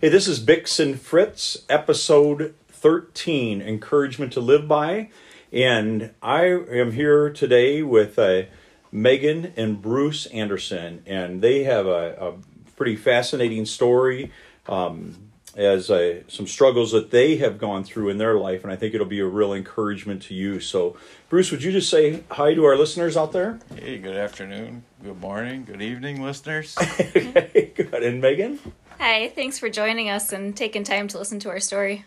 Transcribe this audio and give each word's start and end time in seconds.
Hey, 0.00 0.08
this 0.08 0.26
is 0.26 0.44
Bix 0.44 0.80
and 0.80 1.00
Fritz, 1.00 1.64
episode 1.68 2.54
13, 2.68 3.62
Encouragement 3.62 4.32
to 4.32 4.40
Live 4.40 4.66
By. 4.66 5.10
And 5.52 6.12
I 6.20 6.46
am 6.46 6.92
here 6.92 7.30
today 7.30 7.80
with 7.80 8.18
uh, 8.18 8.42
Megan 8.90 9.52
and 9.56 9.80
Bruce 9.80 10.26
Anderson, 10.26 11.02
and 11.06 11.40
they 11.40 11.62
have 11.62 11.86
a, 11.86 12.16
a 12.20 12.32
pretty 12.76 12.96
fascinating 12.96 13.64
story 13.66 14.32
um, 14.66 15.30
as 15.56 15.90
uh, 15.90 16.22
some 16.26 16.48
struggles 16.48 16.90
that 16.90 17.12
they 17.12 17.36
have 17.36 17.56
gone 17.56 17.84
through 17.84 18.08
in 18.08 18.18
their 18.18 18.34
life, 18.34 18.64
and 18.64 18.72
I 18.72 18.76
think 18.76 18.94
it'll 18.94 19.06
be 19.06 19.20
a 19.20 19.26
real 19.26 19.54
encouragement 19.54 20.22
to 20.22 20.34
you. 20.34 20.58
So, 20.58 20.96
Bruce, 21.28 21.52
would 21.52 21.62
you 21.62 21.70
just 21.70 21.88
say 21.88 22.24
hi 22.32 22.52
to 22.54 22.64
our 22.64 22.76
listeners 22.76 23.16
out 23.16 23.32
there? 23.32 23.60
Hey, 23.76 23.98
good 23.98 24.16
afternoon, 24.16 24.82
good 25.02 25.20
morning, 25.20 25.64
good 25.64 25.80
evening, 25.80 26.20
listeners. 26.20 26.76
okay, 27.00 27.72
good. 27.74 28.02
And 28.02 28.20
Megan? 28.20 28.58
Hi, 28.98 29.28
thanks 29.28 29.58
for 29.58 29.68
joining 29.68 30.08
us 30.08 30.32
and 30.32 30.56
taking 30.56 30.84
time 30.84 31.08
to 31.08 31.18
listen 31.18 31.38
to 31.40 31.50
our 31.50 31.60
story. 31.60 32.04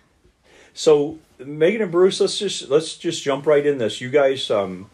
So, 0.74 1.20
Megan 1.40 1.82
and 1.82 1.92
Bruce, 1.92 2.20
let's 2.20 2.38
just 2.38 2.70
let's 2.70 2.98
just 2.98 3.24
jump 3.24 3.46
right 3.46 3.66
in 3.66 3.78
this. 3.78 4.00
You 4.02 4.10
guys 4.10 4.50
um, 4.52 4.90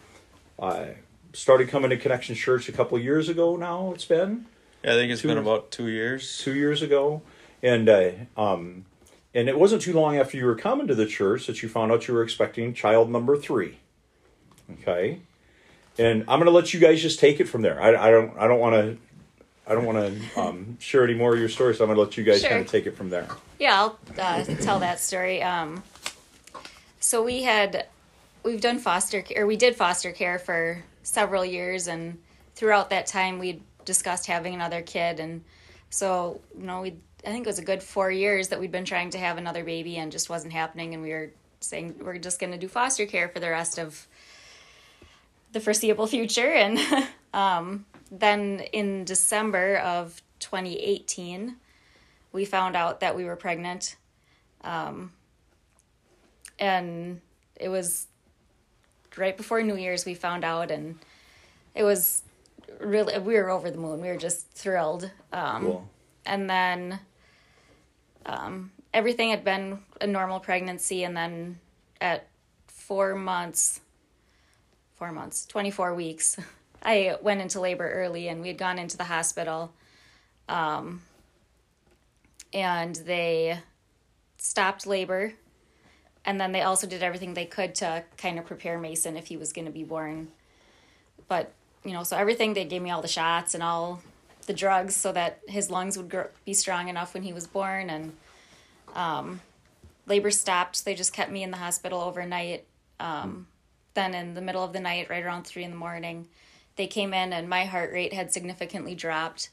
uh, 0.59 0.85
started 1.33 1.69
coming 1.69 1.89
to 1.89 1.97
Connection 1.97 2.35
Church 2.35 2.69
a 2.69 2.71
couple 2.71 2.97
years 2.99 3.29
ago. 3.29 3.55
Now 3.55 3.91
it's 3.93 4.05
been 4.05 4.45
Yeah, 4.83 4.91
I 4.93 4.95
think 4.95 5.11
it's 5.11 5.21
Two 5.21 5.27
been 5.29 5.37
about 5.37 5.71
two 5.71 5.87
years. 5.87 6.39
two 6.39 6.55
years 6.55 6.81
ago, 6.81 7.21
and 7.61 7.87
uh, 7.89 8.11
um, 8.37 8.85
and 9.33 9.47
it 9.49 9.57
wasn't 9.59 9.81
too 9.81 9.93
long 9.93 10.17
after 10.17 10.37
you 10.37 10.45
were 10.45 10.55
coming 10.55 10.87
to 10.87 10.95
the 10.95 11.05
church 11.05 11.47
that 11.47 11.61
you 11.61 11.69
found 11.69 11.91
out 11.91 12.07
you 12.07 12.13
were 12.13 12.23
expecting 12.23 12.73
child 12.73 13.09
number 13.09 13.35
three. 13.37 13.77
Okay, 14.81 15.19
and 15.97 16.21
I'm 16.21 16.39
going 16.39 16.45
to 16.45 16.51
let 16.51 16.73
you 16.73 16.79
guys 16.79 17.01
just 17.01 17.19
take 17.19 17.39
it 17.39 17.45
from 17.49 17.61
there. 17.61 17.81
I, 17.81 18.07
I 18.07 18.11
don't 18.11 18.37
I 18.37 18.47
don't 18.47 18.59
want 18.59 18.75
to. 18.75 18.97
I 19.65 19.73
don't 19.73 19.85
want 19.85 19.97
to 20.33 20.39
um, 20.41 20.77
share 20.79 21.03
any 21.03 21.13
more 21.13 21.33
of 21.33 21.39
your 21.39 21.49
story, 21.49 21.73
so 21.73 21.83
I'm 21.83 21.87
going 21.87 21.95
to 21.95 22.01
let 22.01 22.17
you 22.17 22.23
guys 22.23 22.41
Sure. 22.41 22.49
kind 22.49 22.61
of 22.61 22.67
take 22.69 22.85
it 22.85 22.97
from 22.97 23.09
there. 23.09 23.27
Yeah, 23.59 23.79
I'll 23.79 23.99
uh, 24.19 24.43
tell 24.43 24.79
that 24.79 24.99
story. 24.99 25.41
Um, 25.41 25.83
so 26.99 27.23
we 27.23 27.43
had, 27.43 27.87
we've 28.43 28.59
done 28.61 28.77
foster 28.79 29.21
care, 29.21 29.43
or 29.43 29.47
we 29.47 29.55
did 29.55 29.75
foster 29.75 30.11
care 30.11 30.37
for 30.37 30.83
several 31.03 31.45
years, 31.45 31.87
and 31.87 32.17
throughout 32.55 32.89
that 32.89 33.07
time 33.07 33.39
we 33.39 33.61
discussed 33.85 34.27
having 34.27 34.53
another 34.53 34.81
kid, 34.81 35.19
and 35.19 35.43
so 35.89 36.41
you 36.57 36.65
know 36.65 36.81
we, 36.81 36.95
I 37.25 37.31
think 37.31 37.45
it 37.45 37.49
was 37.49 37.59
a 37.59 37.63
good 37.63 37.81
four 37.83 38.11
years 38.11 38.49
that 38.49 38.59
we'd 38.59 38.71
been 38.71 38.85
trying 38.85 39.11
to 39.11 39.17
have 39.17 39.37
another 39.37 39.63
baby, 39.63 39.95
and 39.97 40.11
just 40.11 40.29
wasn't 40.29 40.51
happening, 40.53 40.93
and 40.93 41.01
we 41.03 41.11
were 41.11 41.31
saying 41.61 41.95
we're 42.01 42.17
just 42.17 42.39
going 42.39 42.51
to 42.51 42.57
do 42.57 42.67
foster 42.67 43.05
care 43.05 43.29
for 43.29 43.39
the 43.39 43.49
rest 43.49 43.79
of 43.79 44.07
the 45.53 45.59
foreseeable 45.61 46.07
future, 46.07 46.51
and 46.51 46.79
um, 47.33 47.85
then 48.19 48.59
in 48.71 49.05
December 49.05 49.77
of 49.77 50.21
2018 50.39 51.55
we 52.31 52.45
found 52.45 52.75
out 52.75 52.99
that 52.99 53.15
we 53.15 53.23
were 53.23 53.35
pregnant. 53.35 53.95
Um, 54.63 55.11
and 56.59 57.21
it 57.55 57.69
was 57.69 58.07
right 59.15 59.37
before 59.37 59.61
New 59.61 59.77
Year's 59.77 60.05
we 60.05 60.15
found 60.15 60.43
out, 60.43 60.71
and 60.71 60.97
it 61.75 61.83
was 61.83 62.23
really, 62.79 63.17
we 63.19 63.35
were 63.35 63.49
over 63.49 63.69
the 63.69 63.77
moon. 63.77 64.01
We 64.01 64.07
were 64.07 64.17
just 64.17 64.49
thrilled. 64.51 65.09
Um, 65.31 65.61
Cool. 65.63 65.89
And 66.25 66.49
then 66.49 66.99
um, 68.25 68.71
everything 68.93 69.29
had 69.29 69.43
been 69.43 69.79
a 70.01 70.07
normal 70.07 70.39
pregnancy, 70.39 71.03
and 71.03 71.15
then 71.15 71.59
at 72.01 72.27
four 72.67 73.13
months, 73.13 73.81
four 74.95 75.11
months, 75.11 75.45
24 75.45 75.93
weeks, 75.93 76.37
I 76.83 77.15
went 77.21 77.41
into 77.41 77.59
labor 77.59 77.89
early, 77.89 78.27
and 78.27 78.41
we 78.41 78.49
had 78.49 78.57
gone 78.57 78.77
into 78.77 78.97
the 78.97 79.05
hospital 79.05 79.73
and 82.53 82.95
they 82.95 83.59
stopped 84.37 84.85
labor. 84.85 85.33
And 86.25 86.39
then 86.39 86.51
they 86.53 86.61
also 86.61 86.87
did 86.87 87.03
everything 87.03 87.33
they 87.33 87.45
could 87.45 87.75
to 87.75 88.03
kind 88.17 88.39
of 88.39 88.45
prepare 88.45 88.79
mason 88.79 89.17
if 89.17 89.27
he 89.27 89.35
was 89.35 89.51
going 89.51 89.65
to 89.65 89.71
be 89.71 89.83
born. 89.83 90.29
But 91.27 91.51
you 91.83 91.91
know 91.91 92.03
so 92.03 92.15
everything 92.15 92.53
they 92.53 92.63
gave 92.63 92.81
me 92.81 92.91
all 92.91 93.01
the 93.01 93.09
shots 93.09 93.53
and 93.53 93.61
all 93.61 94.01
the 94.45 94.53
drugs 94.53 94.95
so 94.95 95.11
that 95.11 95.39
his 95.47 95.69
lungs 95.69 95.97
would 95.97 96.09
grow, 96.09 96.27
be 96.45 96.53
strong 96.53 96.87
enough 96.87 97.13
when 97.13 97.23
he 97.23 97.33
was 97.33 97.47
born. 97.47 97.89
And 97.89 98.13
um, 98.93 99.41
labor 100.05 100.31
stopped. 100.31 100.85
They 100.85 100.95
just 100.95 101.13
kept 101.13 101.31
me 101.31 101.43
in 101.43 101.51
the 101.51 101.57
hospital 101.57 101.99
overnight 102.01 102.65
um, 102.99 103.47
then 103.95 104.13
in 104.13 104.33
the 104.33 104.41
middle 104.41 104.63
of 104.63 104.73
the 104.73 104.79
night 104.79 105.09
right 105.09 105.23
around 105.23 105.43
three 105.43 105.63
in 105.63 105.71
the 105.71 105.77
morning 105.77 106.27
they 106.75 106.87
came 106.87 107.13
in 107.13 107.33
and 107.33 107.49
my 107.49 107.65
heart 107.65 107.91
rate 107.91 108.13
had 108.13 108.33
significantly 108.33 108.95
dropped 108.95 109.49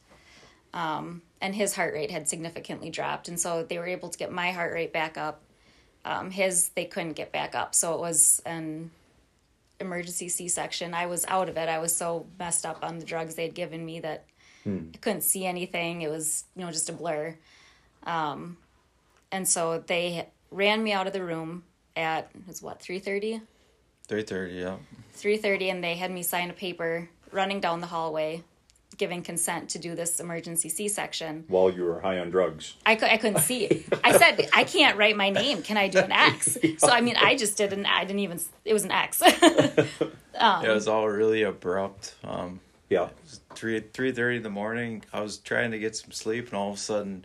and 1.41 1.54
his 1.54 1.75
heart 1.75 1.94
rate 1.94 2.10
had 2.10 2.28
significantly 2.28 2.91
dropped. 2.91 3.28
And 3.28 3.41
so 3.41 3.62
they 3.62 3.78
were 3.78 3.86
able 3.86 4.08
to 4.08 4.19
get 4.19 4.31
my 4.31 4.53
heart 4.53 4.72
rate 4.72 4.92
back 4.92 5.16
up. 5.16 5.42
Um, 6.04 6.30
his 6.30 6.70
they 6.70 6.84
couldn't 6.84 7.14
get 7.14 7.32
back 7.32 7.54
up. 7.54 7.75
So 7.75 7.94
it 7.94 8.00
was 8.00 8.41
an 8.47 8.91
emergency 9.80 10.28
c-section. 10.28 10.94
I 10.94 11.06
was 11.06 11.25
out 11.28 11.48
of 11.48 11.56
it. 11.56 11.69
I 11.69 11.78
was 11.78 11.94
so 11.94 12.26
messed 12.38 12.66
up 12.66 12.84
on 12.84 12.98
the 12.98 13.04
drugs 13.04 13.34
they'd 13.34 13.54
given 13.54 13.84
me 13.84 14.00
that 14.00 14.25
i 14.94 14.98
couldn't 14.98 15.22
see 15.22 15.47
anything. 15.47 16.03
It 16.03 16.10
was 16.10 16.44
you 16.54 16.64
know 16.64 16.70
just 16.70 16.88
a 16.88 16.92
blur. 16.92 17.36
Um, 18.04 18.56
and 19.32 19.48
so 19.48 19.82
they 19.86 20.28
ran 20.50 20.82
me 20.82 20.92
out 20.92 21.06
of 21.06 21.12
the 21.12 21.22
room 21.22 21.64
at 21.97 22.30
it 22.34 22.47
was 22.47 22.62
what 22.62 22.80
3.30 22.80 23.42
Three 24.10 24.22
thirty, 24.25 24.54
yeah. 24.54 24.76
3.30 25.16 25.71
and 25.71 25.84
they 25.84 25.94
had 25.94 26.10
me 26.10 26.22
sign 26.25 26.50
a 26.50 26.53
paper 26.53 27.09
running 27.31 27.60
down 27.60 27.81
the 27.81 27.87
hallway 27.87 28.43
giving 28.97 29.22
consent 29.22 29.69
to 29.71 29.78
do 29.78 29.94
this 29.94 30.19
emergency 30.19 30.69
c-section 30.69 31.44
While 31.47 31.71
you 31.71 31.84
were 31.84 32.00
high 32.00 32.19
on 32.19 32.31
drugs. 32.31 32.75
I, 32.84 32.97
cou- 32.97 33.06
I 33.06 33.19
couldn't 33.19 33.41
see. 33.43 33.84
I 34.03 34.19
said, 34.19 34.48
I 34.53 34.65
can't 34.65 34.97
write 34.98 35.16
my 35.16 35.31
name. 35.31 35.62
Can 35.62 35.76
I 35.76 35.87
do 35.87 36.00
an 36.00 36.10
X? 36.10 36.59
So, 36.78 36.88
I 36.88 37.00
mean, 37.03 37.15
I 37.16 37.37
just 37.37 37.56
did 37.56 37.72
an, 37.72 37.87
I 37.87 38.04
didn't 38.04 38.19
even, 38.19 38.41
it 38.65 38.72
was 38.72 38.82
an 38.84 38.91
X. 38.91 39.22
yeah, 39.41 40.62
it 40.62 40.69
was 40.75 40.88
all 40.88 41.09
really 41.09 41.42
abrupt. 41.44 42.15
Um, 42.25 42.59
Yeah. 42.88 43.04
it 43.06 43.16
was 43.22 43.41
three 43.54 43.78
three 43.92 44.10
thirty 44.10 44.38
in 44.38 44.42
the 44.42 44.50
morning. 44.50 45.04
I 45.12 45.21
was 45.21 45.38
trying 45.38 45.71
to 45.71 45.78
get 45.78 45.94
some 45.97 46.10
sleep, 46.10 46.47
and 46.48 46.54
all 46.54 46.71
of 46.71 46.75
a 46.75 46.78
sudden, 46.78 47.25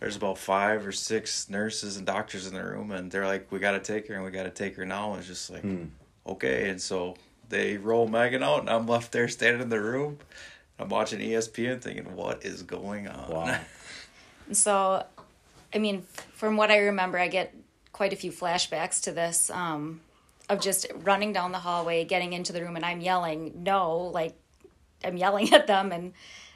there's 0.00 0.16
about 0.16 0.38
five 0.38 0.86
or 0.86 0.92
six 0.92 1.50
nurses 1.50 1.96
and 1.98 2.06
doctors 2.06 2.46
in 2.46 2.54
the 2.54 2.64
room, 2.64 2.90
and 2.90 3.10
they're 3.10 3.26
like, 3.26 3.50
"We 3.52 3.58
got 3.58 3.72
to 3.72 3.80
take 3.80 4.08
her, 4.08 4.14
and 4.14 4.24
we 4.24 4.30
got 4.30 4.44
to 4.44 4.50
take 4.50 4.76
her 4.76 4.86
now." 4.86 5.10
And 5.12 5.18
it's 5.20 5.28
just 5.28 5.50
like, 5.50 5.64
okay. 6.26 6.68
And 6.70 6.80
so 6.80 7.16
they 7.48 7.76
roll 7.76 8.08
Megan 8.08 8.42
out, 8.42 8.60
and 8.60 8.70
I'm 8.70 8.86
left 8.86 9.12
there 9.12 9.28
standing 9.28 9.62
in 9.62 9.68
the 9.68 9.80
room. 9.80 10.18
I'm 10.78 10.88
watching 10.88 11.20
ESPN, 11.20 11.80
thinking, 11.80 12.16
"What 12.16 12.44
is 12.44 12.62
going 12.62 13.08
on?" 13.08 13.30
Wow. 13.30 13.60
so, 14.52 15.04
I 15.74 15.78
mean, 15.78 16.02
from 16.34 16.56
what 16.56 16.70
I 16.70 16.78
remember, 16.78 17.18
I 17.18 17.28
get 17.28 17.54
quite 17.92 18.12
a 18.12 18.16
few 18.16 18.32
flashbacks 18.32 19.02
to 19.02 19.12
this 19.12 19.50
um, 19.50 20.00
of 20.48 20.60
just 20.60 20.86
running 21.02 21.32
down 21.32 21.52
the 21.52 21.58
hallway, 21.58 22.04
getting 22.04 22.32
into 22.32 22.52
the 22.52 22.62
room, 22.62 22.76
and 22.76 22.84
I'm 22.84 23.00
yelling, 23.00 23.62
no, 23.62 23.98
like 23.98 24.34
I'm 25.04 25.16
yelling 25.16 25.52
at 25.54 25.66
them. 25.66 25.92
And 25.92 26.12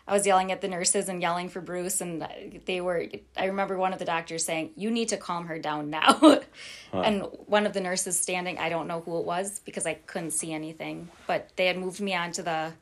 I 0.09 0.13
was 0.13 0.27
yelling 0.27 0.53
at 0.53 0.61
the 0.61 0.69
nurses 0.69 1.09
and 1.09 1.21
yelling 1.21 1.49
for 1.49 1.61
Bruce. 1.61 2.01
And 2.01 2.27
they 2.65 2.81
were, 2.81 3.07
I 3.37 3.47
remember 3.47 3.77
one 3.77 3.93
of 3.93 3.99
the 3.99 4.05
doctors 4.05 4.45
saying, 4.45 4.71
you 4.77 4.91
need 4.91 5.09
to 5.09 5.17
calm 5.17 5.47
her 5.47 5.59
down 5.59 5.91
now. 5.91 6.41
And 6.93 7.27
one 7.47 7.67
of 7.67 7.75
the 7.75 7.81
nurses 7.81 8.19
standing, 8.19 8.57
I 8.59 8.71
don't 8.71 8.87
know 8.87 9.01
who 9.01 9.19
it 9.19 9.25
was 9.27 9.59
because 9.59 9.85
I 9.87 9.95
couldn't 9.95 10.31
see 10.31 10.53
anything, 10.53 11.11
but 11.27 11.51
they 11.57 11.67
had 11.67 11.77
moved 11.77 12.01
me 12.01 12.15
onto 12.15 12.43
the 12.43 12.73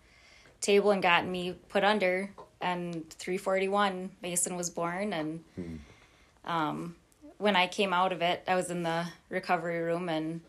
table 0.60 0.92
and 0.92 1.02
gotten 1.02 1.30
me 1.32 1.54
put 1.68 1.82
under 1.84 2.30
and 2.60 3.10
341 3.10 4.10
mason 4.22 4.56
was 4.56 4.70
born 4.70 5.12
and 5.12 5.44
um, 6.46 6.96
when 7.36 7.54
i 7.54 7.66
came 7.66 7.92
out 7.92 8.12
of 8.12 8.22
it 8.22 8.42
i 8.48 8.54
was 8.54 8.70
in 8.70 8.82
the 8.82 9.04
recovery 9.28 9.80
room 9.80 10.08
and 10.08 10.40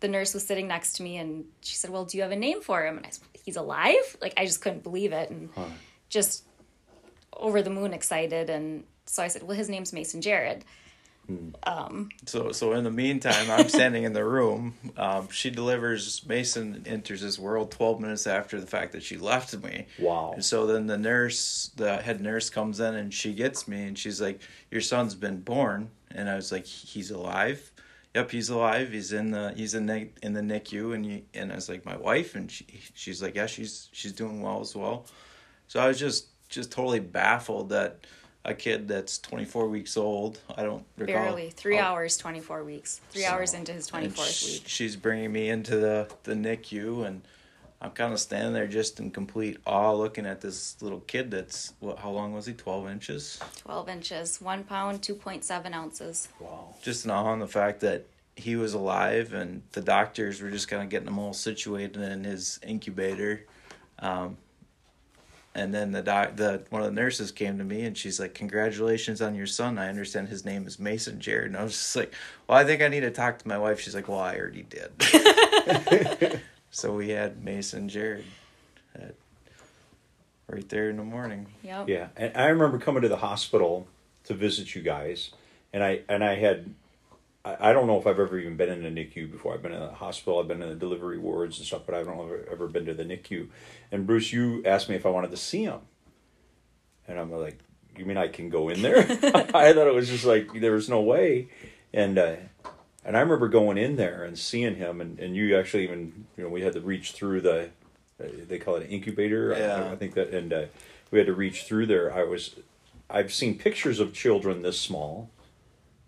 the 0.00 0.08
nurse 0.08 0.34
was 0.34 0.44
sitting 0.44 0.66
next 0.66 0.94
to 0.94 1.04
me 1.04 1.16
and 1.16 1.44
she 1.60 1.76
said 1.76 1.90
well 1.90 2.04
do 2.04 2.16
you 2.16 2.22
have 2.24 2.32
a 2.32 2.36
name 2.36 2.60
for 2.60 2.84
him 2.84 2.96
and 2.96 3.06
i 3.06 3.10
said 3.10 3.22
he's 3.44 3.56
alive 3.56 4.16
like 4.20 4.34
i 4.36 4.44
just 4.44 4.60
couldn't 4.60 4.82
believe 4.82 5.12
it 5.12 5.30
and 5.30 5.48
just 6.08 6.44
over 7.32 7.62
the 7.62 7.70
moon 7.70 7.92
excited 7.92 8.48
and 8.50 8.84
so 9.06 9.22
i 9.22 9.28
said 9.28 9.42
well 9.42 9.56
his 9.56 9.68
name's 9.68 9.92
mason 9.92 10.20
jared 10.20 10.64
So, 12.26 12.52
so 12.52 12.72
in 12.74 12.84
the 12.84 12.90
meantime, 12.90 13.50
I'm 13.50 13.68
standing 13.68 14.04
in 14.04 14.12
the 14.12 14.24
room. 14.24 14.74
Um, 14.96 15.28
she 15.30 15.50
delivers. 15.50 16.24
Mason 16.24 16.84
enters 16.86 17.20
this 17.20 17.36
world 17.36 17.72
12 17.72 18.00
minutes 18.00 18.26
after 18.28 18.60
the 18.60 18.66
fact 18.66 18.92
that 18.92 19.02
she 19.02 19.16
left 19.16 19.52
me. 19.60 19.86
Wow. 19.98 20.32
And 20.34 20.44
so 20.44 20.66
then 20.66 20.86
the 20.86 20.96
nurse, 20.96 21.72
the 21.74 21.96
head 21.96 22.20
nurse, 22.20 22.48
comes 22.48 22.78
in 22.78 22.94
and 22.94 23.12
she 23.12 23.34
gets 23.34 23.66
me 23.66 23.88
and 23.88 23.98
she's 23.98 24.20
like, 24.20 24.40
"Your 24.70 24.80
son's 24.80 25.16
been 25.16 25.40
born." 25.40 25.90
And 26.12 26.30
I 26.30 26.36
was 26.36 26.52
like, 26.52 26.64
"He's 26.64 27.10
alive." 27.10 27.72
Yep, 28.14 28.30
he's 28.30 28.48
alive. 28.48 28.92
He's 28.92 29.12
in 29.12 29.32
the 29.32 29.52
he's 29.56 29.74
in 29.74 29.86
the 29.86 30.08
in 30.22 30.32
the 30.32 30.42
NICU, 30.42 30.94
and 30.94 31.04
you, 31.04 31.22
and 31.34 31.50
I 31.50 31.56
was 31.56 31.68
like, 31.68 31.84
my 31.84 31.96
wife, 31.96 32.36
and 32.36 32.48
she 32.48 32.66
she's 32.94 33.20
like, 33.20 33.34
yeah, 33.34 33.46
she's 33.46 33.88
she's 33.92 34.12
doing 34.12 34.40
well 34.42 34.60
as 34.60 34.76
well. 34.76 35.06
So 35.68 35.80
I 35.80 35.88
was 35.88 35.98
just 35.98 36.26
just 36.48 36.70
totally 36.70 37.00
baffled 37.00 37.70
that 37.70 38.06
a 38.44 38.54
kid 38.54 38.86
that's 38.86 39.18
24 39.18 39.68
weeks 39.68 39.96
old. 39.96 40.38
I 40.56 40.62
don't 40.62 40.84
recall. 40.96 41.14
Barely 41.16 41.50
three 41.50 41.78
hours, 41.78 42.16
twenty 42.16 42.40
four 42.40 42.62
weeks. 42.64 43.00
Three 43.10 43.22
So- 43.22 43.28
hours 43.30 43.54
into 43.54 43.72
his 43.72 43.88
24th 43.90 44.04
and 44.04 44.16
sh- 44.16 44.44
week. 44.52 44.62
She's 44.66 44.94
bringing 44.96 45.32
me 45.32 45.48
into 45.48 45.76
the 45.76 46.08
the 46.22 46.34
NICU, 46.34 47.04
and 47.06 47.22
I'm 47.82 47.90
kind 47.90 48.12
of 48.12 48.20
standing 48.20 48.52
there 48.54 48.68
just 48.68 49.00
in 49.00 49.10
complete 49.10 49.58
awe, 49.66 49.92
looking 49.92 50.24
at 50.26 50.40
this 50.40 50.80
little 50.80 51.00
kid. 51.00 51.30
That's 51.32 51.72
what? 51.80 51.98
How 51.98 52.10
long 52.10 52.32
was 52.32 52.46
he? 52.46 52.52
Twelve 52.52 52.88
inches. 52.88 53.40
12 53.58 53.88
inches, 53.88 54.40
one 54.40 54.62
pound, 54.64 55.02
2.7 55.02 55.74
ounces. 55.74 56.28
Wow. 56.40 56.74
Just 56.82 57.04
in 57.04 57.10
awe 57.10 57.24
on 57.24 57.40
the 57.40 57.48
fact 57.48 57.80
that 57.80 58.06
he 58.36 58.54
was 58.54 58.74
alive, 58.74 59.32
and 59.32 59.62
the 59.72 59.80
doctors 59.80 60.40
were 60.40 60.50
just 60.50 60.68
kind 60.68 60.82
of 60.84 60.88
getting 60.88 61.08
him 61.08 61.18
all 61.18 61.32
situated 61.32 61.96
in 62.00 62.22
his 62.22 62.60
incubator. 62.62 63.44
Um, 63.98 64.36
and 65.56 65.72
then 65.72 65.90
the 65.90 66.02
doc, 66.02 66.36
the 66.36 66.62
one 66.68 66.82
of 66.82 66.94
the 66.94 67.00
nurses 67.00 67.32
came 67.32 67.56
to 67.56 67.64
me 67.64 67.82
and 67.82 67.96
she's 67.96 68.20
like, 68.20 68.34
"Congratulations 68.34 69.22
on 69.22 69.34
your 69.34 69.46
son. 69.46 69.78
I 69.78 69.88
understand 69.88 70.28
his 70.28 70.44
name 70.44 70.66
is 70.66 70.78
Mason 70.78 71.18
Jared." 71.18 71.46
And 71.46 71.56
I 71.56 71.64
was 71.64 71.72
just 71.72 71.96
like, 71.96 72.12
"Well, 72.46 72.58
I 72.58 72.64
think 72.64 72.82
I 72.82 72.88
need 72.88 73.00
to 73.00 73.10
talk 73.10 73.38
to 73.38 73.48
my 73.48 73.56
wife." 73.56 73.80
She's 73.80 73.94
like, 73.94 74.06
"Well, 74.06 74.20
I 74.20 74.36
already 74.36 74.64
did." 74.68 76.40
so 76.70 76.94
we 76.94 77.08
had 77.08 77.42
Mason 77.42 77.88
Jared 77.88 78.26
at, 78.94 79.14
right 80.46 80.68
there 80.68 80.90
in 80.90 80.98
the 80.98 81.04
morning. 81.04 81.46
Yep. 81.62 81.88
Yeah, 81.88 82.08
and 82.18 82.36
I 82.36 82.48
remember 82.48 82.78
coming 82.78 83.00
to 83.00 83.08
the 83.08 83.16
hospital 83.16 83.88
to 84.24 84.34
visit 84.34 84.74
you 84.74 84.82
guys, 84.82 85.30
and 85.72 85.82
I 85.82 86.02
and 86.06 86.22
I 86.22 86.34
had, 86.34 86.74
I, 87.46 87.70
I 87.70 87.72
don't 87.72 87.86
know 87.86 87.98
if 87.98 88.06
I've 88.06 88.18
ever 88.20 88.38
even 88.38 88.56
been 88.56 88.68
in 88.70 88.84
a 88.84 88.90
NICU 88.90 89.30
before. 89.30 89.54
I've 89.54 89.62
been 89.62 89.72
in 89.72 89.82
a 89.82 89.92
hospital, 89.94 90.40
I've 90.40 90.48
been 90.48 90.62
in 90.62 90.68
the 90.68 90.74
delivery 90.74 91.18
wards 91.18 91.58
and 91.58 91.66
stuff, 91.66 91.82
but 91.86 91.94
I 91.94 92.02
don't 92.02 92.16
know 92.16 92.24
I've 92.24 92.52
ever 92.52 92.66
been 92.68 92.86
to 92.86 92.94
the 92.94 93.04
NICU. 93.04 93.48
And 93.92 94.06
Bruce, 94.06 94.32
you 94.32 94.62
asked 94.64 94.88
me 94.88 94.96
if 94.96 95.06
I 95.06 95.10
wanted 95.10 95.30
to 95.30 95.36
see 95.36 95.62
him, 95.64 95.80
and 97.08 97.18
I'm 97.18 97.30
like, 97.30 97.58
you 97.96 98.04
mean 98.04 98.16
I 98.16 98.28
can 98.28 98.50
go 98.50 98.68
in 98.68 98.82
there? 98.82 98.98
I 99.08 99.72
thought 99.72 99.86
it 99.86 99.94
was 99.94 100.08
just 100.08 100.24
like 100.24 100.60
there 100.60 100.72
was 100.72 100.88
no 100.88 101.00
way, 101.00 101.48
and. 101.92 102.18
uh 102.18 102.36
and 103.04 103.16
I 103.16 103.20
remember 103.20 103.46
going 103.46 103.78
in 103.78 103.94
there 103.94 104.24
and 104.24 104.36
seeing 104.36 104.74
him, 104.74 105.00
and, 105.00 105.20
and 105.20 105.36
you 105.36 105.56
actually 105.56 105.84
even, 105.84 106.26
you 106.36 106.42
know, 106.42 106.50
we 106.50 106.62
had 106.62 106.72
to 106.72 106.80
reach 106.80 107.12
through 107.12 107.40
the, 107.40 107.70
uh, 108.20 108.26
they 108.48 108.58
call 108.58 108.74
it 108.74 108.82
an 108.82 108.88
incubator. 108.88 109.54
I- 109.54 109.58
Yeah. 109.60 109.90
I, 109.92 109.94
think 109.94 110.14
that, 110.14 110.30
and 110.34 110.52
uh, 110.52 110.64
we 111.12 111.18
had 111.20 111.28
to 111.28 111.32
reach 111.32 111.62
through 111.62 111.86
there. 111.86 112.12
I 112.12 112.24
was, 112.24 112.56
I've 113.08 113.32
seen 113.32 113.58
pictures 113.58 114.00
of 114.00 114.12
children 114.12 114.62
this 114.62 114.80
small, 114.80 115.30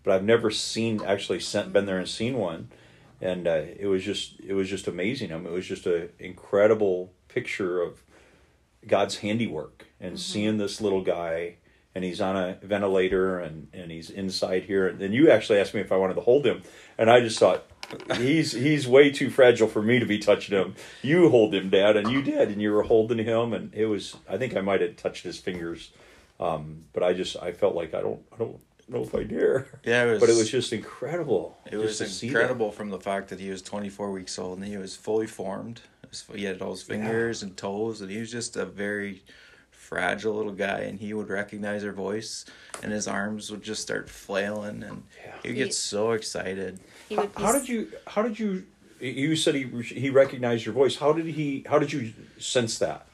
but 0.09 0.15
I've 0.15 0.25
never 0.25 0.51
seen 0.51 1.03
actually 1.05 1.39
sent 1.39 1.71
been 1.71 1.85
there 1.85 1.99
and 1.99 2.09
seen 2.09 2.39
one, 2.39 2.71
and 3.21 3.47
uh, 3.47 3.65
it 3.79 3.89
was 3.89 4.03
just 4.03 4.41
it 4.41 4.55
was 4.55 4.67
just 4.67 4.89
amazing. 4.89 5.35
I 5.35 5.37
mean, 5.37 5.49
it 5.49 5.53
was 5.53 5.67
just 5.67 5.85
an 5.85 6.09
incredible 6.19 7.13
picture 7.29 7.83
of 7.83 8.03
God's 8.87 9.19
handiwork 9.19 9.85
and 10.01 10.19
seeing 10.19 10.57
this 10.57 10.81
little 10.81 11.03
guy. 11.03 11.57
And 11.95 12.05
he's 12.05 12.23
on 12.23 12.37
a 12.37 12.57
ventilator, 12.63 13.39
and, 13.39 13.69
and 13.75 13.91
he's 13.91 14.09
inside 14.09 14.63
here. 14.63 14.89
And 14.89 14.99
then 14.99 15.13
you 15.13 15.31
actually 15.31 15.59
asked 15.59 15.75
me 15.75 15.83
if 15.83 15.93
I 15.93 15.97
wanted 15.97 16.15
to 16.15 16.23
hold 16.23 16.47
him, 16.47 16.63
and 16.97 17.11
I 17.11 17.21
just 17.21 17.39
thought, 17.39 17.65
he's 18.17 18.53
he's 18.53 18.89
way 18.89 19.11
too 19.11 19.29
fragile 19.29 19.69
for 19.69 19.83
me 19.83 19.99
to 19.99 20.07
be 20.07 20.19
touching 20.19 20.57
him. 20.57 20.75
You 21.03 21.29
hold 21.29 21.55
him, 21.55 21.69
Dad, 21.69 21.99
and 21.99 22.11
you 22.11 22.23
did, 22.23 22.49
and 22.49 22.63
you 22.63 22.73
were 22.73 22.85
holding 22.85 23.19
him, 23.19 23.53
and 23.53 23.75
it 23.75 23.87
was. 23.87 24.17
I 24.27 24.39
think 24.39 24.57
I 24.57 24.63
might 24.63 24.81
have 24.81 24.97
touched 24.97 25.25
his 25.25 25.39
fingers, 25.39 25.91
um, 26.41 26.85
but 26.95 27.03
I 27.03 27.13
just 27.13 27.37
I 27.37 27.53
felt 27.53 27.75
like 27.75 27.93
I 27.93 28.01
don't 28.01 28.23
I 28.33 28.37
don't 28.39 28.61
know 28.89 29.03
if 29.03 29.15
I 29.15 29.23
dare. 29.25 29.67
Yeah, 29.85 30.05
it 30.05 30.11
was. 30.13 30.21
But 30.21 30.31
it 30.31 30.37
was 30.37 30.51
just 30.51 30.73
incredible. 30.73 31.59
It 31.71 31.77
was 31.77 31.99
just 31.99 32.11
to 32.13 32.17
see 32.19 32.29
that. 32.29 32.33
incredible 32.41 32.73
from 32.73 32.91
the 32.91 33.01
fact 33.01 33.29
that 33.29 33.41
he 33.41 33.51
was 33.51 33.63
24 33.63 34.11
weeks 34.11 34.39
old 34.39 34.59
and 34.59 34.67
he 34.67 34.77
was 34.77 34.97
fully 34.97 35.27
formed. 35.27 35.81
Was- 36.09 36.25
He 36.35 36.45
had 36.45 36.61
all 36.63 36.71
his 36.73 36.83
fingers 36.83 37.43
and 37.43 37.57
toes, 37.57 38.01
and 38.01 38.11
he 38.11 38.19
was 38.19 38.31
just 38.31 38.57
a 38.57 38.65
very 38.65 39.23
fragile 39.71 40.35
little 40.35 40.53
guy. 40.53 40.81
And 40.81 40.99
he 40.99 41.13
would 41.15 41.29
recognize 41.29 41.83
her 41.83 41.93
voice, 41.93 42.45
and 42.83 42.93
his 42.93 43.07
arms 43.07 43.51
would 43.51 43.63
just 43.63 43.83
start 43.83 44.09
flailing, 44.09 44.83
and 44.83 45.03
Yeah. 45.25 45.35
he'd 45.43 45.49
He- 45.51 45.55
get 45.55 45.75
so 45.75 46.13
excited. 46.13 46.81
How, 47.15 47.29
how 47.37 47.53
did 47.53 47.69
you? 47.69 47.93
How 48.07 48.23
did 48.23 48.39
you? 48.39 48.65
You 49.01 49.37
said 49.37 49.55
he 49.55 49.63
he 49.83 50.11
recognized 50.11 50.65
your 50.67 50.75
voice. 50.75 50.97
How 50.97 51.13
did 51.13 51.27
he? 51.27 51.65
How 51.69 51.79
did 51.79 51.93
you 51.93 52.13
sense 52.39 52.79
that? 52.79 53.05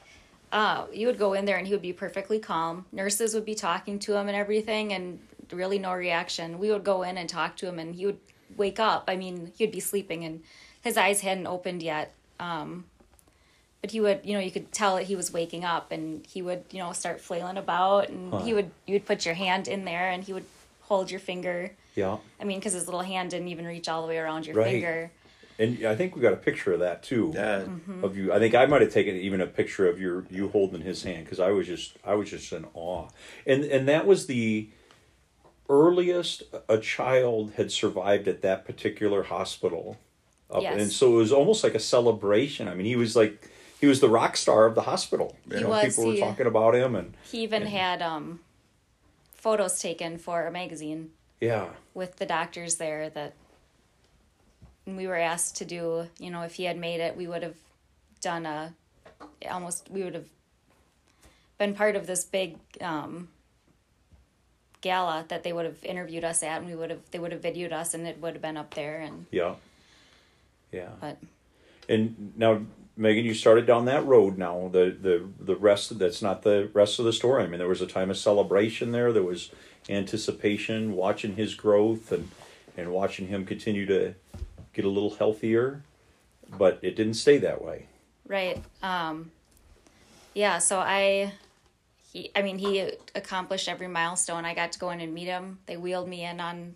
uh, 0.51 0.85
you 0.93 1.05
would 1.07 1.17
go 1.17 1.33
in 1.33 1.43
there 1.43 1.57
and 1.57 1.67
he 1.67 1.73
would 1.73 1.81
be 1.81 1.91
perfectly 1.91 2.39
calm. 2.39 2.85
Nurses 2.93 3.33
would 3.33 3.43
be 3.43 3.55
talking 3.55 3.99
to 3.99 4.15
him 4.15 4.27
and 4.29 4.37
everything, 4.37 4.93
and 4.93 5.19
really 5.51 5.79
no 5.79 5.93
reaction. 5.93 6.59
We 6.59 6.71
would 6.71 6.83
go 6.83 7.03
in 7.03 7.17
and 7.17 7.27
talk 7.29 7.55
to 7.57 7.67
him, 7.67 7.79
and 7.79 7.95
he 7.95 8.05
would 8.05 8.19
wake 8.57 8.79
up. 8.79 9.05
I 9.07 9.15
mean, 9.15 9.51
he 9.57 9.63
would 9.65 9.71
be 9.73 9.79
sleeping, 9.79 10.23
and 10.23 10.41
his 10.81 10.97
eyes 10.97 11.21
hadn't 11.21 11.47
opened 11.47 11.81
yet. 11.83 12.13
Um, 12.39 12.85
but 13.81 13.91
he 13.91 13.99
would, 14.01 14.21
you 14.23 14.33
know, 14.33 14.39
you 14.39 14.51
could 14.51 14.71
tell 14.71 14.95
that 14.95 15.03
he 15.05 15.15
was 15.15 15.31
waking 15.31 15.63
up, 15.63 15.91
and 15.91 16.25
he 16.25 16.41
would, 16.41 16.63
you 16.71 16.79
know, 16.79 16.91
start 16.93 17.21
flailing 17.21 17.57
about, 17.57 18.09
and 18.09 18.31
Huh. 18.31 18.39
he 18.39 18.53
would, 18.53 18.71
you 18.87 18.93
would 18.93 19.05
put 19.05 19.25
your 19.25 19.35
hand 19.35 19.67
in 19.67 19.85
there, 19.85 20.09
and 20.09 20.23
he 20.23 20.33
would 20.33 20.45
hold 20.81 21.09
your 21.11 21.19
finger. 21.19 21.71
Yeah. 21.95 22.17
I 22.39 22.43
mean, 22.43 22.59
because 22.59 22.73
his 22.73 22.85
little 22.85 23.01
hand 23.01 23.31
didn't 23.31 23.47
even 23.49 23.65
reach 23.65 23.87
all 23.87 24.01
the 24.01 24.07
way 24.07 24.17
around 24.17 24.45
your 24.45 24.55
Right. 24.55 24.71
finger. 24.71 25.11
And 25.57 25.85
I 25.85 25.95
think 25.95 26.15
we 26.17 26.21
got 26.21 26.33
a 26.33 26.37
picture 26.37 26.73
of 26.73 26.81
that 26.81 27.01
too. 27.01 27.31
Yeah, 27.33 27.61
Mm-hmm. 27.61 28.03
Of 28.03 28.17
you, 28.17 28.33
I 28.33 28.39
think 28.39 28.55
I 28.55 28.65
might 28.65 28.81
have 28.81 28.91
taken 28.91 29.15
even 29.15 29.39
a 29.39 29.47
picture 29.47 29.87
of 29.87 30.01
your 30.01 30.25
you 30.29 30.49
holding 30.49 30.81
his 30.81 31.03
hand 31.03 31.23
because 31.23 31.39
I 31.39 31.51
was 31.51 31.65
just 31.65 31.95
I 32.03 32.13
was 32.15 32.29
just 32.29 32.51
in 32.51 32.65
awe, 32.73 33.07
and 33.47 33.63
and 33.63 33.87
that 33.87 34.05
was 34.05 34.25
the 34.27 34.67
earliest 35.69 36.43
a 36.69 36.77
child 36.77 37.53
had 37.57 37.71
survived 37.71 38.27
at 38.27 38.41
that 38.41 38.65
particular 38.65 39.23
hospital, 39.23 39.97
Up- 40.51 40.61
Yes. 40.61 40.79
and 40.81 40.91
so 40.91 41.13
it 41.13 41.17
was 41.17 41.31
almost 41.31 41.63
like 41.63 41.73
a 41.75 41.79
celebration. 41.79 42.67
I 42.67 42.73
mean, 42.75 42.85
he 42.85 42.95
was 42.95 43.15
like 43.15 43.49
he 43.81 43.87
was 43.87 43.99
the 43.99 44.09
rock 44.09 44.37
star 44.37 44.65
of 44.65 44.75
the 44.75 44.81
hospital. 44.83 45.35
You 45.49 45.57
He 45.57 45.63
know, 45.63 45.69
was, 45.69 45.85
people 45.95 46.05
were 46.07 46.13
he- 46.13 46.19
talking 46.19 46.45
about 46.47 46.75
him, 46.75 46.95
and 46.95 47.13
He 47.31 47.41
even 47.43 47.63
had 47.65 48.01
um, 48.01 48.39
photos 49.33 49.79
taken 49.81 50.17
for 50.17 50.45
a 50.45 50.51
magazine. 50.51 51.11
yeah, 51.41 51.69
with 51.93 52.15
the 52.17 52.25
doctors 52.25 52.75
there 52.75 53.09
that 53.09 53.33
we 54.85 55.07
were 55.07 55.15
asked 55.17 55.57
to 55.57 55.65
do 55.65 56.07
you 56.19 56.29
know 56.29 56.43
if 56.43 56.53
he 56.55 56.65
had 56.65 56.77
made 56.77 56.99
it 57.01 57.17
we 57.17 57.25
would 57.25 57.41
have 57.41 57.55
done 58.21 58.45
a 58.45 58.71
almost 59.49 59.89
we 59.89 60.03
would 60.03 60.13
have 60.13 60.27
been 61.57 61.73
part 61.73 61.95
of 61.95 62.05
this 62.05 62.23
big 62.23 62.55
um 62.81 63.27
gala 64.85 65.25
that 65.29 65.41
they 65.41 65.51
would 65.51 65.65
have 65.65 65.83
interviewed 65.83 66.23
us 66.23 66.43
at 66.43 66.59
and 66.59 66.67
we 66.69 66.75
would 66.75 66.91
have 66.91 66.99
they 67.09 67.17
would 67.17 67.31
have 67.31 67.41
videoed 67.41 67.71
us 67.71 67.95
and 67.95 68.05
it 68.05 68.21
would 68.21 68.33
have 68.33 68.41
been 68.41 68.55
up 68.55 68.71
there 68.75 68.99
and 68.99 69.25
yeah, 69.31 69.55
yeah. 70.71 70.89
but 71.01 71.17
And 71.89 72.33
now, 72.37 72.61
Megan, 72.95 73.25
you 73.25 73.33
started 73.33 73.65
down 73.65 73.85
that 73.85 74.05
road. 74.05 74.37
Now 74.37 74.69
the 74.71 74.95
the 75.07 75.15
the 75.39 75.55
rest 75.55 75.97
that's 75.97 76.21
not 76.21 76.43
the 76.43 76.69
rest 76.73 76.99
of 76.99 77.05
the 77.05 77.13
story. 77.13 77.43
I 77.43 77.47
mean, 77.47 77.57
there 77.57 77.67
was 77.67 77.81
a 77.81 77.87
time 77.87 78.11
of 78.11 78.17
celebration 78.17 78.91
there. 78.91 79.11
There 79.11 79.23
was 79.23 79.49
anticipation, 79.89 80.93
watching 80.93 81.35
his 81.35 81.55
growth, 81.55 82.11
and 82.11 82.29
and 82.77 82.91
watching 82.91 83.27
him 83.27 83.43
continue 83.45 83.85
to 83.87 84.13
get 84.73 84.85
a 84.85 84.89
little 84.89 85.15
healthier. 85.15 85.81
But 86.57 86.77
it 86.83 86.95
didn't 86.95 87.15
stay 87.15 87.39
that 87.39 87.59
way. 87.63 87.87
right 88.27 88.57
um 88.81 89.31
yeah 90.33 90.57
so 90.59 90.79
i 90.79 91.31
he 92.15 92.31
i 92.35 92.41
mean 92.41 92.57
he 92.57 92.91
accomplished 93.13 93.67
every 93.67 93.87
milestone. 93.87 94.45
I 94.45 94.53
got 94.53 94.71
to 94.71 94.79
go 94.79 94.89
in 94.89 95.01
and 95.01 95.13
meet 95.13 95.27
him. 95.27 95.59
They 95.65 95.77
wheeled 95.77 96.07
me 96.07 96.23
in 96.23 96.39
on 96.39 96.75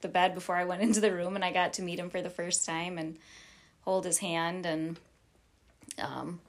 the 0.00 0.08
bed 0.08 0.34
before 0.34 0.56
i 0.56 0.64
went 0.64 0.82
into 0.86 1.00
the 1.00 1.12
room 1.12 1.34
and 1.34 1.44
i 1.44 1.52
got 1.52 1.72
to 1.74 1.82
meet 1.82 1.98
him 1.98 2.10
for 2.10 2.22
the 2.22 2.30
first 2.30 2.64
time 2.64 2.98
and 2.98 3.18
hold 3.82 4.04
his 4.04 4.18
hand 4.18 4.66
and 4.66 4.98
um 5.98 6.40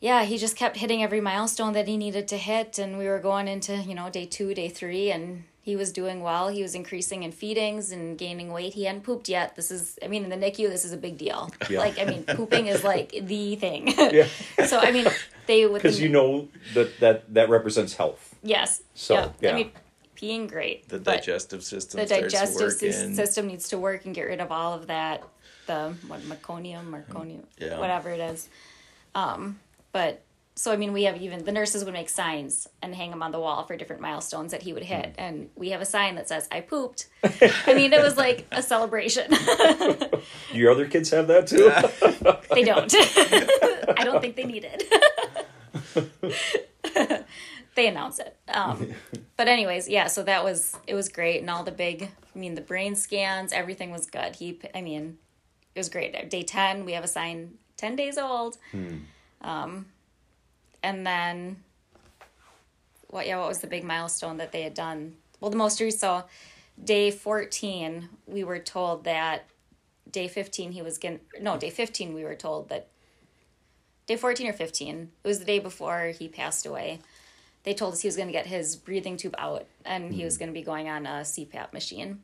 yeah 0.00 0.24
he 0.24 0.36
just 0.36 0.56
kept 0.56 0.76
hitting 0.76 1.02
every 1.02 1.20
milestone 1.20 1.72
that 1.72 1.88
he 1.88 1.96
needed 1.96 2.26
to 2.28 2.36
hit 2.36 2.78
and 2.78 2.98
we 2.98 3.06
were 3.06 3.18
going 3.18 3.48
into 3.48 3.76
you 3.76 3.94
know 3.94 4.10
day 4.10 4.26
two 4.26 4.52
day 4.52 4.68
three 4.68 5.10
and 5.10 5.44
he 5.66 5.74
was 5.76 5.90
doing 5.92 6.18
well 6.22 6.46
he 6.48 6.62
was 6.62 6.74
increasing 6.76 7.24
in 7.24 7.32
feedings 7.32 7.90
and 7.90 8.16
gaining 8.16 8.52
weight 8.52 8.72
he 8.74 8.84
hadn't 8.84 9.02
pooped 9.02 9.28
yet 9.28 9.54
this 9.56 9.70
is 9.76 9.98
i 10.04 10.06
mean 10.12 10.22
in 10.24 10.30
the 10.30 10.36
nicu 10.36 10.68
this 10.68 10.84
is 10.84 10.92
a 10.92 10.96
big 11.06 11.18
deal 11.18 11.50
Yeah. 11.68 11.80
like 11.80 11.98
i 11.98 12.04
mean 12.04 12.22
pooping 12.38 12.68
is 12.68 12.82
like 12.84 13.10
the 13.32 13.56
thing 13.56 13.82
Yeah, 14.18 14.28
so 14.66 14.78
i 14.78 14.90
mean 14.92 15.06
they 15.46 15.66
would 15.66 15.82
because 15.82 16.00
you 16.00 16.08
know 16.08 16.48
that 16.74 16.88
that 17.00 17.16
that 17.34 17.48
represents 17.50 17.92
health. 17.94 18.22
yes 18.42 18.82
So, 18.94 19.14
yeah. 19.14 19.30
yeah. 19.40 19.50
i 19.50 19.54
mean 19.58 19.70
peeing 20.16 20.48
great 20.48 20.88
the 20.88 20.98
digestive 21.00 21.62
system 21.62 22.00
the 22.00 22.06
starts 22.06 22.22
digestive 22.32 22.68
sys- 22.70 22.98
working. 23.02 23.14
system 23.16 23.46
needs 23.48 23.68
to 23.72 23.76
work 23.78 24.06
and 24.06 24.14
get 24.14 24.22
rid 24.32 24.40
of 24.40 24.50
all 24.52 24.72
of 24.78 24.86
that 24.86 25.18
the 25.66 25.80
what 26.06 26.20
meconium 26.32 26.84
marconium 26.94 27.44
Yeah. 27.58 27.78
whatever 27.82 28.08
it 28.10 28.20
is 28.32 28.48
um 29.14 29.58
but 29.92 30.22
so 30.58 30.72
i 30.72 30.76
mean 30.76 30.92
we 30.92 31.04
have 31.04 31.20
even 31.20 31.44
the 31.44 31.52
nurses 31.52 31.84
would 31.84 31.92
make 31.92 32.08
signs 32.08 32.66
and 32.82 32.94
hang 32.94 33.10
them 33.10 33.22
on 33.22 33.30
the 33.30 33.38
wall 33.38 33.64
for 33.64 33.76
different 33.76 34.00
milestones 34.00 34.50
that 34.52 34.62
he 34.62 34.72
would 34.72 34.82
hit. 34.82 35.06
Hmm. 35.06 35.12
and 35.18 35.50
we 35.54 35.70
have 35.70 35.80
a 35.82 35.84
sign 35.84 36.14
that 36.16 36.28
says 36.28 36.48
i 36.50 36.60
pooped. 36.60 37.08
I 37.22 37.74
mean 37.74 37.92
it 37.92 38.02
was 38.02 38.16
like 38.16 38.46
a 38.50 38.62
celebration. 38.62 39.30
Your 40.52 40.70
other 40.72 40.86
kids 40.88 41.10
have 41.10 41.26
that 41.28 41.46
too? 41.46 41.70
they 42.54 42.64
don't. 42.64 42.92
I 43.98 44.04
don't 44.04 44.20
think 44.20 44.36
they 44.36 44.44
need 44.44 44.66
it. 44.68 44.82
They 47.76 47.88
announce 47.88 48.18
it. 48.20 48.34
Um, 48.48 48.94
but 49.36 49.48
anyways 49.48 49.86
yeah 49.86 50.06
so 50.06 50.22
that 50.22 50.42
was 50.42 50.74
it 50.86 50.94
was 50.94 51.10
great. 51.10 51.40
And 51.40 51.50
all 51.50 51.62
the 51.62 51.72
big 51.72 52.04
i 52.34 52.38
mean 52.38 52.54
the 52.54 52.62
brain 52.62 52.94
scans 52.96 53.52
everything 53.52 53.90
was 53.90 54.06
good. 54.06 54.36
He 54.36 54.58
i 54.74 54.80
mean 54.80 55.18
it 55.74 55.78
was 55.78 55.90
great. 55.90 56.30
Day 56.30 56.42
10 56.42 56.86
we 56.86 56.92
have 56.92 57.04
a 57.04 57.08
sign 57.08 57.58
10 57.76 57.94
days 57.96 58.16
old. 58.16 58.56
Um, 59.42 59.86
and 60.86 61.06
then 61.06 61.56
what 63.08 63.26
yeah 63.26 63.38
what 63.38 63.48
was 63.48 63.58
the 63.60 63.66
big 63.66 63.84
milestone 63.84 64.36
that 64.36 64.52
they 64.52 64.62
had 64.62 64.74
done 64.74 65.14
well 65.40 65.50
the 65.50 65.56
most 65.56 65.80
recent 65.80 66.00
so 66.00 66.24
day 66.82 67.10
14 67.10 68.08
we 68.26 68.44
were 68.44 68.58
told 68.58 69.04
that 69.04 69.46
day 70.10 70.28
15 70.28 70.72
he 70.72 70.82
was 70.82 70.98
going 70.98 71.20
no 71.40 71.56
day 71.56 71.70
15 71.70 72.14
we 72.14 72.24
were 72.24 72.34
told 72.34 72.68
that 72.68 72.88
day 74.06 74.16
14 74.16 74.46
or 74.46 74.52
15. 74.52 75.10
It 75.24 75.28
was 75.28 75.40
the 75.40 75.44
day 75.44 75.58
before 75.58 76.14
he 76.16 76.28
passed 76.28 76.64
away. 76.64 77.00
They 77.64 77.74
told 77.74 77.94
us 77.94 78.00
he 78.00 78.08
was 78.08 78.16
going 78.16 78.28
to 78.28 78.32
get 78.32 78.46
his 78.46 78.76
breathing 78.76 79.16
tube 79.16 79.34
out 79.36 79.66
and 79.84 80.14
he 80.14 80.24
was 80.24 80.38
going 80.38 80.48
to 80.48 80.52
be 80.52 80.62
going 80.62 80.88
on 80.88 81.06
a 81.06 81.22
CPAP 81.22 81.72
machine. 81.72 82.20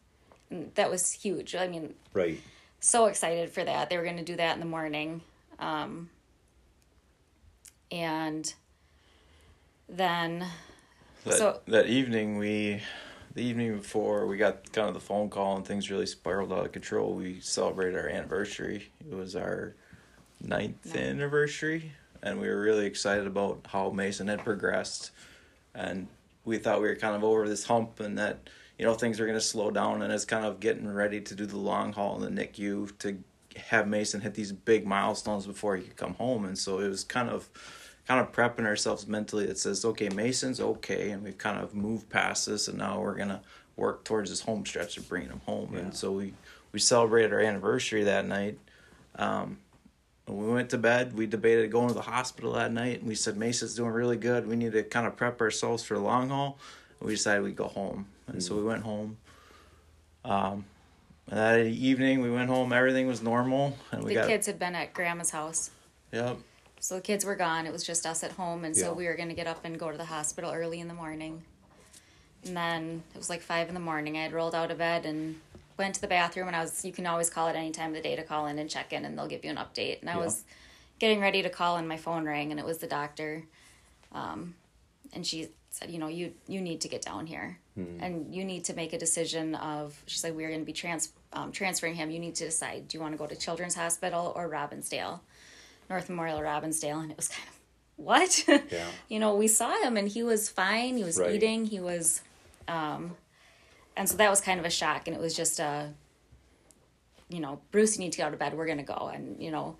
And 0.51 0.73
that 0.77 0.91
was 0.91 1.11
huge. 1.11 1.57
I 1.57 1.67
mean, 1.67 1.95
Right. 2.15 2.41
so 2.79 3.07
excited 3.07 3.51
for 3.51 3.65
that. 3.65 3.91
They 3.91 3.97
were 3.97 4.05
going 4.05 4.19
to 4.19 4.23
do 4.23 4.37
that 4.37 4.55
in 4.55 4.61
the 4.61 4.67
morning. 4.67 5.23
Um, 5.59 6.11
and 7.93 8.53
then, 9.89 10.47
That, 11.25 11.35
So- 11.35 11.61
that 11.69 11.87
evening 11.87 12.39
we 12.39 12.83
the 13.35 13.43
evening 13.43 13.79
before 13.79 14.27
we 14.27 14.37
got 14.37 14.73
kind 14.73 14.89
of 14.89 14.95
the 14.95 15.01
phone 15.01 15.31
call 15.31 15.57
and 15.57 15.65
things 15.65 15.91
really 15.91 16.05
spiraled 16.05 16.53
out 16.53 16.67
of 16.67 16.73
control. 16.73 17.15
We 17.15 17.41
celebrated 17.41 17.99
our 17.99 18.09
anniversary. 18.09 18.91
It 19.01 19.15
was 19.15 19.35
our 19.37 19.75
ninth 20.43 20.95
anniversary 20.95 21.93
and 22.23 22.41
we 22.41 22.49
were 22.49 22.61
really 22.61 22.85
excited 22.85 23.27
about 23.27 23.67
how 23.69 23.91
mason 23.91 24.29
had 24.29 24.45
progressed. 24.45 25.13
And 25.75 26.09
we 26.45 26.59
thought 26.59 26.83
we 26.83 26.89
were 26.89 26.97
kind 26.97 27.17
of 27.17 27.25
over 27.25 27.49
this 27.49 27.65
hump 27.65 28.01
and 28.01 28.19
that 28.19 28.51
you 28.79 28.85
know 28.85 28.95
things 28.95 29.19
were 29.19 29.27
going 29.27 29.39
to 29.39 29.45
slow 29.45 29.71
down 29.71 30.03
and 30.03 30.13
it's 30.13 30.25
kind 30.25 30.45
of 30.45 30.61
getting 30.61 30.93
ready 30.93 31.21
to 31.21 31.35
do 31.35 31.47
the 31.47 31.57
long 31.57 31.93
haul 31.93 32.23
in 32.23 32.35
the 32.35 32.43
nicu 32.43 32.89
to 32.99 33.23
have 33.57 33.87
mason 33.87 34.21
hit 34.21 34.35
these 34.35 34.53
big 34.53 34.87
milestones 34.87 35.47
before 35.47 35.77
he 35.77 35.85
could 35.85 35.97
come 35.97 36.15
home. 36.15 36.45
And 36.45 36.59
so 36.59 36.81
it 36.81 36.89
was 36.89 37.05
kind 37.05 37.29
of 37.31 37.49
kind 38.07 38.21
of 38.21 38.33
prepping 38.33 38.67
ourselves 38.67 39.07
mentally 39.07 39.47
that 39.47 39.59
says, 39.59 39.85
okay, 39.85 40.09
Mason's 40.09 40.61
okay, 40.61 41.11
and 41.11 41.23
we've 41.23 41.39
kind 41.39 41.63
of 41.63 41.75
moved 41.75 42.09
past 42.11 42.47
this, 42.47 42.69
and 42.69 42.79
now 42.79 43.01
we're 43.01 43.15
gonna 43.15 43.43
work 43.77 44.05
towards 44.05 44.31
this 44.31 44.41
home 44.41 44.67
stretch 44.67 44.97
of 44.97 45.09
bringing 45.09 45.31
him 45.31 45.41
home. 45.47 45.71
Yeah. 45.73 45.81
And 45.81 45.95
so 45.95 46.13
we 46.13 46.35
we 46.73 46.79
celebrated 46.79 47.33
our 47.33 47.41
anniversary 47.41 48.05
that 48.05 48.27
night. 48.27 48.59
Um, 49.17 49.59
and 50.27 50.37
we 50.37 50.53
went 50.53 50.71
to 50.71 50.79
bed. 50.79 51.15
We 51.15 51.27
debated 51.27 51.71
going 51.71 51.89
to 51.89 51.95
the 51.95 52.03
hospital 52.03 52.53
that 52.53 52.73
night, 52.73 53.01
and 53.01 53.09
we 53.09 53.15
said 53.15 53.37
Mason's 53.37 53.75
doing 53.75 53.91
really 53.91 54.17
good. 54.17 54.47
We 54.47 54.57
need 54.57 54.73
to 54.73 54.83
kind 54.83 55.07
of 55.07 55.17
prep 55.17 55.41
ourselves 55.41 55.83
for 55.83 55.95
the 55.95 56.01
long 56.01 56.29
haul. 56.31 56.59
And 57.01 57.09
we 57.09 57.15
decided 57.15 57.43
we'd 57.43 57.57
go 57.57 57.69
home, 57.69 58.07
and 58.27 58.43
so 58.43 58.57
we 58.57 58.63
went 58.63 58.83
home. 58.83 59.17
Um, 60.25 60.65
and 61.29 61.39
that 61.39 61.67
evening 61.67 62.21
we 62.21 62.31
went 62.31 62.49
home. 62.49 62.73
Everything 62.73 63.07
was 63.07 63.23
normal, 63.23 63.77
and 63.91 64.03
we 64.03 64.11
the 64.11 64.21
got 64.21 64.29
kids 64.29 64.47
had 64.47 64.59
been 64.59 64.75
at 64.75 64.93
grandma's 64.95 65.31
house. 65.31 65.71
yep. 66.13 66.39
So 66.83 66.97
the 66.97 67.01
kids 67.01 67.25
were 67.25 67.37
gone. 67.37 67.65
It 67.65 67.73
was 67.73 67.85
just 67.85 68.05
us 68.05 68.25
at 68.25 68.33
home. 68.33 68.65
And 68.65 68.77
so 68.77 68.93
we 68.93 69.07
were 69.07 69.15
going 69.15 69.29
to 69.29 69.37
get 69.37 69.47
up 69.47 69.65
and 69.65 69.79
go 69.79 69.93
to 69.93 69.97
the 69.97 70.07
hospital 70.07 70.51
early 70.53 70.81
in 70.81 70.89
the 70.89 70.95
morning. 70.95 71.45
And 72.45 72.57
then 72.57 73.05
it 73.15 73.19
was 73.19 73.31
like 73.31 73.41
five 73.41 73.69
in 73.69 73.75
the 73.75 73.81
morning. 73.81 74.17
I 74.19 74.23
had 74.25 74.33
rolled 74.33 74.53
out 74.53 74.73
of 74.73 74.79
bed 74.79 75.07
and 75.07 75.41
went 75.79 75.95
to 75.95 76.01
the 76.01 76.09
bathroom. 76.09 76.49
And 76.49 76.57
I 76.57 76.61
was, 76.61 76.85
you 76.85 76.91
can 76.91 77.07
always 77.07 77.31
call 77.31 77.47
at 77.47 77.55
any 77.55 77.71
time 77.71 77.91
of 77.91 77.95
the 77.95 78.03
day 78.03 78.17
to 78.17 78.25
call 78.25 78.47
in 78.47 78.59
and 78.59 78.69
check 78.69 78.93
in, 78.93 79.05
and 79.05 79.17
they'll 79.17 79.29
give 79.29 79.45
you 79.45 79.51
an 79.51 79.59
update. 79.59 80.01
And 80.01 80.11
I 80.11 80.15
Yeah. 80.15 80.25
was 80.25 80.43
getting 80.99 81.21
ready 81.21 81.41
to 81.43 81.49
call, 81.51 81.77
and 81.77 81.89
my 81.89 81.97
phone 81.97 82.25
rang, 82.25 82.51
and 82.51 82.59
it 82.59 82.67
was 82.67 82.79
the 82.79 82.89
doctor. 82.89 83.45
Um, 84.11 84.57
and 85.13 85.25
she 85.25 85.51
said, 85.71 85.89
you 85.89 86.01
know, 86.01 86.09
you 86.09 86.35
you 86.49 86.61
need 86.61 86.81
to 86.81 86.89
get 86.89 87.03
down 87.03 87.29
here, 87.29 87.59
and 88.01 88.35
you 88.35 88.45
need 88.45 88.65
to 88.65 88.75
make 88.75 88.93
a 88.93 88.99
decision 88.99 89.55
of. 89.55 90.03
She 90.07 90.19
said 90.19 90.35
we're 90.35 90.49
going 90.49 90.61
to 90.61 90.67
be 90.67 90.73
trans 90.73 91.13
um, 91.33 91.53
transferring 91.53 91.95
him. 91.95 92.11
You 92.11 92.19
need 92.19 92.35
to 92.37 92.45
decide: 92.45 92.89
do 92.89 92.99
you 92.99 93.03
want 93.03 93.15
to 93.15 93.19
go 93.19 93.29
to 93.29 93.37
Children's 93.37 93.77
Hospital 93.77 94.33
or 94.35 94.49
Robbinsdale? 94.49 95.21
North 95.91 96.09
Memorial 96.09 96.41
Robbinsdale, 96.41 97.03
and 97.03 97.11
it 97.11 97.17
was 97.17 97.29
kind 97.29 97.49
of 97.49 97.59
what? 97.97 98.45
Yeah. 98.71 98.87
you 99.09 99.19
know, 99.19 99.35
we 99.37 99.49
saw 99.49 99.81
him 99.83 99.97
and 99.97 100.09
he 100.09 100.23
was 100.23 100.49
fine. 100.49 100.97
He 100.97 101.05
was 101.05 101.19
Right. 101.19 101.35
eating. 101.35 101.67
He 101.67 101.81
was, 101.81 102.23
um, 102.69 103.17
and 103.97 104.09
so 104.09 104.17
that 104.17 104.31
was 104.31 104.41
kind 104.41 104.59
of 104.59 104.67
a 104.67 104.71
shock. 104.71 105.07
And 105.07 105.17
it 105.17 105.21
was 105.21 105.35
just 105.37 105.61
a, 105.61 105.93
you 107.29 107.41
know, 107.41 107.61
Bruce, 107.71 107.97
you 107.97 108.05
need 108.05 108.13
to 108.13 108.19
get 108.19 108.27
out 108.29 108.33
of 108.33 108.39
bed. 108.39 108.55
We're 108.55 108.67
gonna 108.67 108.83
go. 108.83 109.11
And 109.13 109.43
you 109.43 109.51
know, 109.51 109.77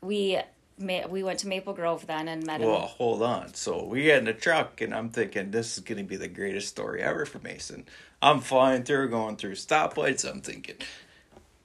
we 0.00 0.38
ma- 0.78 1.06
we 1.08 1.22
went 1.22 1.38
to 1.40 1.48
Maple 1.48 1.72
Grove 1.72 2.06
then 2.06 2.28
and 2.28 2.44
met 2.46 2.60
him. 2.60 2.68
Well, 2.68 2.80
hold 2.86 3.22
on. 3.22 3.54
So 3.54 3.84
we 3.84 4.04
get 4.04 4.18
in 4.18 4.24
the 4.24 4.32
truck, 4.34 4.80
and 4.80 4.94
I'm 4.94 5.08
thinking 5.10 5.50
this 5.50 5.76
is 5.78 5.82
going 5.84 5.98
to 5.98 6.04
be 6.04 6.16
the 6.16 6.28
greatest 6.28 6.68
story 6.68 7.02
ever 7.02 7.24
for 7.26 7.38
Mason. 7.40 7.86
I'm 8.22 8.40
flying 8.40 8.82
through, 8.84 9.08
going 9.10 9.36
through 9.36 9.54
stoplights. 9.54 10.28
I'm 10.28 10.40
thinking, 10.40 10.76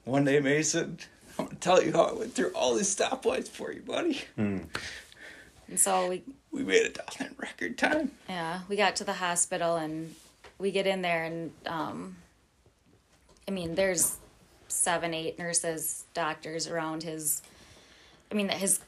one 0.06 0.26
day, 0.26 0.40
Mason, 0.40 1.00
I'm 1.40 1.46
going 1.46 1.58
to 1.58 1.62
tell 1.62 1.84
you 1.84 1.92
how 1.94 2.04
I 2.04 2.14
went 2.14 2.34
through 2.34 2.50
all 2.56 2.76
these 2.76 2.94
stoplights 2.96 3.48
for 3.48 3.72
you, 3.72 3.82
buddy. 3.82 4.22
And 4.38 4.70
so 5.78 6.10
we 6.10 6.24
We 6.52 6.64
made 6.64 6.84
it 6.86 6.96
down 6.96 7.28
in 7.30 7.36
record 7.38 7.78
time. 7.78 8.12
Yeah, 8.28 8.62
we 8.68 8.76
got 8.76 8.96
to 8.98 9.04
the 9.04 9.14
hospital 9.14 9.78
and 9.78 10.14
we 10.60 10.72
get 10.72 10.86
in 10.88 11.02
there 11.02 11.24
and 11.24 11.52
um 11.66 12.16
I 13.48 13.52
mean, 13.52 13.76
there's 13.76 14.18
seven, 14.68 15.14
eight 15.14 15.38
nurses, 15.40 16.06
doctors 16.14 16.68
around 16.68 17.04
his 17.04 17.42
I 18.32 18.36
mean, 18.36 18.50
his 18.50 18.80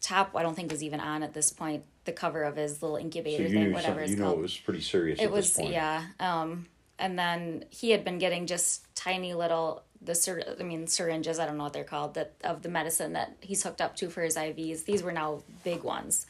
top 0.00 0.32
I 0.36 0.42
don't 0.42 0.54
think 0.54 0.70
was 0.70 0.82
even 0.82 1.00
on 1.00 1.22
at 1.22 1.32
this 1.34 1.50
point, 1.52 1.84
the 2.04 2.12
cover 2.12 2.42
of 2.42 2.56
his 2.56 2.82
little 2.82 2.96
incubator 2.98 3.42
you 3.44 3.48
thing, 3.48 3.72
whatever 3.72 3.94
some, 3.94 4.02
it's 4.02 4.10
you 4.12 4.16
know 4.18 4.32
it 4.32 4.38
was 4.38 4.56
pretty 4.56 4.80
serious 4.82 5.18
it 5.18 5.24
at 5.24 5.32
was 5.32 5.46
this 5.48 5.56
point. 5.56 5.72
yeah. 5.72 6.04
Um 6.20 6.66
and 6.98 7.18
then 7.18 7.64
he 7.70 7.90
had 7.90 8.04
been 8.04 8.18
getting 8.18 8.46
just 8.46 8.84
tiny 8.94 9.34
little 9.34 9.82
the 10.02 10.14
syr- 10.14 10.56
I 10.58 10.62
mean 10.62 10.86
syringes, 10.86 11.38
I 11.38 11.46
don't 11.46 11.56
know 11.56 11.64
what 11.64 11.72
they're 11.72 11.84
called, 11.84 12.14
that 12.14 12.34
of 12.44 12.62
the 12.62 12.68
medicine 12.68 13.12
that 13.14 13.36
he's 13.40 13.62
hooked 13.62 13.80
up 13.80 13.96
to 13.96 14.08
for 14.10 14.22
his 14.22 14.36
IVs. 14.36 14.84
These 14.84 15.02
were 15.02 15.12
now 15.12 15.42
big 15.64 15.82
ones. 15.82 16.26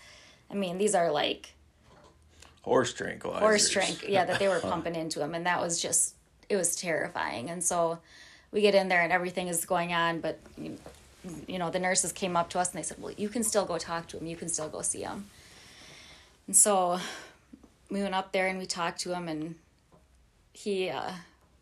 I 0.50 0.54
mean, 0.54 0.78
these 0.78 0.94
are 0.94 1.10
like 1.10 1.52
Horse 2.62 2.92
tranquilizers. 2.94 3.38
horse 3.38 3.68
drink 3.70 4.04
yeah 4.08 4.24
that 4.24 4.40
they 4.40 4.48
were 4.48 4.58
pumping 4.72 4.96
into 4.96 5.20
him 5.20 5.34
and 5.36 5.46
that 5.46 5.60
was 5.60 5.80
just 5.80 6.16
it 6.48 6.56
was 6.56 6.74
terrifying 6.74 7.48
and 7.48 7.62
so 7.62 8.00
we 8.50 8.60
get 8.60 8.74
in 8.74 8.88
there 8.88 9.02
and 9.02 9.12
everything 9.12 9.46
is 9.46 9.64
going 9.64 9.92
on 9.92 10.18
but 10.18 10.40
you, 10.58 10.76
you 11.46 11.60
know 11.60 11.70
the 11.70 11.78
nurses 11.78 12.10
came 12.10 12.36
up 12.36 12.50
to 12.50 12.58
us 12.58 12.70
and 12.72 12.78
they 12.78 12.82
said 12.82 12.96
well 13.00 13.12
you 13.16 13.28
can 13.28 13.44
still 13.44 13.64
go 13.64 13.78
talk 13.78 14.08
to 14.08 14.18
him 14.18 14.26
you 14.26 14.34
can 14.34 14.48
still 14.48 14.68
go 14.68 14.82
see 14.82 15.02
him 15.02 15.26
and 16.48 16.56
so 16.56 16.98
we 17.88 18.02
went 18.02 18.16
up 18.16 18.32
there 18.32 18.48
and 18.48 18.58
we 18.58 18.66
talked 18.66 18.98
to 19.00 19.14
him 19.14 19.28
and 19.28 19.54
he 20.52 20.90
uh 20.90 21.12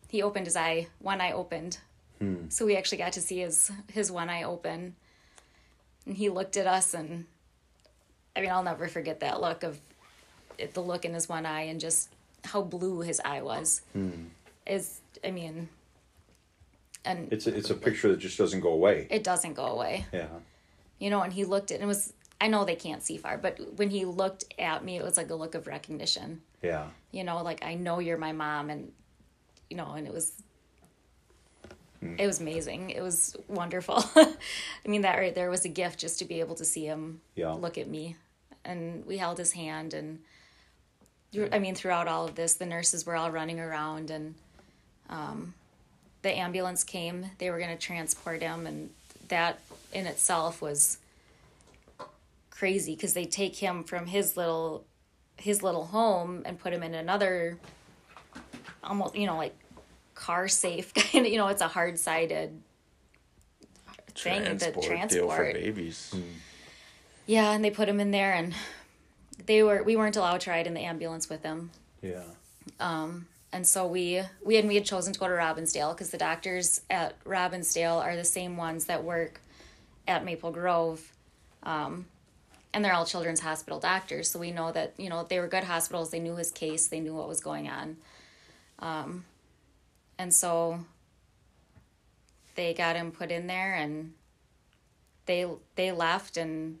he 0.09 0.23
opened 0.23 0.47
his 0.47 0.55
eye 0.55 0.87
one 0.97 1.21
eye 1.21 1.31
opened 1.33 1.77
Hmm. 2.19 2.49
so 2.49 2.65
we 2.65 2.75
actually 2.77 2.99
got 2.99 3.13
to 3.13 3.21
see 3.21 3.39
his 3.39 3.71
his 3.91 4.11
one 4.11 4.29
eye 4.29 4.43
open 4.43 4.95
and 6.05 6.15
he 6.15 6.29
looked 6.29 6.55
at 6.55 6.65
us 6.65 6.93
and 6.93 7.25
i 8.35 8.41
mean 8.41 8.49
i'll 8.51 8.63
never 8.63 8.87
forget 8.87 9.19
that 9.19 9.41
look 9.41 9.63
of 9.63 9.79
the 10.73 10.81
look 10.81 11.03
in 11.03 11.13
his 11.13 11.27
one 11.27 11.45
eye 11.45 11.63
and 11.63 11.79
just 11.81 12.09
how 12.45 12.61
blue 12.61 13.01
his 13.01 13.19
eye 13.25 13.41
was 13.41 13.81
hmm. 13.93 14.11
is 14.65 15.01
i 15.25 15.31
mean 15.31 15.67
and 17.03 17.31
It's 17.31 17.45
a, 17.47 17.55
it's 17.55 17.69
a 17.69 17.75
picture 17.75 18.07
that 18.09 18.17
just 18.17 18.37
doesn't 18.37 18.61
go 18.61 18.69
away. 18.69 19.07
it 19.11 19.23
doesn't 19.23 19.53
go 19.53 19.65
away 19.65 20.05
Yeah. 20.13 20.27
you 20.99 21.09
know 21.09 21.21
and 21.21 21.33
he 21.33 21.43
looked 21.43 21.71
at 21.71 21.81
it 21.81 21.85
was 21.85 22.13
i 22.39 22.47
know 22.47 22.63
they 22.65 22.75
can't 22.75 23.03
see 23.03 23.17
far 23.17 23.37
but 23.37 23.59
when 23.75 23.89
he 23.89 24.05
looked 24.05 24.45
at 24.57 24.83
me 24.85 24.95
it 24.97 25.03
was 25.03 25.17
like 25.17 25.29
a 25.29 25.35
look 25.35 25.53
of 25.55 25.67
recognition 25.67 26.41
Yeah. 26.61 26.87
you 27.11 27.23
know 27.25 27.43
like 27.43 27.63
i 27.65 27.73
know 27.75 27.99
you're 27.99 28.17
my 28.17 28.31
mom 28.31 28.69
and 28.69 28.91
you 29.69 29.75
know 29.77 29.91
and 29.93 30.07
it 30.07 30.13
was 30.13 30.31
it 32.17 32.25
was 32.27 32.39
amazing. 32.39 32.89
It 32.91 33.01
was 33.01 33.35
wonderful. 33.47 34.03
I 34.15 34.35
mean 34.87 35.01
that 35.01 35.17
right 35.17 35.33
there 35.35 35.49
was 35.49 35.65
a 35.65 35.69
gift 35.69 35.99
just 35.99 36.19
to 36.19 36.25
be 36.25 36.39
able 36.39 36.55
to 36.55 36.65
see 36.65 36.85
him 36.85 37.21
Yeah. 37.35 37.51
look 37.51 37.77
at 37.77 37.87
me. 37.87 38.15
And 38.63 39.05
we 39.05 39.17
held 39.17 39.37
his 39.37 39.51
hand 39.53 39.93
and 39.93 40.19
i 41.51 41.59
mean 41.59 41.75
throughout 41.75 42.07
all 42.07 42.23
of 42.25 42.35
this 42.35 42.53
the 42.53 42.65
nurses 42.65 43.05
were 43.05 43.13
all 43.13 43.29
running 43.29 43.59
around 43.59 44.09
and 44.09 44.35
um, 45.09 45.53
the 46.21 46.31
ambulance 46.35 46.83
came. 46.83 47.25
They 47.39 47.51
were 47.51 47.59
going 47.59 47.71
to 47.77 47.77
transport 47.77 48.41
him 48.41 48.65
and 48.65 48.89
that 49.27 49.59
in 49.93 50.05
itself 50.07 50.61
was 50.61 50.97
crazy 52.49 52.95
because 52.95 53.13
they 53.13 53.25
take 53.25 53.57
him 53.57 53.83
from 53.83 54.05
his 54.07 54.37
little 54.37 54.85
his 55.37 55.61
little 55.61 55.85
home 55.87 56.41
and 56.45 56.57
put 56.57 56.71
him 56.73 56.81
in 56.83 56.93
another 56.93 57.57
almost 58.83 59.15
you 59.15 59.27
know 59.27 59.35
like 59.37 59.55
car 60.15 60.47
safe 60.47 60.93
kind 60.95 61.25
of 61.25 61.31
you 61.31 61.37
know 61.37 61.47
it's 61.47 61.61
a 61.61 61.67
hard 61.67 61.99
sided 61.99 62.61
thing 64.15 64.43
the 64.43 64.49
Transport, 64.49 64.73
deal 65.09 65.29
for 65.29 65.35
transport 65.35 65.53
babies. 65.53 66.15
yeah 67.25 67.51
and 67.51 67.63
they 67.63 67.69
put 67.69 67.87
him 67.89 67.99
in 67.99 68.11
there 68.11 68.33
and 68.33 68.53
they 69.45 69.61
were 69.61 69.83
we 69.83 69.95
weren't 69.97 70.15
allowed 70.15 70.39
to 70.41 70.49
ride 70.49 70.67
in 70.67 70.73
the 70.73 70.79
ambulance 70.81 71.27
with 71.29 71.43
him 71.43 71.69
Yeah. 72.01 72.21
and 72.79 73.67
so 73.67 73.85
we 73.85 74.21
we 74.43 74.55
had 74.55 74.65
we 74.67 74.75
had 74.75 74.85
chosen 74.85 75.11
to 75.13 75.19
go 75.19 75.27
to 75.27 75.33
Robbinsdale 75.33 75.93
because 75.93 76.09
the 76.11 76.17
doctors 76.17 76.81
at 76.89 77.21
Robbinsdale 77.25 78.01
are 78.01 78.15
the 78.15 78.23
same 78.23 78.55
ones 78.57 78.85
that 78.85 79.03
work 79.03 79.41
at 80.07 80.23
Maple 80.23 80.51
Grove, 80.51 81.01
um, 81.63 82.05
and 82.73 82.83
they're 82.85 82.93
all 82.93 83.05
children's 83.05 83.39
hospital 83.39 83.79
doctors. 83.79 84.29
So 84.29 84.39
we 84.39 84.51
know 84.51 84.71
that 84.71 84.93
you 84.97 85.09
know 85.09 85.23
they 85.23 85.39
were 85.39 85.47
good 85.47 85.63
hospitals. 85.63 86.11
They 86.11 86.19
knew 86.19 86.35
his 86.35 86.51
case. 86.51 86.87
They 86.87 86.99
knew 86.99 87.13
what 87.15 87.27
was 87.27 87.39
going 87.41 87.67
on, 87.69 87.97
um, 88.79 89.25
and 90.17 90.33
so 90.33 90.79
they 92.55 92.73
got 92.73 92.95
him 92.95 93.11
put 93.11 93.31
in 93.31 93.47
there, 93.47 93.73
and 93.73 94.13
they 95.25 95.45
they 95.75 95.91
left, 95.91 96.37
and 96.37 96.79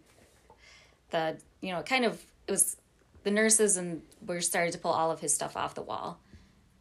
the 1.11 1.37
you 1.61 1.71
know 1.71 1.81
kind 1.81 2.05
of 2.05 2.23
it 2.47 2.51
was 2.51 2.77
the 3.23 3.31
nurses 3.31 3.77
and 3.77 4.01
were 4.25 4.41
started 4.41 4.71
to 4.71 4.77
pull 4.77 4.91
all 4.91 5.11
of 5.11 5.19
his 5.19 5.33
stuff 5.33 5.57
off 5.57 5.73
the 5.73 5.81
wall 5.81 6.19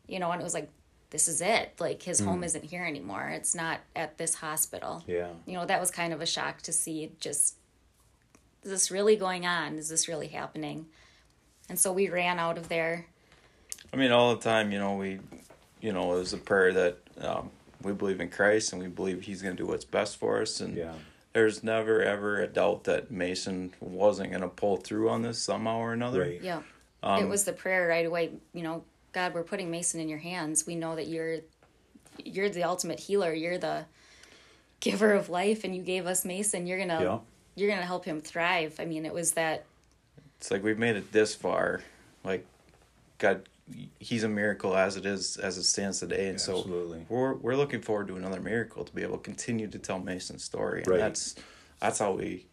you 0.06 0.18
know, 0.18 0.30
and 0.30 0.40
it 0.40 0.44
was 0.44 0.54
like, 0.54 0.68
this 1.10 1.28
is 1.28 1.40
it. 1.40 1.72
Like 1.78 2.02
his 2.02 2.20
home 2.20 2.38
hmm. 2.38 2.44
isn't 2.44 2.64
here 2.64 2.84
anymore. 2.84 3.28
It's 3.28 3.54
not 3.54 3.80
at 3.94 4.18
this 4.18 4.34
hospital. 4.34 5.02
Yeah. 5.06 5.28
You 5.46 5.54
know, 5.54 5.66
that 5.66 5.80
was 5.80 5.90
kind 5.90 6.12
of 6.12 6.20
a 6.20 6.26
shock 6.26 6.62
to 6.62 6.72
see 6.72 7.12
just 7.20 7.56
is 8.62 8.70
this 8.70 8.90
really 8.90 9.16
going 9.16 9.46
on? 9.46 9.76
Is 9.76 9.88
this 9.88 10.08
really 10.08 10.28
happening? 10.28 10.86
And 11.68 11.78
so 11.78 11.92
we 11.92 12.08
ran 12.08 12.38
out 12.38 12.56
of 12.58 12.68
there. 12.68 13.06
I 13.92 13.96
mean, 13.96 14.10
all 14.10 14.34
the 14.34 14.40
time, 14.40 14.72
you 14.72 14.78
know, 14.78 14.96
we, 14.96 15.20
you 15.84 15.92
know, 15.92 16.14
it 16.14 16.18
was 16.18 16.32
a 16.32 16.38
prayer 16.38 16.72
that 16.72 16.96
um, 17.20 17.50
we 17.82 17.92
believe 17.92 18.18
in 18.18 18.30
Christ 18.30 18.72
and 18.72 18.80
we 18.80 18.88
believe 18.88 19.20
He's 19.22 19.42
going 19.42 19.54
to 19.54 19.62
do 19.62 19.68
what's 19.68 19.84
best 19.84 20.16
for 20.16 20.40
us. 20.40 20.60
And 20.60 20.74
Yeah. 20.74 20.94
there's 21.34 21.62
never 21.62 22.02
ever 22.02 22.40
a 22.40 22.46
doubt 22.46 22.84
that 22.84 23.10
Mason 23.10 23.74
wasn't 23.80 24.30
going 24.30 24.40
to 24.40 24.48
pull 24.48 24.78
through 24.78 25.10
on 25.10 25.20
this 25.20 25.38
somehow 25.38 25.76
or 25.76 25.92
another. 25.92 26.22
Right. 26.22 26.40
Yeah. 26.40 26.62
Um, 27.02 27.22
it 27.22 27.28
was 27.28 27.44
the 27.44 27.52
prayer 27.52 27.86
right 27.86 28.06
away, 28.06 28.30
you 28.54 28.62
know, 28.62 28.82
God, 29.12 29.34
we're 29.34 29.42
putting 29.44 29.70
Mason 29.70 30.00
in 30.00 30.08
your 30.08 30.18
hands. 30.18 30.66
We 30.66 30.74
know 30.74 30.96
that 30.96 31.06
you're 31.06 31.40
you're 32.24 32.48
the 32.48 32.62
ultimate 32.64 32.98
healer. 33.00 33.34
You're 33.34 33.58
the 33.58 33.84
giver 34.80 35.12
of 35.12 35.28
life 35.28 35.64
and 35.64 35.76
you 35.76 35.82
gave 35.82 36.06
us 36.06 36.24
Mason. 36.24 36.66
You're 36.66 36.78
going 36.78 36.88
to 36.88 37.02
Yeah. 37.04 37.18
you're 37.56 37.68
going 37.68 37.80
to 37.80 37.86
help 37.86 38.06
him 38.06 38.22
thrive. 38.22 38.76
I 38.78 38.86
mean, 38.86 39.04
it 39.04 39.12
was 39.12 39.32
that 39.32 39.66
It's 40.38 40.50
like 40.50 40.62
we've 40.64 40.78
made 40.78 40.96
it 40.96 41.12
this 41.12 41.34
far. 41.34 41.82
Like, 42.24 42.46
God, 43.18 43.46
He's 43.98 44.24
a 44.24 44.28
miracle 44.28 44.76
as 44.76 44.96
it 44.96 45.06
is, 45.06 45.36
as 45.38 45.56
it 45.56 45.62
stands 45.64 46.00
today. 46.00 46.26
And 46.26 46.34
Absolutely. 46.34 46.98
so 47.00 47.06
we're, 47.08 47.34
we're 47.34 47.56
looking 47.56 47.80
forward 47.80 48.08
to 48.08 48.16
another 48.16 48.40
miracle 48.40 48.84
to 48.84 48.94
be 48.94 49.02
able 49.02 49.16
to 49.16 49.22
continue 49.22 49.66
to 49.68 49.78
tell 49.78 49.98
Mason's 49.98 50.44
story. 50.44 50.80
And 50.80 50.88
Right. 50.88 50.98
that's, 50.98 51.34
that's 51.80 51.98
how 51.98 52.12
we 52.12 52.46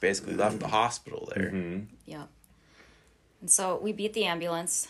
basically 0.00 0.34
left 0.34 0.60
the 0.60 0.68
hospital 0.68 1.30
there. 1.34 1.50
Mm-hmm. 1.50 1.84
yeah. 2.06 2.24
And 3.40 3.50
so 3.50 3.78
we 3.82 3.92
beat 3.92 4.12
the 4.12 4.24
ambulance. 4.26 4.88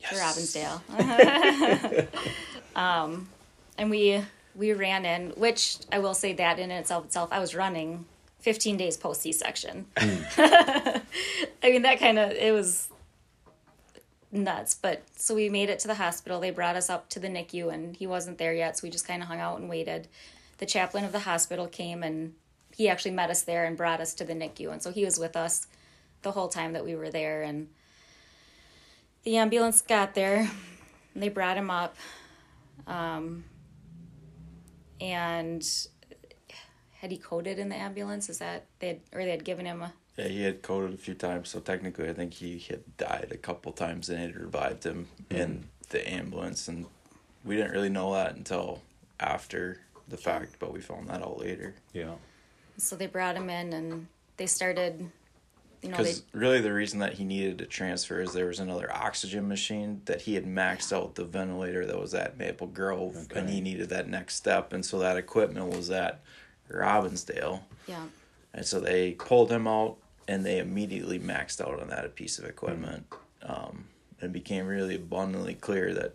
Yes. 0.00 0.12
to 0.12 0.16
Robbinsdale. 0.58 2.06
um, 2.76 3.28
and 3.76 3.90
we 3.90 4.22
we 4.54 4.72
ran 4.72 5.04
in, 5.04 5.30
which 5.32 5.76
I 5.92 5.98
will 5.98 6.14
say 6.14 6.32
that 6.34 6.58
in 6.58 6.70
itself 6.70 7.04
itself, 7.04 7.28
I 7.32 7.38
was 7.38 7.54
running 7.54 8.06
15 8.40 8.76
days 8.78 8.96
post 8.96 9.20
C 9.20 9.32
section. 9.32 9.84
I 9.98 11.02
mean 11.62 11.82
that 11.82 11.98
kind 12.00 12.18
of 12.18 12.30
it 12.32 12.52
was 12.52 12.88
nuts. 14.32 14.74
But 14.74 15.02
so 15.16 15.34
we 15.34 15.48
made 15.48 15.70
it 15.70 15.78
to 15.80 15.88
the 15.88 15.94
hospital. 15.94 16.40
They 16.40 16.50
brought 16.50 16.76
us 16.76 16.90
up 16.90 17.08
to 17.10 17.20
the 17.20 17.28
NICU, 17.28 17.72
and 17.72 17.96
he 17.96 18.06
wasn't 18.06 18.38
there 18.38 18.54
yet, 18.54 18.78
so 18.78 18.86
we 18.86 18.90
just 18.90 19.06
kind 19.06 19.22
of 19.22 19.28
hung 19.28 19.40
out 19.40 19.58
and 19.58 19.68
waited. 19.68 20.08
The 20.58 20.66
chaplain 20.66 21.04
of 21.04 21.12
the 21.12 21.20
hospital 21.20 21.66
came 21.66 22.02
and 22.02 22.34
he 22.76 22.88
actually 22.88 23.10
met 23.12 23.30
us 23.30 23.42
there 23.42 23.64
and 23.64 23.76
brought 23.76 24.00
us 24.00 24.14
to 24.14 24.24
the 24.24 24.34
NICU, 24.34 24.70
and 24.72 24.82
so 24.82 24.92
he 24.92 25.04
was 25.04 25.18
with 25.18 25.36
us 25.36 25.66
the 26.22 26.32
whole 26.32 26.48
time 26.48 26.72
that 26.74 26.84
we 26.84 26.94
were 26.94 27.10
there 27.10 27.42
and 27.42 27.68
the 29.24 29.36
ambulance 29.36 29.82
got 29.82 30.14
there 30.14 30.50
and 31.14 31.22
they 31.22 31.28
brought 31.28 31.56
him 31.56 31.70
up 31.70 31.96
um, 32.86 33.44
and 35.00 35.66
had 37.00 37.10
he 37.10 37.16
coded 37.16 37.58
in 37.58 37.68
the 37.68 37.76
ambulance 37.76 38.28
is 38.28 38.38
that 38.38 38.66
they 38.78 38.88
had, 38.88 39.00
or 39.12 39.24
they 39.24 39.30
had 39.30 39.44
given 39.44 39.66
him 39.66 39.82
a 39.82 39.92
Yeah, 40.20 40.28
he 40.28 40.42
had 40.42 40.60
coded 40.60 40.92
a 40.92 40.98
few 40.98 41.14
times, 41.14 41.48
so 41.48 41.60
technically, 41.60 42.08
I 42.08 42.12
think 42.12 42.34
he 42.34 42.58
had 42.58 42.96
died 42.98 43.28
a 43.30 43.38
couple 43.38 43.72
times, 43.72 44.10
and 44.10 44.22
it 44.22 44.38
revived 44.38 44.84
him 44.84 45.08
hmm. 45.30 45.36
in 45.36 45.64
the 45.88 46.08
ambulance, 46.08 46.68
and 46.68 46.86
we 47.42 47.56
didn't 47.56 47.72
really 47.72 47.88
know 47.88 48.12
that 48.12 48.36
until 48.36 48.82
after 49.18 49.80
the 50.08 50.18
fact, 50.18 50.56
but 50.58 50.72
we 50.72 50.80
found 50.80 51.08
that 51.08 51.22
out 51.22 51.38
later. 51.38 51.74
Yeah. 51.94 52.14
so 52.76 52.96
they 52.96 53.06
brought 53.06 53.36
him 53.36 53.48
in 53.48 53.72
and 53.72 54.06
they 54.36 54.46
started 54.46 55.10
you 55.82 55.88
know 55.88 56.02
they 56.02 56.14
really, 56.32 56.60
the 56.60 56.72
reason 56.72 56.98
that 56.98 57.14
he 57.14 57.24
needed 57.24 57.58
to 57.58 57.66
transfer 57.66 58.20
is 58.20 58.34
there 58.34 58.46
was 58.46 58.60
another 58.60 58.92
oxygen 58.92 59.48
machine 59.48 60.02
that 60.04 60.20
he 60.20 60.34
had 60.34 60.44
maxed 60.44 60.92
out 60.92 61.14
the 61.14 61.24
ventilator 61.24 61.86
that 61.86 61.98
was 61.98 62.12
at 62.12 62.36
Maple 62.36 62.66
Grove, 62.66 63.28
and 63.34 63.48
he 63.48 63.62
needed 63.62 63.88
that 63.88 64.06
next 64.06 64.36
step, 64.36 64.74
and 64.74 64.84
so 64.84 64.98
that 64.98 65.16
equipment 65.16 65.74
was 65.74 65.88
at 65.90 66.20
Robbinsdale. 66.70 67.62
yeah 67.86 68.04
And 68.52 68.66
so 68.66 68.78
they 68.78 69.12
pulled 69.12 69.50
him 69.50 69.66
out 69.66 69.96
and 70.30 70.46
they 70.46 70.60
immediately 70.60 71.18
maxed 71.18 71.60
out 71.60 71.80
on 71.80 71.88
that 71.88 72.14
piece 72.14 72.38
of 72.38 72.44
equipment. 72.44 73.04
Um, 73.42 73.86
and 74.20 74.32
became 74.32 74.66
really 74.66 74.94
abundantly 74.94 75.54
clear 75.54 75.92
that 75.94 76.14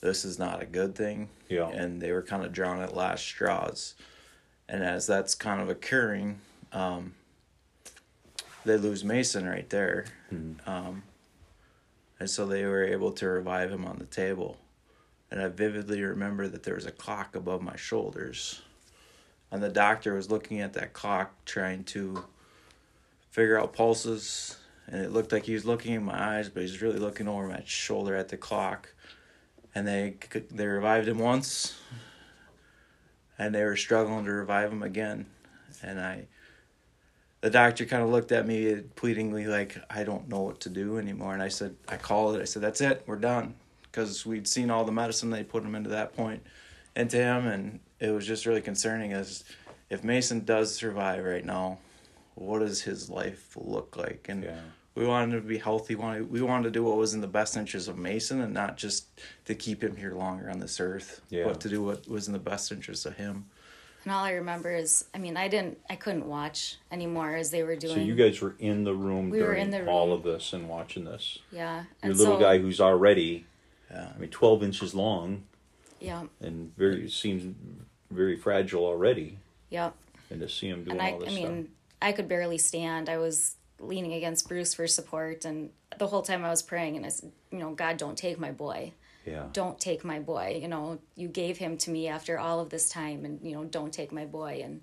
this 0.00 0.24
is 0.24 0.38
not 0.38 0.62
a 0.62 0.66
good 0.66 0.94
thing. 0.94 1.28
Yeah. 1.48 1.68
And 1.68 2.02
they 2.02 2.12
were 2.12 2.22
kind 2.22 2.44
of 2.44 2.52
drawing 2.52 2.82
at 2.82 2.94
last 2.94 3.24
straws. 3.24 3.94
And 4.68 4.82
as 4.82 5.06
that's 5.06 5.34
kind 5.34 5.62
of 5.62 5.68
occurring, 5.68 6.40
um, 6.72 7.14
they 8.64 8.76
lose 8.76 9.04
Mason 9.04 9.48
right 9.48 9.68
there. 9.70 10.06
Um, 10.66 11.04
and 12.18 12.28
so 12.28 12.46
they 12.46 12.64
were 12.64 12.84
able 12.84 13.12
to 13.12 13.26
revive 13.28 13.70
him 13.70 13.86
on 13.86 13.98
the 13.98 14.06
table. 14.06 14.58
And 15.30 15.40
I 15.40 15.48
vividly 15.48 16.02
remember 16.02 16.48
that 16.48 16.64
there 16.64 16.74
was 16.74 16.86
a 16.86 16.92
clock 16.92 17.36
above 17.36 17.62
my 17.62 17.76
shoulders 17.76 18.60
and 19.50 19.62
the 19.62 19.68
doctor 19.68 20.14
was 20.14 20.30
looking 20.30 20.60
at 20.60 20.74
that 20.74 20.92
clock 20.92 21.32
trying 21.44 21.84
to 21.84 22.24
figure 23.30 23.58
out 23.58 23.72
pulses 23.72 24.56
and 24.86 25.00
it 25.02 25.12
looked 25.12 25.32
like 25.32 25.44
he 25.44 25.54
was 25.54 25.64
looking 25.64 25.94
in 25.94 26.04
my 26.04 26.36
eyes 26.36 26.48
but 26.48 26.62
he's 26.62 26.82
really 26.82 26.98
looking 26.98 27.28
over 27.28 27.46
my 27.46 27.62
shoulder 27.64 28.16
at 28.16 28.28
the 28.28 28.36
clock. 28.36 28.92
And 29.74 29.86
they 29.86 30.16
they 30.50 30.66
revived 30.66 31.08
him 31.08 31.18
once 31.18 31.78
and 33.38 33.54
they 33.54 33.64
were 33.64 33.76
struggling 33.76 34.24
to 34.24 34.32
revive 34.32 34.72
him 34.72 34.82
again. 34.82 35.26
And 35.82 36.00
i 36.00 36.26
the 37.40 37.48
doctor 37.48 37.86
kind 37.86 38.02
of 38.02 38.10
looked 38.10 38.32
at 38.32 38.46
me 38.46 38.82
pleadingly 38.96 39.46
like 39.46 39.78
i 39.88 40.04
don't 40.04 40.28
know 40.28 40.40
what 40.40 40.60
to 40.60 40.68
do 40.68 40.98
anymore. 40.98 41.32
And 41.32 41.42
i 41.42 41.48
said 41.48 41.76
i 41.88 41.96
called 41.96 42.36
it. 42.36 42.42
I 42.42 42.44
said 42.44 42.62
that's 42.62 42.80
it. 42.80 43.04
We're 43.06 43.16
done. 43.16 43.54
Because 43.82 44.24
we'd 44.24 44.46
seen 44.46 44.70
all 44.70 44.84
the 44.84 44.92
medicine 44.92 45.30
they 45.30 45.42
put 45.42 45.64
him 45.64 45.74
into 45.74 45.90
that 45.90 46.14
point 46.14 46.42
into 46.96 47.16
him 47.16 47.46
and 47.46 47.80
it 48.00 48.10
was 48.10 48.26
just 48.26 48.46
really 48.46 48.60
concerning 48.60 49.12
as 49.12 49.44
if 49.88 50.02
mason 50.02 50.44
does 50.44 50.74
survive 50.74 51.24
right 51.24 51.44
now 51.44 51.78
what 52.34 52.60
does 52.60 52.82
his 52.82 53.10
life 53.10 53.56
look 53.56 53.96
like 53.96 54.26
and 54.28 54.44
Yeah. 54.44 54.60
we 54.94 55.06
wanted 55.06 55.34
him 55.34 55.42
to 55.42 55.46
be 55.48 55.58
healthy 55.58 55.94
wanted, 55.94 56.30
we 56.30 56.40
wanted 56.42 56.64
to 56.64 56.70
do 56.70 56.82
what 56.84 56.96
was 56.96 57.14
in 57.14 57.20
the 57.20 57.26
best 57.26 57.56
interest 57.56 57.88
of 57.88 57.96
mason 57.98 58.40
and 58.40 58.52
not 58.54 58.76
just 58.76 59.06
to 59.46 59.54
keep 59.54 59.82
him 59.82 59.96
here 59.96 60.14
longer 60.14 60.48
on 60.50 60.58
this 60.58 60.80
earth 60.80 61.20
Yeah. 61.28 61.44
but 61.44 61.60
to 61.60 61.68
do 61.68 61.82
what 61.82 62.08
was 62.08 62.26
in 62.26 62.32
the 62.32 62.38
best 62.38 62.72
interest 62.72 63.06
of 63.06 63.16
him 63.16 63.46
and 64.04 64.12
all 64.14 64.24
i 64.24 64.32
remember 64.32 64.70
is 64.74 65.04
i 65.14 65.18
mean 65.18 65.36
i 65.36 65.48
didn't 65.48 65.78
i 65.90 65.96
couldn't 65.96 66.26
watch 66.26 66.76
anymore 66.90 67.34
as 67.34 67.50
they 67.50 67.62
were 67.62 67.76
doing 67.76 67.94
So 67.96 68.00
you 68.00 68.14
guys 68.14 68.40
were 68.40 68.54
in 68.58 68.84
the 68.84 68.94
room 68.94 69.28
We 69.30 69.40
were 69.40 69.48
during 69.48 69.62
in 69.64 69.70
the 69.70 69.86
all 69.86 70.12
of 70.12 70.22
this 70.22 70.52
and 70.54 70.68
watching 70.68 71.04
this. 71.04 71.38
yeah 71.52 71.76
Your 72.02 72.10
and 72.10 72.16
little 72.16 72.36
so, 72.36 72.40
guy 72.40 72.58
who's 72.58 72.80
already, 72.80 73.44
yeah 73.90 74.08
I 74.14 74.18
mean, 74.18 74.30
12 74.30 74.62
inches 74.62 74.94
long 74.94 75.44
yeah 76.00 76.24
and 76.40 76.74
very 76.76 77.08
seems 77.10 77.54
very 78.10 78.36
fragile 78.36 78.86
already. 78.86 79.38
yeah 79.68 79.90
And 80.30 80.40
to 80.40 80.48
see 80.48 80.68
him 80.68 80.84
doing 80.84 80.92
and 80.98 81.02
I, 81.02 81.12
all 81.12 81.18
this 81.18 81.28
I 81.28 81.34
mean, 81.34 81.68
I 82.02 82.12
could 82.12 82.28
barely 82.28 82.58
stand. 82.58 83.08
I 83.08 83.18
was 83.18 83.56
leaning 83.78 84.12
against 84.14 84.48
Bruce 84.48 84.74
for 84.74 84.86
support, 84.86 85.44
and 85.44 85.70
the 85.98 86.06
whole 86.06 86.22
time 86.22 86.44
I 86.44 86.50
was 86.50 86.62
praying, 86.62 86.96
and 86.96 87.06
I 87.06 87.08
said, 87.08 87.32
you 87.50 87.58
know, 87.58 87.74
God, 87.74 87.96
don't 87.96 88.16
take 88.16 88.38
my 88.38 88.52
boy. 88.52 88.92
Yeah. 89.26 89.44
Don't 89.52 89.78
take 89.78 90.04
my 90.04 90.18
boy. 90.18 90.58
You 90.60 90.68
know, 90.68 90.98
you 91.14 91.28
gave 91.28 91.58
him 91.58 91.76
to 91.78 91.90
me 91.90 92.08
after 92.08 92.38
all 92.38 92.60
of 92.60 92.70
this 92.70 92.88
time, 92.88 93.24
and 93.24 93.40
you 93.42 93.52
know, 93.52 93.64
don't 93.64 93.92
take 93.92 94.12
my 94.12 94.24
boy. 94.24 94.60
And 94.64 94.80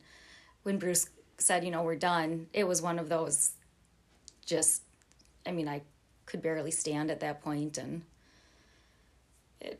when 0.64 0.78
Bruce 0.78 1.10
said, 1.38 1.64
you 1.64 1.72
know, 1.72 1.84
we're 1.84 1.96
done, 1.96 2.48
it 2.54 2.68
was 2.68 2.82
one 2.82 3.00
of 3.00 3.10
those. 3.10 3.52
Just, 4.46 4.84
I 5.46 5.52
mean, 5.52 5.68
I 5.68 5.82
could 6.26 6.42
barely 6.42 6.72
stand 6.72 7.12
at 7.12 7.20
that 7.22 7.42
point, 7.42 7.78
and 7.78 8.04
it. 9.60 9.80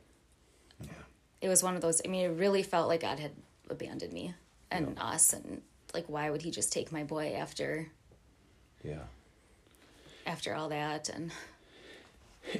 It 1.40 1.50
was 1.50 1.62
one 1.62 1.76
of 1.76 1.82
those. 1.82 2.02
I 2.04 2.08
mean, 2.08 2.26
it 2.26 2.34
really 2.34 2.64
felt 2.64 2.88
like 2.88 3.02
God 3.02 3.20
had 3.20 3.32
abandoned 3.70 4.12
me 4.12 4.34
and 4.72 4.98
us, 5.00 5.34
and 5.34 5.62
like, 5.98 6.08
why 6.08 6.30
would 6.30 6.44
He 6.44 6.52
just 6.52 6.72
take 6.72 6.92
my 6.92 7.04
boy 7.04 7.34
after 7.34 7.88
Yeah. 8.84 9.04
after 10.26 10.54
all 10.54 10.70
that? 10.70 11.10
And 11.10 11.32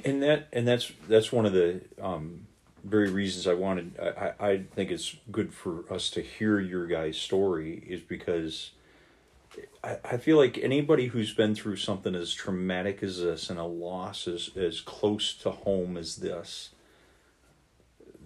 and 0.04 0.22
that 0.22 0.48
and 0.52 0.66
that's 0.66 0.92
that's 1.08 1.32
one 1.32 1.46
of 1.46 1.52
the 1.52 1.80
um, 2.02 2.46
very 2.84 3.10
reasons 3.10 3.46
I 3.46 3.54
wanted. 3.54 3.98
I, 4.00 4.32
I 4.40 4.48
I 4.50 4.62
think 4.74 4.90
it's 4.90 5.14
good 5.30 5.54
for 5.54 5.84
us 5.92 6.10
to 6.10 6.20
hear 6.20 6.60
your 6.60 6.86
guys' 6.86 7.16
story 7.16 7.84
is 7.86 8.00
because 8.00 8.72
I, 9.82 9.98
I 10.04 10.16
feel 10.16 10.36
like 10.36 10.58
anybody 10.58 11.06
who's 11.06 11.32
been 11.32 11.54
through 11.54 11.76
something 11.76 12.14
as 12.14 12.34
traumatic 12.34 13.02
as 13.02 13.20
this 13.20 13.50
and 13.50 13.58
a 13.58 13.64
loss 13.64 14.26
as 14.26 14.50
as 14.56 14.80
close 14.80 15.32
to 15.34 15.50
home 15.50 15.96
as 15.96 16.16
this. 16.16 16.70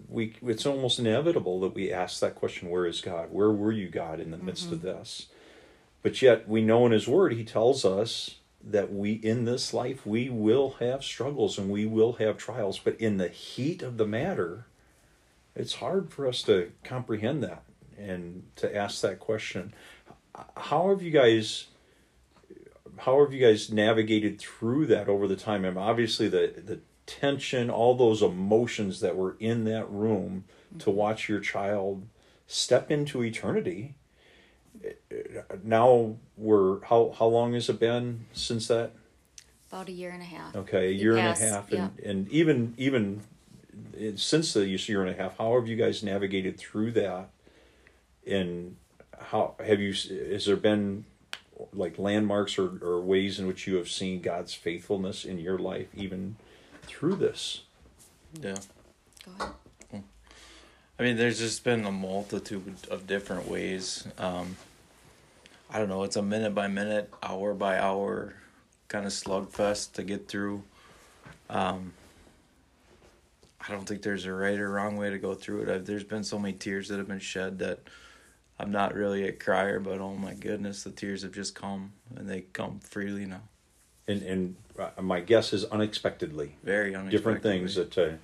We, 0.09 0.35
it's 0.43 0.65
almost 0.65 0.99
inevitable 0.99 1.59
that 1.61 1.73
we 1.73 1.91
ask 1.91 2.19
that 2.19 2.35
question 2.35 2.69
where 2.69 2.85
is 2.85 3.01
god? 3.01 3.29
Where 3.31 3.51
were 3.51 3.71
you 3.71 3.89
god 3.89 4.19
in 4.19 4.31
the 4.31 4.37
midst 4.37 4.71
of 4.71 4.79
mm-hmm. 4.79 4.87
this? 4.87 5.27
But 6.01 6.21
yet 6.21 6.47
we 6.47 6.61
know 6.61 6.85
in 6.85 6.91
his 6.91 7.07
word 7.07 7.33
he 7.33 7.43
tells 7.43 7.85
us 7.85 8.35
that 8.63 8.93
we 8.93 9.13
in 9.13 9.45
this 9.45 9.73
life 9.73 10.05
we 10.05 10.29
will 10.29 10.75
have 10.79 11.03
struggles 11.03 11.57
and 11.57 11.69
we 11.69 11.85
will 11.85 12.13
have 12.13 12.37
trials 12.37 12.79
but 12.79 12.95
in 12.95 13.17
the 13.17 13.27
heat 13.27 13.81
of 13.81 13.97
the 13.97 14.07
matter 14.07 14.67
it's 15.55 15.75
hard 15.75 16.11
for 16.11 16.27
us 16.27 16.41
to 16.43 16.71
comprehend 16.83 17.43
that 17.43 17.63
and 17.97 18.43
to 18.57 18.75
ask 18.75 19.01
that 19.01 19.19
question. 19.19 19.73
How 20.57 20.89
have 20.89 21.01
you 21.01 21.11
guys 21.11 21.67
how 22.99 23.23
have 23.23 23.33
you 23.33 23.39
guys 23.43 23.71
navigated 23.71 24.39
through 24.39 24.85
that 24.87 25.07
over 25.07 25.27
the 25.27 25.35
time? 25.35 25.65
And 25.65 25.77
obviously 25.77 26.27
the 26.27 26.53
the 26.57 26.79
tension 27.05 27.69
all 27.69 27.95
those 27.95 28.21
emotions 28.21 28.99
that 29.01 29.15
were 29.15 29.35
in 29.39 29.65
that 29.65 29.89
room 29.89 30.45
to 30.79 30.89
watch 30.89 31.27
your 31.27 31.39
child 31.39 32.07
step 32.47 32.89
into 32.89 33.23
eternity 33.23 33.95
now 35.63 36.15
we're 36.37 36.83
how 36.85 37.13
how 37.17 37.25
long 37.25 37.53
has 37.53 37.69
it 37.69 37.79
been 37.79 38.25
since 38.33 38.67
that? 38.67 38.91
About 39.71 39.87
a 39.87 39.91
year 39.91 40.11
and 40.11 40.21
a 40.21 40.25
half. 40.25 40.55
Okay, 40.55 40.87
a 40.89 40.91
year 40.91 41.15
Yes, 41.15 41.41
and 41.41 41.49
a 41.49 41.53
half, 41.53 41.71
yeah. 41.71 41.89
and 41.97 41.99
and 42.05 42.29
even 42.29 42.73
even 42.77 43.21
since 44.15 44.53
the 44.53 44.67
year 44.67 45.01
and 45.01 45.09
a 45.09 45.13
half, 45.21 45.37
how 45.37 45.55
have 45.55 45.67
you 45.67 45.75
guys 45.75 46.03
navigated 46.03 46.57
through 46.57 46.91
that? 46.91 47.29
And 48.25 48.77
how 49.19 49.55
have 49.63 49.79
you? 49.79 49.93
Has 50.31 50.45
there 50.45 50.55
been 50.55 51.05
like 51.71 51.97
landmarks 51.97 52.57
or, 52.57 52.77
or 52.81 52.99
ways 52.99 53.39
in 53.39 53.47
which 53.47 53.67
you 53.67 53.75
have 53.75 53.89
seen 53.89 54.21
God's 54.21 54.53
faithfulness 54.53 55.23
in 55.23 55.39
your 55.39 55.57
life, 55.57 55.87
even 55.95 56.35
through 56.85 57.15
this? 57.15 57.61
Yeah. 58.41 58.55
Go 59.25 59.31
ahead. 59.39 59.53
I 60.99 61.03
mean, 61.03 61.17
there's 61.17 61.39
just 61.39 61.63
been 61.63 61.85
a 61.85 61.91
multitude 61.91 62.75
of 62.91 63.07
different 63.07 63.47
ways. 63.47 64.07
Um, 64.17 64.55
I 65.69 65.79
don't 65.79 65.89
know. 65.89 66.03
It's 66.03 66.17
a 66.17 66.21
minute 66.21 66.53
by 66.53 66.67
minute, 66.67 67.11
hour 67.23 67.53
by 67.55 67.79
hour 67.79 68.35
kind 68.89 69.05
of 69.07 69.11
slugfest 69.11 69.93
to 69.93 70.03
get 70.03 70.27
through. 70.27 70.63
Um, 71.49 71.93
I 73.67 73.71
don't 73.71 73.85
think 73.85 74.03
there's 74.03 74.25
a 74.25 74.33
right 74.33 74.59
or 74.59 74.69
wrong 74.69 74.97
way 74.97 75.09
to 75.09 75.17
go 75.17 75.33
through 75.33 75.63
it. 75.63 75.69
I've, 75.69 75.85
there's 75.85 76.03
been 76.03 76.23
so 76.23 76.37
many 76.37 76.53
tears 76.53 76.89
that 76.89 76.97
have 76.99 77.07
been 77.07 77.19
shed 77.19 77.57
that 77.59 77.79
I'm 78.59 78.71
not 78.71 78.93
really 78.93 79.27
a 79.27 79.31
crier, 79.31 79.79
but 79.79 79.99
oh 79.99 80.15
my 80.15 80.35
goodness, 80.35 80.83
the 80.83 80.91
tears 80.91 81.23
have 81.23 81.31
just 81.31 81.55
come 81.55 81.93
and 82.15 82.29
they 82.29 82.41
come 82.41 82.79
freely 82.79 83.25
now. 83.25 83.41
And 84.07 84.21
and 84.21 84.55
uh, 84.77 85.01
my 85.01 85.21
guess 85.21 85.53
is 85.53 85.65
unexpectedly. 85.65 86.55
Very 86.63 86.95
unexpected. 86.95 87.11
different 87.17 87.43
things 87.43 87.75
that 87.75 87.91
to 87.91 88.17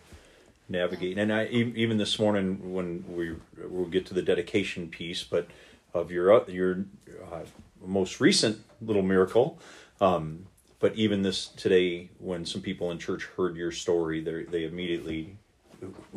navigate. 0.68 1.18
And 1.18 1.34
I 1.34 1.48
even 1.48 1.98
this 1.98 2.20
morning 2.20 2.74
when 2.74 3.04
we 3.08 3.36
we'll 3.68 3.86
get 3.86 4.06
to 4.08 4.14
the 4.14 4.22
dedication 4.22 4.90
piece, 4.90 5.24
but 5.24 5.48
of 5.94 6.12
your 6.12 6.34
uh, 6.34 6.46
your 6.48 6.86
uh, 7.32 7.42
most 7.86 8.20
recent 8.20 8.64
little 8.82 9.02
miracle. 9.02 9.60
Um, 10.02 10.46
but 10.80 10.96
even 10.96 11.24
this 11.24 11.48
today, 11.48 12.10
when 12.20 12.46
some 12.46 12.62
people 12.62 12.90
in 12.92 13.00
church 13.00 13.26
heard 13.38 13.56
your 13.56 13.72
story, 13.72 14.22
they 14.22 14.44
they 14.44 14.64
immediately 14.66 15.38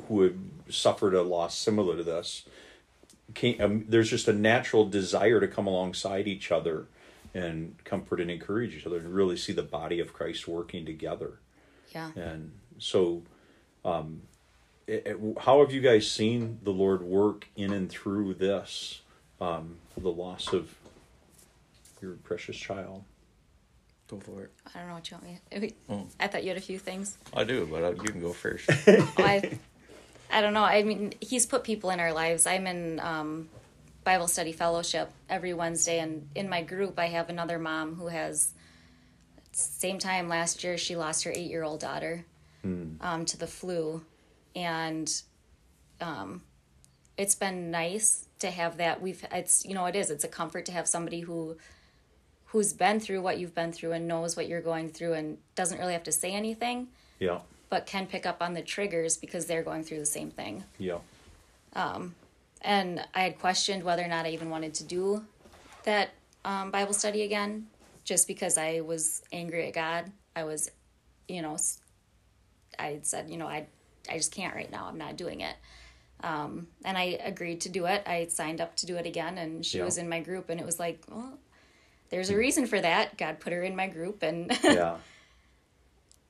who 0.09 0.23
had 0.23 0.39
suffered 0.69 1.15
a 1.15 1.23
loss 1.23 1.57
similar 1.57 1.97
to 1.97 2.03
this. 2.03 2.45
Came, 3.35 3.61
um, 3.61 3.85
there's 3.89 4.11
just 4.11 4.29
a 4.29 4.33
natural 4.33 4.87
desire 4.89 5.41
to 5.41 5.49
come 5.49 5.67
alongside 5.67 6.29
each 6.29 6.51
other 6.51 6.87
and 7.35 7.75
comfort 7.85 8.21
and 8.21 8.31
encourage 8.31 8.75
each 8.75 8.87
other 8.87 8.99
and 8.99 9.15
really 9.15 9.37
see 9.37 9.53
the 9.53 9.63
body 9.63 10.01
of 10.01 10.13
Christ 10.13 10.47
working 10.47 10.85
together. 10.85 11.39
Yeah. 11.95 12.11
And 12.17 12.53
so, 12.79 13.23
um, 13.85 14.23
it, 14.87 15.07
it- 15.07 15.39
how 15.41 15.61
have 15.61 15.73
you 15.73 15.81
guys 15.81 16.11
seen 16.11 16.59
the 16.63 16.71
Lord 16.73 17.03
work 17.03 17.49
in 17.57 17.73
and 17.73 17.89
through 17.91 18.35
this, 18.35 19.01
um, 19.41 19.77
the 19.97 20.11
loss 20.11 20.53
of 20.53 20.75
your 22.01 22.13
precious 22.15 22.57
child? 22.57 23.05
Go 24.09 24.19
for 24.21 24.43
it. 24.43 24.51
I 24.75 24.79
don't 24.81 24.89
know 24.89 24.95
what 24.95 25.11
you 25.11 25.17
want 25.17 25.61
me. 25.61 25.69
To, 25.69 25.75
Oh. 25.95 26.07
I 26.21 26.27
thought 26.27 26.43
you 26.43 26.49
had 26.49 26.59
a 26.59 26.63
few 26.63 26.79
things. 26.79 27.17
I 27.35 27.45
do, 27.45 27.67
but 27.71 27.83
uh, 27.83 27.91
you 27.93 28.09
can 28.11 28.21
go 28.21 28.33
first. 28.33 28.69
Oh, 28.87 29.13
I, 29.19 29.59
I 30.31 30.41
don't 30.43 30.53
know. 30.55 30.65
I 30.65 30.83
mean, 30.83 31.13
he's 31.21 31.47
put 31.47 31.63
people 31.65 31.91
in 31.91 32.01
our 32.01 32.13
lives. 32.13 32.47
I'm 32.47 32.67
in 32.67 33.01
um, 33.01 33.49
Bible 34.05 34.27
study 34.29 34.53
fellowship 34.53 35.11
every 35.31 35.55
Wednesday, 35.55 35.99
and 36.01 36.29
in 36.35 36.49
my 36.49 36.63
group, 36.63 36.99
I 36.99 37.07
have 37.07 37.29
another 37.29 37.59
mom 37.59 37.95
who 37.95 38.09
has. 38.09 38.53
Same 39.55 39.99
time 39.99 40.29
last 40.29 40.65
year, 40.65 40.79
she 40.79 40.97
lost 40.97 41.25
her 41.25 41.31
eight-year-old 41.31 41.79
daughter 41.81 42.25
um, 42.65 43.25
to 43.27 43.37
the 43.37 43.47
flu, 43.47 44.03
and 44.57 45.13
um, 46.01 46.41
it's 47.19 47.35
been 47.35 47.71
nice 47.71 48.27
to 48.39 48.51
have 48.51 48.79
that. 48.79 49.03
We've 49.03 49.23
it's 49.31 49.67
you 49.67 49.75
know 49.75 49.85
it 49.87 49.95
is 49.97 50.11
it's 50.11 50.25
a 50.25 50.29
comfort 50.29 50.65
to 50.67 50.73
have 50.73 50.89
somebody 50.89 51.21
who 51.21 51.57
who's 52.47 52.73
been 52.73 52.99
through 53.01 53.21
what 53.21 53.39
you've 53.39 53.55
been 53.55 53.73
through 53.73 53.93
and 53.93 54.07
knows 54.09 54.37
what 54.37 54.47
you're 54.49 54.61
going 54.61 54.89
through 54.91 55.15
and 55.15 55.39
doesn't 55.55 55.79
really 55.79 55.93
have 55.95 56.03
to 56.05 56.13
say 56.13 56.33
anything 56.33 56.87
Yeah, 57.19 57.41
but 57.71 57.87
can 57.87 58.07
pick 58.07 58.27
up 58.27 58.43
on 58.43 58.53
the 58.53 58.61
triggers 58.63 59.17
because 59.17 59.47
they're 59.47 59.63
going 59.63 59.85
through 59.85 59.99
the 60.01 60.07
same 60.07 60.31
thing. 60.31 60.65
yeah, 60.79 60.99
And 62.63 63.05
I 63.15 63.23
had 63.23 63.39
questioned 63.39 63.83
whether 63.83 64.03
or 64.03 64.09
not 64.09 64.25
I 64.25 64.31
even 64.31 64.51
wanted 64.51 64.75
to 64.75 64.85
do 64.85 65.25
that 65.85 66.11
um, 66.45 66.71
Bible 66.71 66.93
study 66.95 67.23
again, 67.23 67.67
just 68.05 68.27
because 68.29 68.57
I 68.57 68.81
was 68.81 69.23
angry 69.33 69.67
at 69.67 69.75
God. 69.75 70.11
I 70.35 70.45
was, 70.45 70.71
you 71.29 71.43
know, 71.43 71.57
I 72.79 73.01
said, 73.03 73.29
you 73.31 73.37
know, 73.37 73.47
I, 73.49 73.67
I 74.09 74.17
just 74.17 74.33
can't 74.33 74.55
right 74.55 74.71
now. 74.71 74.87
I'm 74.87 74.99
not 74.99 75.17
doing 75.17 75.41
it. 75.41 75.57
Um, 76.23 76.69
and 76.85 76.97
I 76.97 77.19
agreed 77.25 77.61
to 77.63 77.69
do 77.69 77.87
it. 77.87 78.03
I 78.07 78.27
signed 78.27 78.61
up 78.61 78.77
to 78.77 78.87
do 78.87 78.97
it 78.97 79.07
again, 79.07 79.39
and 79.39 79.67
she 79.67 79.79
Yeah. 79.79 79.85
was 79.85 79.99
in 79.99 80.09
my 80.09 80.21
group, 80.21 80.51
and 80.51 80.61
it 80.61 80.67
was 80.67 80.79
like, 80.79 81.03
well, 81.11 81.37
there's 82.11 82.31
a 82.31 82.37
reason 82.37 82.67
for 82.67 82.81
that. 82.81 83.17
God 83.19 83.41
put 83.41 83.53
her 83.53 83.63
in 83.63 83.75
my 83.75 83.89
group, 83.89 84.23
and 84.23 84.57
yeah, 84.63 84.99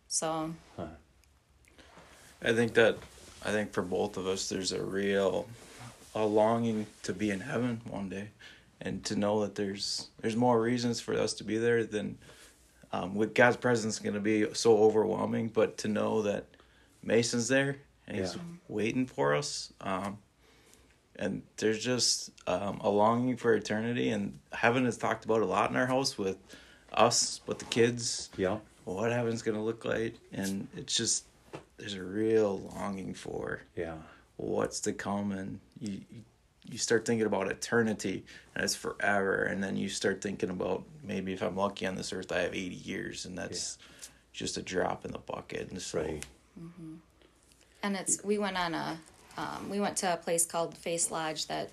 so 0.09 0.55
I 2.43 2.53
think 2.53 2.75
that 2.75 2.97
I 3.45 3.51
think 3.51 3.73
for 3.73 3.83
both 3.83 4.17
of 4.17 4.27
us 4.27 4.49
there's 4.49 4.73
a 4.73 4.83
real 4.83 5.47
a 6.15 6.25
longing 6.25 6.87
to 7.03 7.13
be 7.13 7.31
in 7.31 7.41
heaven 7.41 7.81
one 7.89 8.09
day 8.09 8.29
and 8.81 9.05
to 9.05 9.17
know 9.17 9.41
that 9.43 9.55
there's 9.55 10.09
there's 10.21 10.37
more 10.37 10.61
reasons 10.61 11.01
for 11.01 11.15
us 11.15 11.33
to 11.35 11.45
be 11.45 11.59
there 11.59 11.85
than 11.85 12.19
um, 12.93 13.15
with 13.15 13.35
God's 13.35 13.57
presence 13.57 13.99
going 13.99 14.15
to 14.15 14.21
be 14.21 14.47
so 14.53 14.77
overwhelming 14.77 15.49
but 15.49 15.79
to 15.79 15.89
know 15.89 16.23
that 16.23 16.45
Mason's 17.03 17.49
there 17.49 17.77
and 18.07 18.17
he's 18.17 18.37
waiting 18.69 19.07
for 19.07 19.35
us 19.35 19.73
um, 19.81 20.19
and 21.17 21.43
there's 21.57 21.83
just 21.83 22.31
um, 22.47 22.81
a 22.83 22.91
longing 22.91 23.37
for 23.37 23.55
eternity 23.55 24.11
and 24.11 24.39
heaven 24.53 24.87
is 24.87 24.97
talked 24.97 25.25
about 25.25 25.41
a 25.41 25.47
lot 25.47 25.71
in 25.71 25.77
our 25.77 25.87
house 25.87 26.19
with 26.19 26.37
us 26.93 27.41
with 27.47 27.59
the 27.59 27.65
kids 27.67 28.29
yeah, 28.37 28.59
what 28.85 29.11
heaven's 29.13 29.43
gonna 29.43 29.63
look 29.63 29.85
like 29.85 30.15
and 30.33 30.69
it's 30.77 30.97
just 30.97 31.25
there's 31.79 31.95
a 31.95 32.03
real 32.03 32.61
longing 32.77 33.15
for 33.15 33.63
yeah, 33.77 33.95
what's 34.37 34.81
to 34.81 34.93
come 34.93 35.33
and 35.33 35.61
you 35.81 35.93
you- 36.11 36.25
you 36.71 36.79
start 36.79 37.05
thinking 37.05 37.27
about 37.27 37.51
eternity 37.51 38.25
and 38.55 38.65
it's 38.65 38.75
forever 38.75 39.43
and 39.43 39.63
then 39.63 39.77
you 39.77 39.89
start 39.89 40.23
thinking 40.23 40.49
about 40.49 40.85
maybe 41.03 41.33
if 41.33 41.43
i'm 41.43 41.57
lucky 41.57 41.85
on 41.87 41.97
this 41.97 42.13
earth 42.13 42.31
i 42.33 42.39
have 42.39 42.55
80 42.55 42.77
years 42.77 43.27
and 43.27 43.37
that's 43.37 43.79
just 44.33 44.57
a 44.57 44.63
drop 44.63 45.05
in 45.05 45.11
the 45.11 45.19
bucket 45.19 45.71
and 45.71 45.83
so 45.83 46.01
right, 46.01 46.25
and 47.83 47.97
it's 47.97 48.23
we 48.25 48.39
went 48.39 48.57
on 48.57 48.75
a 48.75 48.99
um, 49.37 49.69
we 49.71 49.81
went 49.81 49.97
to 49.99 50.13
a 50.13 50.17
place 50.17 50.47
called 50.47 50.77
Faith's 50.77 51.11
Lodge 51.11 51.47
that 51.47 51.71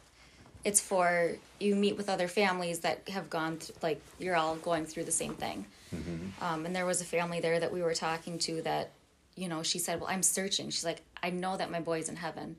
it's 0.65 0.81
for 0.81 1.33
you 1.59 1.75
meet 1.75 1.95
with 1.95 2.09
other 2.09 2.27
families 2.27 2.79
that 2.79 3.07
have 3.09 3.29
gone 3.29 3.57
th- 3.57 3.71
like 3.83 4.01
you're 4.17 4.35
all 4.35 4.55
going 4.55 4.85
through 4.85 5.03
the 5.03 5.11
same 5.11 5.33
thing. 5.35 5.65
Um, 6.41 6.65
and 6.65 6.75
there 6.75 6.85
was 6.85 6.99
a 7.01 7.05
family 7.05 7.39
there 7.41 7.59
that 7.59 7.71
we 7.71 7.81
were 7.81 7.93
talking 7.93 8.39
to 8.39 8.61
that 8.63 8.91
you 9.35 9.47
know 9.47 9.61
she 9.63 9.77
said 9.79 9.99
well 9.99 10.09
i'm 10.09 10.23
searching. 10.23 10.69
She's 10.69 10.85
like 10.85 11.01
i 11.23 11.29
know 11.29 11.57
that 11.57 11.71
my 11.71 11.79
boy's 11.79 12.09
in 12.09 12.15
heaven 12.15 12.55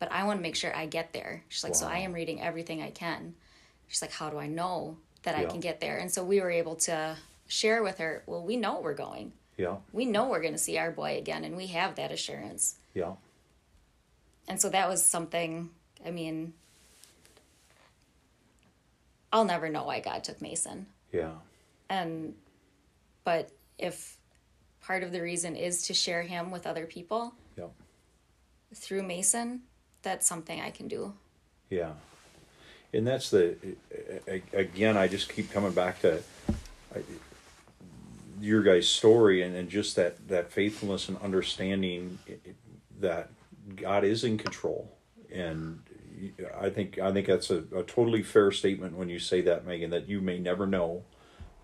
but 0.00 0.10
i 0.10 0.24
want 0.24 0.38
to 0.38 0.42
make 0.42 0.56
sure 0.56 0.74
i 0.74 0.86
get 0.86 1.12
there. 1.12 1.44
She's 1.48 1.62
like 1.62 1.76
so 1.76 1.86
i 1.86 1.98
am 1.98 2.12
reading 2.12 2.42
everything 2.42 2.82
i 2.82 2.90
can. 2.90 3.34
She's 3.86 4.02
like 4.02 4.12
how 4.12 4.30
do 4.30 4.38
i 4.38 4.48
know 4.48 4.96
that 5.22 5.36
i 5.36 5.44
can 5.44 5.60
get 5.60 5.80
there? 5.80 5.98
And 5.98 6.10
so 6.10 6.24
we 6.24 6.40
were 6.40 6.50
able 6.50 6.74
to 6.76 7.16
share 7.46 7.82
with 7.82 7.98
her 7.98 8.24
well 8.26 8.42
we 8.42 8.56
know 8.56 8.80
we're 8.80 8.94
going. 8.94 9.32
Yeah, 9.56 9.76
we 9.92 10.06
know 10.06 10.28
we're 10.28 10.40
going 10.40 10.54
to 10.54 10.58
see 10.58 10.78
our 10.78 10.90
boy 10.90 11.18
again 11.18 11.44
and 11.44 11.54
we 11.54 11.66
have 11.68 11.96
that 11.96 12.10
assurance. 12.10 12.76
Yeah, 12.94 13.12
and 14.48 14.60
so 14.60 14.70
that 14.70 14.88
was 14.88 15.04
something 15.04 15.70
i 16.04 16.10
mean 16.10 16.54
i'll 19.32 19.44
never 19.44 19.68
know 19.68 19.84
why 19.84 20.00
god 20.00 20.24
took 20.24 20.40
mason. 20.40 20.86
Yeah, 21.12 21.32
and 21.90 22.34
but 23.24 23.50
if 23.78 24.16
part 24.80 25.02
of 25.02 25.12
the 25.12 25.20
reason 25.20 25.56
is 25.56 25.82
to 25.88 25.94
share 25.94 26.22
him 26.22 26.50
with 26.50 26.66
other 26.66 26.86
people 26.86 27.34
yeah, 27.49 27.49
through 28.74 29.02
mason 29.02 29.62
that's 30.02 30.26
something 30.26 30.60
i 30.60 30.70
can 30.70 30.88
do 30.88 31.14
yeah. 31.70 31.92
And 32.92 33.06
that's 33.06 33.30
the 33.30 33.56
again. 34.52 34.96
I 34.96 35.06
just 35.06 35.32
keep 35.32 35.52
coming 35.52 35.72
back 35.72 36.00
to 36.00 36.22
your 38.40 38.62
guys' 38.62 38.88
story 38.88 39.42
and, 39.42 39.54
and 39.54 39.70
just 39.70 39.94
that 39.94 40.26
that 40.28 40.50
faithfulness 40.50 41.08
and 41.08 41.16
understanding 41.18 42.18
that 42.98 43.30
God 43.76 44.02
is 44.02 44.24
in 44.24 44.38
control. 44.38 44.96
And 45.32 45.84
I 46.60 46.68
think 46.68 46.98
I 46.98 47.12
think 47.12 47.28
that's 47.28 47.50
a, 47.50 47.58
a 47.74 47.84
totally 47.84 48.24
fair 48.24 48.50
statement 48.50 48.96
when 48.96 49.08
you 49.08 49.20
say 49.20 49.40
that, 49.42 49.64
Megan. 49.64 49.90
That 49.90 50.08
you 50.08 50.20
may 50.20 50.40
never 50.40 50.66
know 50.66 51.04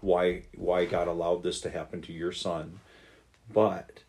why 0.00 0.44
why 0.54 0.84
God 0.84 1.08
allowed 1.08 1.42
this 1.42 1.60
to 1.62 1.70
happen 1.70 2.02
to 2.02 2.12
your 2.12 2.30
son, 2.30 2.78
but 3.52 4.04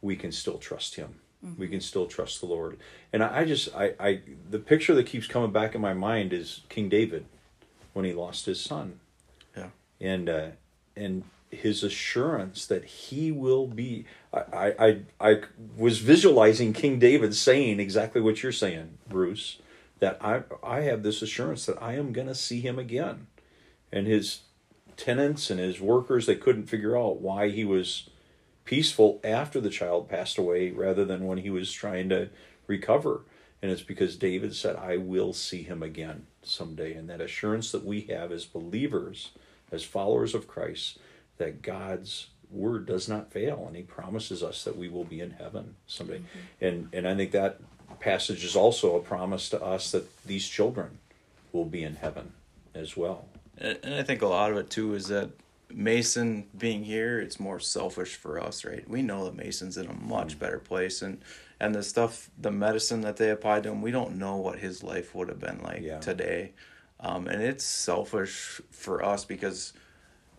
we 0.00 0.16
can 0.16 0.32
still 0.32 0.56
trust 0.56 0.94
Him. 0.94 1.16
We 1.58 1.68
can 1.68 1.80
still 1.80 2.06
trust 2.06 2.40
the 2.40 2.46
Lord. 2.46 2.78
And 3.12 3.22
I, 3.22 3.40
I 3.40 3.44
just 3.44 3.74
I, 3.74 3.94
I 3.98 4.20
the 4.48 4.58
picture 4.60 4.94
that 4.94 5.06
keeps 5.06 5.26
coming 5.26 5.50
back 5.52 5.74
in 5.74 5.80
my 5.80 5.94
mind 5.94 6.32
is 6.32 6.62
King 6.68 6.88
David 6.88 7.26
when 7.92 8.04
he 8.04 8.12
lost 8.12 8.46
his 8.46 8.60
son 8.60 9.00
yeah 9.56 9.68
and 10.00 10.28
uh, 10.28 10.46
and 10.96 11.24
his 11.50 11.82
assurance 11.82 12.64
that 12.66 12.84
he 12.84 13.30
will 13.32 13.66
be. 13.66 14.06
I, 14.32 14.40
I 14.52 14.86
I 14.86 14.98
I 15.20 15.40
was 15.76 15.98
visualizing 15.98 16.72
King 16.72 16.98
David 16.98 17.34
saying 17.34 17.80
exactly 17.80 18.20
what 18.20 18.42
you're 18.42 18.52
saying, 18.52 18.98
Bruce. 19.08 19.58
that 19.98 20.18
I 20.20 20.42
I 20.62 20.80
have 20.82 21.02
this 21.02 21.22
assurance 21.22 21.66
that 21.66 21.80
I 21.82 21.94
am 21.94 22.12
going 22.12 22.28
to 22.28 22.34
see 22.34 22.60
him 22.60 22.78
again, 22.78 23.26
and 23.92 24.06
his 24.06 24.40
tenants 24.96 25.50
and 25.50 25.58
his 25.60 25.80
workers 25.80 26.26
they 26.26 26.36
couldn't 26.36 26.66
figure 26.68 26.96
out 26.96 27.20
why 27.20 27.48
he 27.48 27.64
was 27.64 28.08
peaceful 28.64 29.20
after 29.24 29.60
the 29.60 29.70
child 29.70 30.08
passed 30.08 30.38
away 30.38 30.70
rather 30.70 31.04
than 31.04 31.26
when 31.26 31.38
he 31.38 31.50
was 31.50 31.72
trying 31.72 32.08
to 32.08 32.28
recover. 32.66 33.22
And 33.60 33.70
it's 33.70 33.82
because 33.82 34.16
David 34.16 34.54
said, 34.54 34.76
I 34.76 34.96
will 34.96 35.32
see 35.32 35.62
him 35.62 35.82
again 35.82 36.26
someday. 36.42 36.94
And 36.94 37.08
that 37.08 37.20
assurance 37.20 37.70
that 37.72 37.84
we 37.84 38.02
have 38.02 38.32
as 38.32 38.44
believers, 38.44 39.30
as 39.70 39.84
followers 39.84 40.34
of 40.34 40.48
Christ, 40.48 40.98
that 41.38 41.62
God's 41.62 42.28
word 42.50 42.86
does 42.86 43.08
not 43.08 43.32
fail 43.32 43.64
and 43.66 43.74
he 43.74 43.82
promises 43.82 44.42
us 44.42 44.64
that 44.64 44.76
we 44.76 44.88
will 44.88 45.04
be 45.04 45.20
in 45.20 45.30
heaven 45.30 45.74
someday. 45.86 46.18
Mm-hmm. 46.18 46.64
And 46.64 46.88
and 46.92 47.08
I 47.08 47.14
think 47.14 47.30
that 47.32 47.58
passage 48.00 48.44
is 48.44 48.56
also 48.56 48.96
a 48.96 49.00
promise 49.00 49.48
to 49.50 49.62
us 49.62 49.90
that 49.92 50.06
these 50.26 50.48
children 50.48 50.98
will 51.52 51.64
be 51.64 51.82
in 51.82 51.96
heaven 51.96 52.32
as 52.74 52.96
well. 52.96 53.26
And 53.58 53.94
I 53.94 54.02
think 54.02 54.22
a 54.22 54.26
lot 54.26 54.50
of 54.50 54.56
it 54.56 54.70
too 54.70 54.94
is 54.94 55.08
that 55.08 55.30
Mason 55.74 56.48
being 56.56 56.84
here, 56.84 57.20
it's 57.20 57.40
more 57.40 57.60
selfish 57.60 58.16
for 58.16 58.40
us, 58.40 58.64
right? 58.64 58.88
We 58.88 59.02
know 59.02 59.24
that 59.24 59.34
Mason's 59.34 59.76
in 59.76 59.86
a 59.86 59.94
much 59.94 60.36
mm. 60.36 60.40
better 60.40 60.58
place, 60.58 61.02
and 61.02 61.22
and 61.60 61.74
the 61.74 61.82
stuff, 61.82 62.30
the 62.38 62.50
medicine 62.50 63.02
that 63.02 63.16
they 63.16 63.30
applied 63.30 63.62
to 63.64 63.70
him, 63.70 63.82
we 63.82 63.92
don't 63.92 64.16
know 64.16 64.36
what 64.36 64.58
his 64.58 64.82
life 64.82 65.14
would 65.14 65.28
have 65.28 65.38
been 65.38 65.60
like 65.62 65.82
yeah. 65.82 65.98
today, 66.00 66.52
um, 67.00 67.26
and 67.28 67.42
it's 67.42 67.64
selfish 67.64 68.60
for 68.70 69.04
us 69.04 69.24
because 69.24 69.72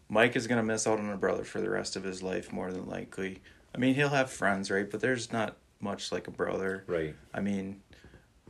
Mike 0.09 0.35
is 0.35 0.47
gonna 0.47 0.63
miss 0.63 0.85
out 0.85 0.99
on 0.99 1.09
a 1.09 1.17
brother 1.17 1.43
for 1.43 1.61
the 1.61 1.69
rest 1.69 1.95
of 1.95 2.03
his 2.03 2.21
life 2.21 2.51
more 2.51 2.71
than 2.71 2.87
likely. 2.87 3.41
I 3.73 3.77
mean, 3.77 3.95
he'll 3.95 4.09
have 4.09 4.29
friends, 4.29 4.69
right? 4.69 4.89
But 4.89 4.99
there's 4.99 5.31
not 5.31 5.57
much 5.79 6.11
like 6.11 6.27
a 6.27 6.31
brother, 6.31 6.83
right? 6.87 7.15
I 7.33 7.39
mean, 7.39 7.81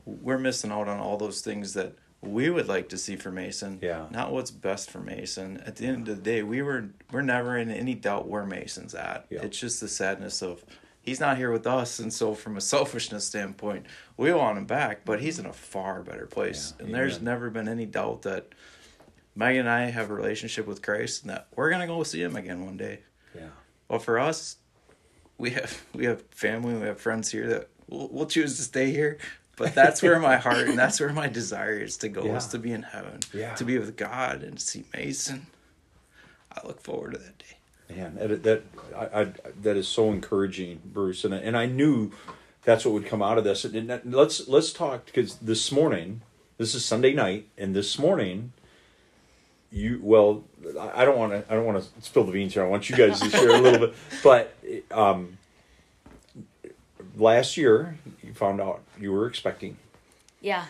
we're 0.06 0.40
missing 0.40 0.72
out 0.72 0.88
on 0.88 1.00
all 1.00 1.18
those 1.18 1.42
things 1.42 1.74
that 1.74 1.96
we 2.26 2.50
would 2.50 2.68
like 2.68 2.90
to 2.90 2.98
see 2.98 3.16
for 3.16 3.32
Mason. 3.32 3.80
Yeah. 3.82 4.06
Not 4.12 4.32
what's 4.32 4.52
best 4.52 4.90
for 4.90 5.00
Mason. 5.00 5.62
At 5.66 5.76
the 5.76 5.88
end 5.88 6.08
of 6.08 6.18
the 6.18 6.22
day, 6.22 6.44
we 6.44 6.62
were 6.62 6.90
we're 7.12 7.22
never 7.22 7.58
in 7.58 7.70
any 7.70 7.96
doubt 7.96 8.28
where 8.28 8.46
Mason's 8.46 8.96
at. 8.96 9.26
It's 9.30 9.60
just 9.60 9.82
the 9.82 9.88
sadness 9.88 10.42
of 10.42 10.64
he's 11.02 11.20
not 11.20 11.38
here 11.38 11.52
with 11.52 11.68
us, 11.68 12.00
and 12.00 12.12
so 12.12 12.34
from 12.34 12.58
a 12.58 12.62
selfishness 12.62 13.26
standpoint, 13.26 13.86
we 14.18 14.32
want 14.34 14.58
him 14.58 14.66
back, 14.66 15.06
but 15.06 15.20
he's 15.20 15.40
in 15.40 15.46
a 15.46 15.54
far 15.54 16.02
better 16.02 16.26
place. 16.26 16.74
Yeah. 16.78 16.86
And 16.86 16.90
Amen. 16.90 17.02
there's 17.02 17.22
never 17.22 17.50
been 17.50 17.68
any 17.68 17.86
doubt 17.86 18.24
that 18.24 18.50
Megan 19.36 19.62
and 19.62 19.70
I 19.70 19.90
have 19.90 20.10
a 20.10 20.14
relationship 20.14 20.66
with 20.66 20.82
Christ, 20.82 21.24
and 21.24 21.32
that 21.32 21.48
we're 21.56 21.70
gonna 21.70 21.88
go 21.88 22.04
see 22.04 22.22
him 22.22 22.36
again 22.36 22.66
one 22.66 22.78
day. 22.78 23.02
Yeah. 23.36 23.50
Well, 23.90 24.00
for 24.00 24.20
us, 24.20 24.58
we 25.38 25.52
have 25.52 25.84
we 25.94 26.06
have 26.06 26.24
family, 26.32 26.76
we 26.76 26.88
have 26.88 27.02
friends 27.02 27.32
here 27.32 27.48
that 27.48 27.70
we'll, 27.88 28.08
we'll 28.10 28.26
choose 28.28 28.56
to 28.58 28.62
stay 28.64 28.92
here 28.92 29.18
but 29.56 29.76
that's 29.76 30.02
where 30.02 30.20
my 30.20 30.38
heart 30.46 30.68
and 30.68 30.78
that's 30.78 31.00
where 31.00 31.14
my 31.14 31.28
desire 31.28 31.78
is 31.78 31.98
to 31.98 32.10
go 32.10 32.26
yeah. 32.26 32.38
is 32.38 32.48
to 32.48 32.60
be 32.60 32.72
in 32.72 32.84
heaven 32.84 33.20
yeah. 33.34 33.54
to 33.56 33.64
be 33.64 33.78
with 33.78 33.96
god 33.98 34.44
and 34.44 34.60
see 34.60 34.84
mason. 34.94 35.48
I 36.52 36.68
look 36.68 36.82
forward 36.82 37.14
to 37.14 37.18
that 37.18 37.38
day. 37.40 37.96
Man 37.96 38.16
that, 38.16 38.44
that 38.44 38.64
I, 38.96 39.22
I, 39.22 39.34
that 39.62 39.76
is 39.76 39.88
so 39.88 40.12
encouraging 40.12 40.82
bruce. 40.86 41.24
And, 41.24 41.34
and 41.34 41.58
i 41.58 41.66
knew 41.66 42.12
that's 42.64 42.86
what 42.86 42.94
would 42.94 43.06
come 43.06 43.22
out 43.22 43.38
of 43.38 43.44
this. 43.44 43.66
And 43.66 44.02
let's 44.06 44.48
let's 44.48 44.72
talk 44.72 45.06
because 45.06 45.36
this 45.36 45.72
morning 45.72 46.22
this 46.58 46.74
is 46.74 46.86
sunday 46.86 47.14
night 47.14 47.48
and 47.58 47.76
this 47.76 48.00
morning 48.00 48.54
you 49.72 50.00
well 50.04 50.44
i 50.80 51.04
don't 51.04 51.18
want 51.18 51.34
to 51.34 51.52
i 51.52 51.56
don't 51.56 51.66
want 51.66 51.84
to 51.84 52.02
spill 52.02 52.24
the 52.24 52.32
beans 52.32 52.54
here. 52.54 52.64
I 52.64 52.68
want 52.68 52.90
you 52.90 52.96
guys 52.96 53.20
to 53.20 53.30
share 53.30 53.50
a 53.50 53.60
little 53.60 53.80
bit. 53.88 53.96
But 54.24 54.56
um 54.92 55.38
last 57.16 57.58
year 57.58 57.98
you 58.22 58.34
found 58.34 58.62
out 58.62 58.82
you 59.00 59.12
were 59.12 59.28
expecting. 59.28 59.78
Yeah. 60.42 60.66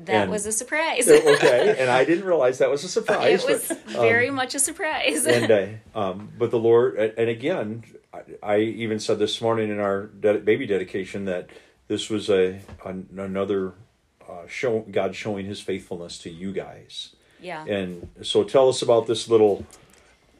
That 0.00 0.22
and, 0.22 0.30
was 0.30 0.46
a 0.46 0.52
surprise. 0.52 1.08
okay, 1.08 1.76
and 1.80 1.90
I 1.90 2.04
didn't 2.04 2.24
realize 2.24 2.58
that 2.58 2.70
was 2.70 2.84
a 2.84 2.88
surprise. 2.88 3.42
It 3.42 3.50
was 3.50 3.68
but, 3.68 3.78
very 3.86 4.28
um, 4.28 4.36
much 4.36 4.54
a 4.54 4.58
surprise. 4.58 5.26
and 5.26 5.50
uh, 5.94 5.98
um, 5.98 6.30
but 6.38 6.50
the 6.50 6.58
Lord, 6.58 6.96
and 6.96 7.28
again, 7.28 7.82
I, 8.12 8.20
I, 8.42 8.58
even 8.60 9.00
said 9.00 9.18
this 9.18 9.40
morning 9.40 9.70
in 9.70 9.80
our 9.80 10.06
de- 10.06 10.38
baby 10.38 10.66
dedication 10.66 11.24
that 11.24 11.48
this 11.88 12.10
was 12.10 12.28
a, 12.28 12.60
a 12.84 12.90
another 13.16 13.72
uh, 14.28 14.46
show 14.46 14.80
God 14.90 15.16
showing 15.16 15.46
His 15.46 15.60
faithfulness 15.60 16.18
to 16.18 16.30
you 16.30 16.52
guys. 16.52 17.16
Yeah. 17.40 17.64
And 17.64 18.08
so, 18.22 18.44
tell 18.44 18.68
us 18.68 18.82
about 18.82 19.08
this 19.08 19.28
little 19.28 19.66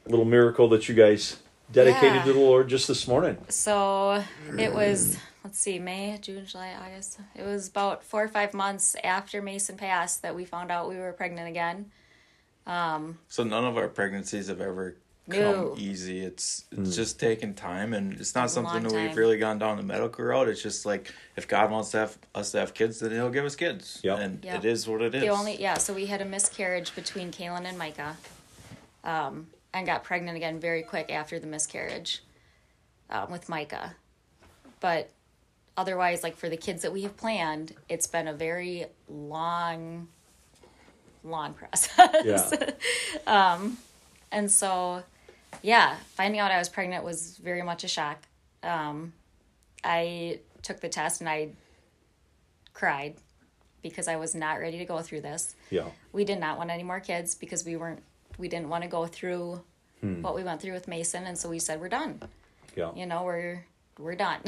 little 0.06 0.24
miracle 0.24 0.68
that 0.68 0.88
you 0.88 0.94
guys 0.94 1.38
dedicated 1.72 2.16
yeah. 2.16 2.24
to 2.24 2.32
the 2.32 2.40
Lord 2.40 2.68
just 2.68 2.88
this 2.88 3.06
morning? 3.06 3.38
So 3.48 4.22
it 4.58 4.72
was, 4.72 5.16
let's 5.44 5.58
see, 5.58 5.78
May, 5.78 6.18
June, 6.20 6.46
July, 6.46 6.74
August. 6.80 7.20
It 7.34 7.44
was 7.44 7.68
about 7.68 8.04
four 8.04 8.22
or 8.22 8.28
five 8.28 8.54
months 8.54 8.96
after 9.04 9.42
Mason 9.42 9.76
passed 9.76 10.22
that 10.22 10.34
we 10.34 10.44
found 10.44 10.70
out 10.70 10.88
we 10.88 10.96
were 10.96 11.12
pregnant 11.12 11.48
again. 11.48 11.90
Um, 12.66 13.18
so 13.28 13.44
none 13.44 13.64
of 13.64 13.76
our 13.76 13.88
pregnancies 13.88 14.48
have 14.48 14.60
ever 14.60 14.96
come 15.28 15.40
no. 15.40 15.74
easy. 15.78 16.20
It's 16.20 16.64
it's 16.70 16.90
mm. 16.90 16.94
just 16.94 17.18
taking 17.18 17.54
time, 17.54 17.92
and 17.92 18.18
it's 18.20 18.34
not 18.34 18.50
something 18.50 18.82
that 18.82 18.92
we've 18.92 19.16
really 19.16 19.38
gone 19.38 19.58
down 19.58 19.76
the 19.76 19.82
medical 19.82 20.24
route. 20.24 20.48
It's 20.48 20.62
just 20.62 20.84
like 20.86 21.12
if 21.36 21.48
God 21.48 21.70
wants 21.70 21.90
to 21.92 21.98
have 21.98 22.18
us 22.34 22.52
to 22.52 22.60
have 22.60 22.74
kids, 22.74 23.00
then 23.00 23.10
He'll 23.12 23.30
give 23.30 23.44
us 23.44 23.56
kids. 23.56 24.00
Yeah, 24.02 24.16
and 24.16 24.44
yep. 24.44 24.58
it 24.58 24.64
is 24.66 24.86
what 24.86 25.02
it 25.02 25.14
is. 25.14 25.22
The 25.22 25.28
only 25.28 25.60
yeah. 25.60 25.74
So 25.74 25.94
we 25.94 26.06
had 26.06 26.20
a 26.20 26.26
miscarriage 26.26 26.94
between 26.94 27.30
Kaylin 27.30 27.64
and 27.64 27.78
Micah. 27.78 28.16
Um, 29.04 29.46
and 29.78 29.86
got 29.86 30.04
pregnant 30.04 30.36
again 30.36 30.60
very 30.60 30.82
quick 30.82 31.10
after 31.10 31.38
the 31.38 31.46
miscarriage 31.46 32.22
um, 33.10 33.30
with 33.30 33.48
Micah. 33.48 33.94
But 34.80 35.10
otherwise, 35.76 36.22
like 36.22 36.36
for 36.36 36.48
the 36.48 36.56
kids 36.56 36.82
that 36.82 36.92
we 36.92 37.02
have 37.02 37.16
planned, 37.16 37.74
it's 37.88 38.06
been 38.06 38.28
a 38.28 38.34
very 38.34 38.86
long, 39.08 40.08
long 41.24 41.54
process. 41.54 41.90
Yeah. 42.24 42.70
um, 43.26 43.78
and 44.30 44.50
so, 44.50 45.02
yeah, 45.62 45.96
finding 46.14 46.40
out 46.40 46.50
I 46.50 46.58
was 46.58 46.68
pregnant 46.68 47.04
was 47.04 47.38
very 47.38 47.62
much 47.62 47.84
a 47.84 47.88
shock. 47.88 48.22
Um, 48.62 49.12
I 49.84 50.40
took 50.62 50.80
the 50.80 50.88
test 50.88 51.20
and 51.20 51.30
I 51.30 51.50
cried 52.74 53.14
because 53.82 54.08
I 54.08 54.16
was 54.16 54.34
not 54.34 54.58
ready 54.58 54.78
to 54.78 54.84
go 54.84 55.00
through 55.00 55.20
this. 55.20 55.54
Yeah. 55.70 55.86
We 56.12 56.24
did 56.24 56.40
not 56.40 56.58
want 56.58 56.70
any 56.70 56.82
more 56.82 57.00
kids 57.00 57.34
because 57.34 57.64
we 57.64 57.76
weren't 57.76 58.02
we 58.38 58.48
didn't 58.48 58.68
want 58.68 58.84
to 58.84 58.88
go 58.88 59.06
through 59.06 59.60
hmm. 60.00 60.22
what 60.22 60.34
we 60.34 60.42
went 60.42 60.62
through 60.62 60.72
with 60.72 60.88
Mason, 60.88 61.24
and 61.24 61.36
so 61.36 61.48
we 61.48 61.58
said 61.58 61.80
we're 61.80 61.88
done. 61.88 62.20
Yeah. 62.76 62.92
You 62.94 63.06
know, 63.06 63.24
we're 63.24 63.64
we're 63.98 64.14
done. 64.14 64.40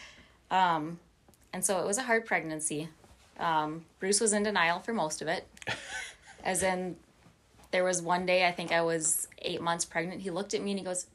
um, 0.50 0.98
and 1.52 1.64
so 1.64 1.80
it 1.80 1.86
was 1.86 1.98
a 1.98 2.02
hard 2.02 2.26
pregnancy. 2.26 2.88
Um, 3.38 3.84
Bruce 4.00 4.20
was 4.20 4.32
in 4.32 4.42
denial 4.42 4.80
for 4.80 4.92
most 4.92 5.22
of 5.22 5.28
it, 5.28 5.46
as 6.44 6.62
in 6.62 6.96
there 7.70 7.84
was 7.84 8.02
one 8.02 8.26
day 8.26 8.46
I 8.46 8.52
think 8.52 8.72
I 8.72 8.82
was 8.82 9.28
eight 9.42 9.62
months 9.62 9.84
pregnant. 9.84 10.22
He 10.22 10.30
looked 10.30 10.54
at 10.54 10.62
me 10.62 10.72
and 10.72 10.80
he 10.80 10.84
goes, 10.84 11.06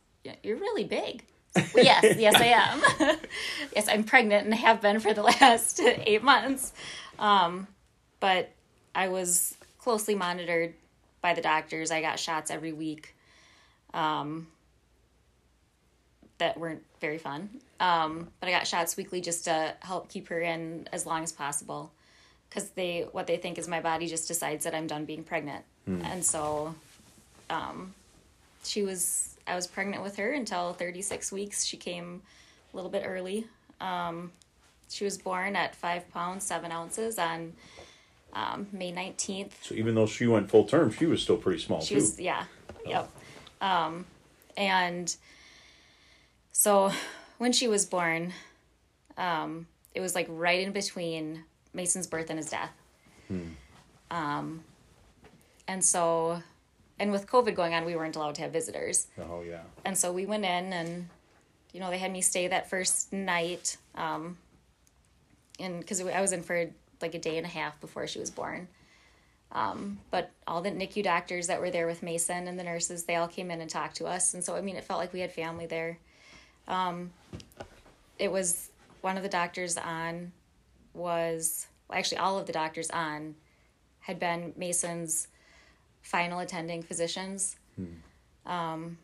"You're 0.44 0.58
really 0.58 0.86
big." 0.86 1.24
well, 1.56 1.84
yes, 1.84 2.16
yes, 2.18 2.36
I 2.36 2.46
am. 2.46 3.18
yes, 3.76 3.88
I'm 3.90 4.04
pregnant 4.06 4.46
and 4.46 4.54
have 4.54 4.82
been 4.82 5.00
for 5.00 5.14
the 5.14 5.24
last 5.24 5.82
eight 5.82 6.24
months. 6.24 6.72
Um, 7.20 7.68
but 8.20 8.52
I 8.96 9.10
was 9.10 9.58
closely 9.78 10.16
monitored 10.16 10.74
by 11.22 11.34
the 11.34 11.42
doctors. 11.42 11.92
I 11.92 12.02
got 12.02 12.20
shots 12.20 12.52
every 12.52 12.74
week 12.74 13.16
um, 13.94 14.48
that 16.38 16.58
weren't 16.58 16.84
very 17.00 17.18
fun. 17.18 17.50
Um, 17.80 18.30
but 18.40 18.50
I 18.50 18.52
got 18.52 18.68
shots 18.68 18.98
weekly 18.98 19.22
just 19.22 19.46
to 19.46 19.74
help 19.82 20.10
keep 20.10 20.28
her 20.30 20.40
in 20.40 20.88
as 20.92 21.06
long 21.06 21.24
as 21.24 21.32
possible. 21.32 21.92
Because 22.50 22.70
they, 22.72 23.08
what 23.12 23.28
they 23.28 23.38
think 23.38 23.58
is 23.58 23.68
my 23.68 23.80
body 23.80 24.08
just 24.08 24.28
decides 24.28 24.66
that 24.66 24.76
I'm 24.76 24.88
done 24.88 25.06
being 25.06 25.24
pregnant. 25.24 25.64
Hmm. 25.86 26.02
And 26.04 26.26
so 26.26 26.76
um, 27.50 27.94
she 28.64 28.84
was, 28.84 29.36
I 29.48 29.56
was 29.56 29.68
pregnant 29.68 30.04
with 30.04 30.18
her 30.18 30.34
until 30.34 30.74
36 30.74 31.32
weeks. 31.32 31.64
She 31.64 31.78
came 31.78 32.22
a 32.74 32.76
little 32.76 32.92
bit 32.92 33.04
early. 33.06 33.48
Um, 33.80 34.32
she 34.90 35.06
was 35.06 35.18
born 35.18 35.56
at 35.56 35.76
five 35.76 36.12
pounds, 36.12 36.44
seven 36.44 36.72
ounces 36.72 37.18
on 37.18 37.54
um, 38.34 38.68
May 38.72 38.92
19th. 38.92 39.52
So 39.62 39.76
even 39.76 39.96
though 39.96 40.06
she 40.06 40.28
went 40.28 40.50
full 40.50 40.66
term, 40.66 40.92
she 40.92 41.06
was 41.06 41.22
still 41.22 41.38
pretty 41.38 41.60
small 41.60 41.82
she 41.82 41.96
too. 41.96 42.02
Was, 42.02 42.20
yeah. 42.20 42.46
Oh. 42.70 42.90
Yep. 42.90 43.12
Um, 43.62 44.06
and 44.58 45.16
so 46.52 46.92
when 47.38 47.52
she 47.52 47.68
was 47.68 47.86
born, 47.86 48.34
um, 49.18 49.68
it 49.94 50.00
was 50.00 50.16
like 50.16 50.28
right 50.30 50.60
in 50.60 50.72
between 50.72 51.44
Mason's 51.74 52.08
birth 52.08 52.30
and 52.30 52.38
his 52.38 52.50
death. 52.50 52.72
Hmm. 53.28 53.50
Um, 54.10 54.64
and 55.68 55.84
so, 55.84 56.42
and 57.00 57.12
with 57.12 57.28
COVID 57.28 57.56
going 57.56 57.74
on, 57.74 57.86
we 57.86 57.96
weren't 57.96 58.16
allowed 58.16 58.36
to 58.36 58.42
have 58.42 58.52
visitors. 58.52 59.08
Oh 59.18 59.42
yeah. 59.42 59.62
And 59.86 59.98
so 59.98 60.12
we 60.12 60.26
went 60.26 60.44
in 60.44 60.74
and, 60.74 61.08
you 61.74 61.80
know, 61.80 61.90
they 61.90 61.98
had 61.98 62.12
me 62.12 62.22
stay 62.22 62.48
that 62.48 62.70
first 62.70 63.14
night. 63.14 63.78
Um, 63.96 64.38
and 65.60 65.80
because 65.80 66.02
I 66.02 66.22
was 66.22 66.32
in 66.32 66.44
for 66.44 66.68
like 67.02 67.16
a 67.16 67.20
day 67.20 67.38
and 67.38 67.46
a 67.46 67.50
half 67.50 67.80
before 67.82 68.08
she 68.08 68.20
was 68.20 68.30
born. 68.30 68.68
Um, 69.52 70.00
but 70.12 70.32
all 70.48 70.62
the 70.62 70.72
NICU 70.72 71.04
doctors 71.04 71.48
that 71.48 71.60
were 71.60 71.72
there 71.72 71.86
with 71.86 72.04
Mason 72.04 72.48
and 72.48 72.58
the 72.58 72.64
nurses, 72.64 73.04
they 73.04 73.16
all 73.16 73.28
came 73.28 73.52
in 73.52 73.60
and 73.60 73.70
talked 73.70 73.98
to 73.98 74.06
us. 74.06 74.34
And 74.34 74.44
so, 74.44 74.56
I 74.56 74.62
mean, 74.62 74.78
it 74.78 74.84
felt 74.84 75.00
like 75.00 75.12
we 75.12 75.20
had 75.20 75.32
family 75.32 75.66
there. 75.66 75.98
Um, 76.68 77.12
it 78.18 78.32
was 78.32 78.70
one 79.02 79.18
of 79.18 79.24
the 79.24 79.30
doctors 79.30 79.78
on 79.78 80.32
was 80.94 81.68
well, 81.90 81.98
actually, 81.98 82.20
all 82.20 82.40
of 82.40 82.46
the 82.46 82.54
doctors 82.54 82.90
on 82.92 83.36
had 84.00 84.20
been 84.20 84.54
Mason's 84.56 85.28
final 86.02 86.40
attending 86.40 86.82
physicians. 86.82 87.58
Um, 88.46 88.98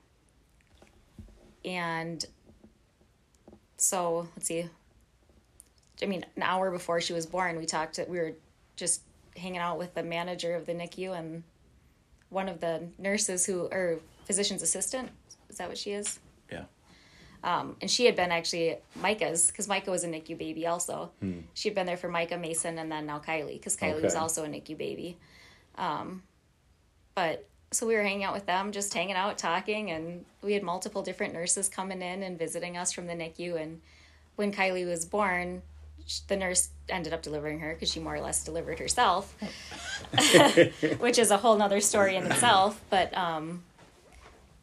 and 1.65 2.25
so, 3.75 4.27
let's 4.35 4.47
see. 4.47 4.69
I 6.01 6.05
mean, 6.05 6.25
an 6.35 6.43
hour 6.43 6.71
before 6.71 7.01
she 7.01 7.13
was 7.13 7.25
born, 7.25 7.57
we 7.57 7.65
talked, 7.65 7.99
we 8.07 8.19
were 8.19 8.33
just 8.75 9.01
hanging 9.35 9.59
out 9.59 9.77
with 9.77 9.93
the 9.93 10.03
manager 10.03 10.55
of 10.55 10.65
the 10.65 10.73
NICU 10.73 11.17
and 11.17 11.43
one 12.29 12.49
of 12.49 12.59
the 12.59 12.87
nurses 12.97 13.45
who, 13.45 13.67
or 13.71 13.99
physician's 14.25 14.61
assistant, 14.61 15.09
is 15.49 15.57
that 15.57 15.67
what 15.67 15.77
she 15.77 15.91
is? 15.91 16.19
Yeah. 16.51 16.63
Um, 17.43 17.77
and 17.81 17.89
she 17.89 18.05
had 18.05 18.15
been 18.15 18.31
actually 18.31 18.77
Micah's 18.95 19.47
because 19.47 19.67
Micah 19.67 19.91
was 19.91 20.03
a 20.03 20.07
NICU 20.07 20.37
baby 20.37 20.67
also. 20.67 21.11
She 21.53 21.69
had 21.69 21.75
been 21.75 21.85
there 21.85 21.97
for 21.97 22.09
Micah 22.09 22.37
Mason 22.37 22.77
and 22.77 22.91
then 22.91 23.05
now 23.05 23.19
Kylie 23.19 23.53
because 23.53 23.77
Kylie 23.77 24.01
was 24.01 24.15
also 24.15 24.43
a 24.43 24.47
NICU 24.47 24.77
baby. 24.77 25.17
Um, 25.77 26.23
but 27.15 27.47
so 27.71 27.85
we 27.85 27.95
were 27.95 28.03
hanging 28.03 28.23
out 28.23 28.33
with 28.33 28.45
them, 28.45 28.71
just 28.71 28.93
hanging 28.93 29.15
out, 29.15 29.37
talking, 29.37 29.91
and 29.91 30.25
we 30.41 30.53
had 30.53 30.63
multiple 30.63 31.01
different 31.01 31.33
nurses 31.33 31.67
coming 31.67 32.01
in 32.01 32.23
and 32.23 32.39
visiting 32.39 32.77
us 32.77 32.91
from 32.91 33.07
the 33.07 33.13
NICU. 33.13 33.61
And 33.61 33.81
when 34.35 34.53
Kylie 34.53 34.85
was 34.85 35.05
born, 35.05 35.61
the 36.27 36.35
nurse 36.35 36.69
ended 36.89 37.13
up 37.13 37.21
delivering 37.21 37.59
her 37.59 37.73
because 37.73 37.91
she 37.91 37.99
more 37.99 38.15
or 38.15 38.21
less 38.21 38.43
delivered 38.43 38.79
herself, 38.79 39.35
which 40.99 41.17
is 41.17 41.31
a 41.31 41.37
whole 41.37 41.57
nother 41.57 41.81
story 41.81 42.15
in 42.15 42.25
itself. 42.25 42.81
But 42.89 43.15
um, 43.17 43.63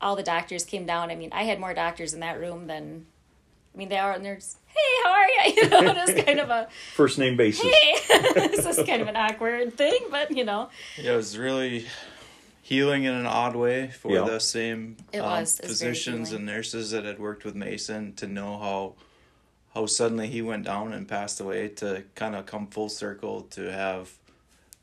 all 0.00 0.16
the 0.16 0.22
doctors 0.22 0.64
came 0.64 0.86
down. 0.86 1.10
I 1.10 1.16
mean, 1.16 1.30
I 1.32 1.44
had 1.44 1.60
more 1.60 1.74
doctors 1.74 2.14
in 2.14 2.20
that 2.20 2.38
room 2.40 2.66
than, 2.66 3.06
I 3.74 3.78
mean, 3.78 3.88
they 3.88 3.98
are, 3.98 4.12
and 4.12 4.24
they're 4.24 4.36
just, 4.36 4.58
hey, 4.66 5.02
how 5.04 5.10
are 5.10 5.28
you? 5.28 5.30
You 5.62 5.68
know, 5.68 5.80
it 5.80 5.96
was 6.14 6.24
kind 6.26 6.40
of 6.40 6.48
a, 6.50 6.68
First 6.94 7.18
name 7.18 7.36
basis. 7.36 7.64
hey, 7.64 7.94
this 8.48 8.66
is 8.66 8.84
kind 8.86 9.02
of 9.02 9.08
an 9.08 9.16
awkward 9.16 9.74
thing, 9.76 9.98
but 10.10 10.30
you 10.30 10.44
know, 10.44 10.70
Yeah, 10.96 11.12
it 11.12 11.16
was 11.16 11.36
really 11.38 11.86
healing 12.62 13.04
in 13.04 13.12
an 13.12 13.26
odd 13.26 13.54
way 13.56 13.88
for 13.90 14.10
Yeah. 14.12 14.22
the 14.24 14.38
same 14.40 14.96
It 15.12 15.18
um, 15.18 15.26
was. 15.40 15.58
It 15.58 15.68
was 15.68 15.70
physicians 15.72 16.32
and 16.32 16.46
nurses 16.46 16.90
that 16.92 17.04
had 17.04 17.18
worked 17.18 17.44
with 17.44 17.54
Mason 17.54 18.14
to 18.14 18.26
know 18.26 18.58
how 18.58 18.94
how 19.74 19.86
suddenly 19.86 20.28
he 20.28 20.40
went 20.40 20.64
down 20.64 20.92
and 20.92 21.08
passed 21.08 21.40
away 21.40 21.68
to 21.68 22.04
kind 22.14 22.34
of 22.36 22.46
come 22.46 22.66
full 22.68 22.88
circle 22.88 23.42
to 23.42 23.72
have 23.72 24.10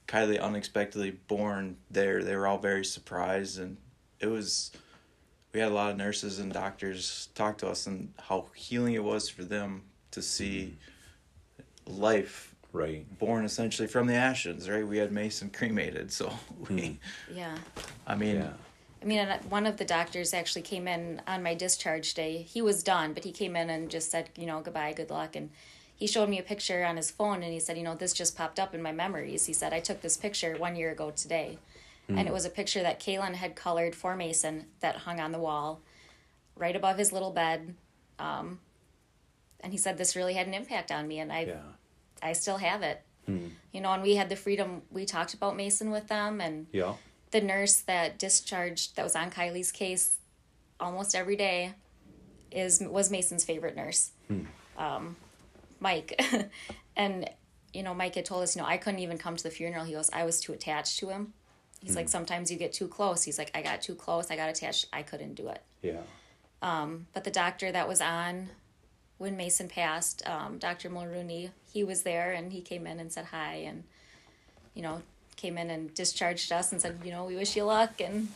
Kylie 0.08 0.42
unexpectedly 0.42 1.12
born 1.12 1.78
there. 1.90 2.24
They 2.24 2.36
were 2.36 2.46
all 2.48 2.58
very 2.58 2.84
surprised 2.84 3.60
and 3.60 3.78
it 4.20 4.28
was 4.28 4.72
we 5.54 5.60
had 5.60 5.72
a 5.72 5.74
lot 5.74 5.92
of 5.92 5.98
nurses 5.98 6.40
and 6.40 6.52
doctors 6.52 7.30
talk 7.36 7.58
to 7.60 7.68
us 7.68 7.88
and 7.88 8.14
how 8.20 8.48
healing 8.56 8.94
it 8.94 9.04
was 9.04 9.30
for 9.30 9.44
them 9.44 9.84
to 10.12 10.22
see 10.22 10.76
life 11.86 12.50
Right. 12.74 13.06
born 13.20 13.44
essentially 13.44 13.90
from 13.90 14.08
the 14.08 14.14
ashes, 14.14 14.70
right? 14.70 14.88
We 14.88 14.98
had 14.98 15.12
Mason 15.12 15.50
cremated, 15.50 16.10
so 16.10 16.32
we, 16.70 17.00
hmm. 17.30 17.38
yeah. 17.38 17.58
I 18.08 18.16
mean, 18.16 18.38
Yeah. 18.38 18.54
I 19.02 19.06
mean, 19.06 19.28
one 19.50 19.66
of 19.66 19.78
the 19.78 19.86
doctors 19.86 20.34
actually 20.34 20.62
came 20.62 20.88
in 20.88 21.22
on 21.26 21.42
my 21.42 21.56
discharge 21.56 22.14
day. 22.14 22.44
He 22.44 22.62
was 22.62 22.84
done, 22.84 23.14
but 23.14 23.24
he 23.24 23.32
came 23.32 23.56
in 23.56 23.70
and 23.70 23.90
just 23.90 24.12
said, 24.12 24.30
you 24.36 24.46
know, 24.46 24.62
goodbye, 24.62 24.94
good 24.94 25.10
luck. 25.10 25.36
And 25.36 25.50
he 25.96 26.06
showed 26.06 26.30
me 26.30 26.38
a 26.40 26.44
picture 26.44 26.84
on 26.84 26.98
his 26.98 27.10
phone 27.10 27.42
and 27.42 27.52
he 27.52 27.60
said, 27.60 27.78
you 27.78 27.84
know, 27.84 27.96
this 27.96 28.14
just 28.14 28.38
popped 28.38 28.60
up 28.60 28.76
in 28.76 28.82
my 28.82 28.92
memories. 28.92 29.46
He 29.48 29.54
said, 29.54 29.74
I 29.74 29.80
took 29.80 30.02
this 30.02 30.18
picture 30.18 30.56
one 30.56 30.76
year 30.76 30.92
ago 30.92 31.12
today. 31.12 31.58
And 32.10 32.28
it 32.28 32.34
was 32.34 32.44
a 32.44 32.50
picture 32.50 32.82
that 32.84 33.00
Kaylin 33.00 33.36
had 33.36 33.56
colored 33.56 33.96
for 33.96 34.18
Mason 34.18 34.66
that 34.82 34.98
hung 34.98 35.22
on 35.22 35.32
the 35.32 35.40
wall 35.40 35.80
right 36.58 36.76
above 36.76 36.98
his 36.98 37.14
little 37.14 37.32
bed. 37.32 37.74
Um, 38.20 38.60
and 39.62 39.72
he 39.72 39.78
said, 39.78 39.98
this 39.98 40.14
really 40.14 40.34
had 40.34 40.46
an 40.46 40.54
impact 40.54 40.92
on 40.92 41.08
me. 41.08 41.20
And 41.20 41.32
I, 41.32 41.44
Yeah. 41.46 41.62
I 42.22 42.34
still 42.34 42.58
have 42.58 42.82
it. 42.82 43.02
You 43.72 43.80
know, 43.80 43.94
and 43.94 44.04
we 44.04 44.16
had 44.16 44.28
the 44.28 44.36
freedom, 44.36 44.82
we 44.92 45.06
talked 45.06 45.34
about 45.34 45.56
Mason 45.56 45.90
with 45.90 46.10
them 46.10 46.42
and 46.42 46.68
Yeah. 46.74 46.96
The 47.32 47.42
nurse 47.42 47.78
that 47.78 48.20
discharged 48.20 48.96
that 48.96 49.04
was 49.04 49.16
on 49.16 49.32
Kylie's 49.32 49.72
case 49.72 50.18
almost 50.80 51.16
every 51.16 51.36
day 51.36 51.74
is 52.52 52.82
was 52.82 53.10
Mason's 53.10 53.46
favorite 53.46 53.76
nurse, 53.76 54.12
um, 54.78 55.16
Mike, 55.80 56.22
and 56.96 57.30
you 57.74 57.84
know 57.84 57.94
Mike 57.94 58.16
had 58.16 58.26
told 58.26 58.44
us 58.44 58.56
you 58.56 58.62
know 58.62 58.68
I 58.68 58.78
couldn't 58.78 59.00
even 59.00 59.18
come 59.18 59.36
to 59.36 59.44
the 59.44 59.50
funeral. 59.50 59.86
He 59.86 59.94
goes 59.94 60.10
I 60.12 60.26
was 60.26 60.40
too 60.42 60.54
attached 60.54 61.00
to 61.00 61.10
him. 61.10 61.34
He's 61.84 61.96
like 61.96 62.10
sometimes 62.10 62.52
you 62.52 62.58
get 62.58 62.74
too 62.74 62.88
close. 62.88 63.24
He's 63.24 63.40
like 63.40 63.50
I 63.56 63.62
got 63.64 63.82
too 63.82 63.96
close. 63.96 64.30
I 64.30 64.36
got 64.36 64.50
attached. 64.50 64.86
I 64.94 65.02
couldn't 65.02 65.34
do 65.34 65.48
it. 65.48 65.62
Yeah. 65.82 66.02
But 67.14 67.24
the 67.24 67.32
doctor 67.32 67.72
that 67.72 67.88
was 67.88 68.02
on 68.02 68.50
when 69.18 69.38
Mason 69.38 69.68
passed, 69.68 70.28
um, 70.28 70.58
Dr. 70.58 70.90
Mulrooney, 70.90 71.52
he 71.72 71.84
was 71.84 72.04
there 72.04 72.34
and 72.34 72.52
he 72.52 72.62
came 72.62 72.86
in 72.86 73.00
and 73.00 73.12
said 73.12 73.26
hi 73.26 73.54
and 73.56 73.84
you 74.74 74.82
know 74.82 75.02
came 75.36 75.58
in 75.58 75.70
and 75.70 75.94
discharged 75.94 76.52
us 76.52 76.72
and 76.72 76.82
said 76.82 77.00
you 77.04 77.12
know 77.12 77.26
we 77.26 77.36
wish 77.36 77.56
you 77.56 77.64
luck 77.64 78.00
and 78.00 78.28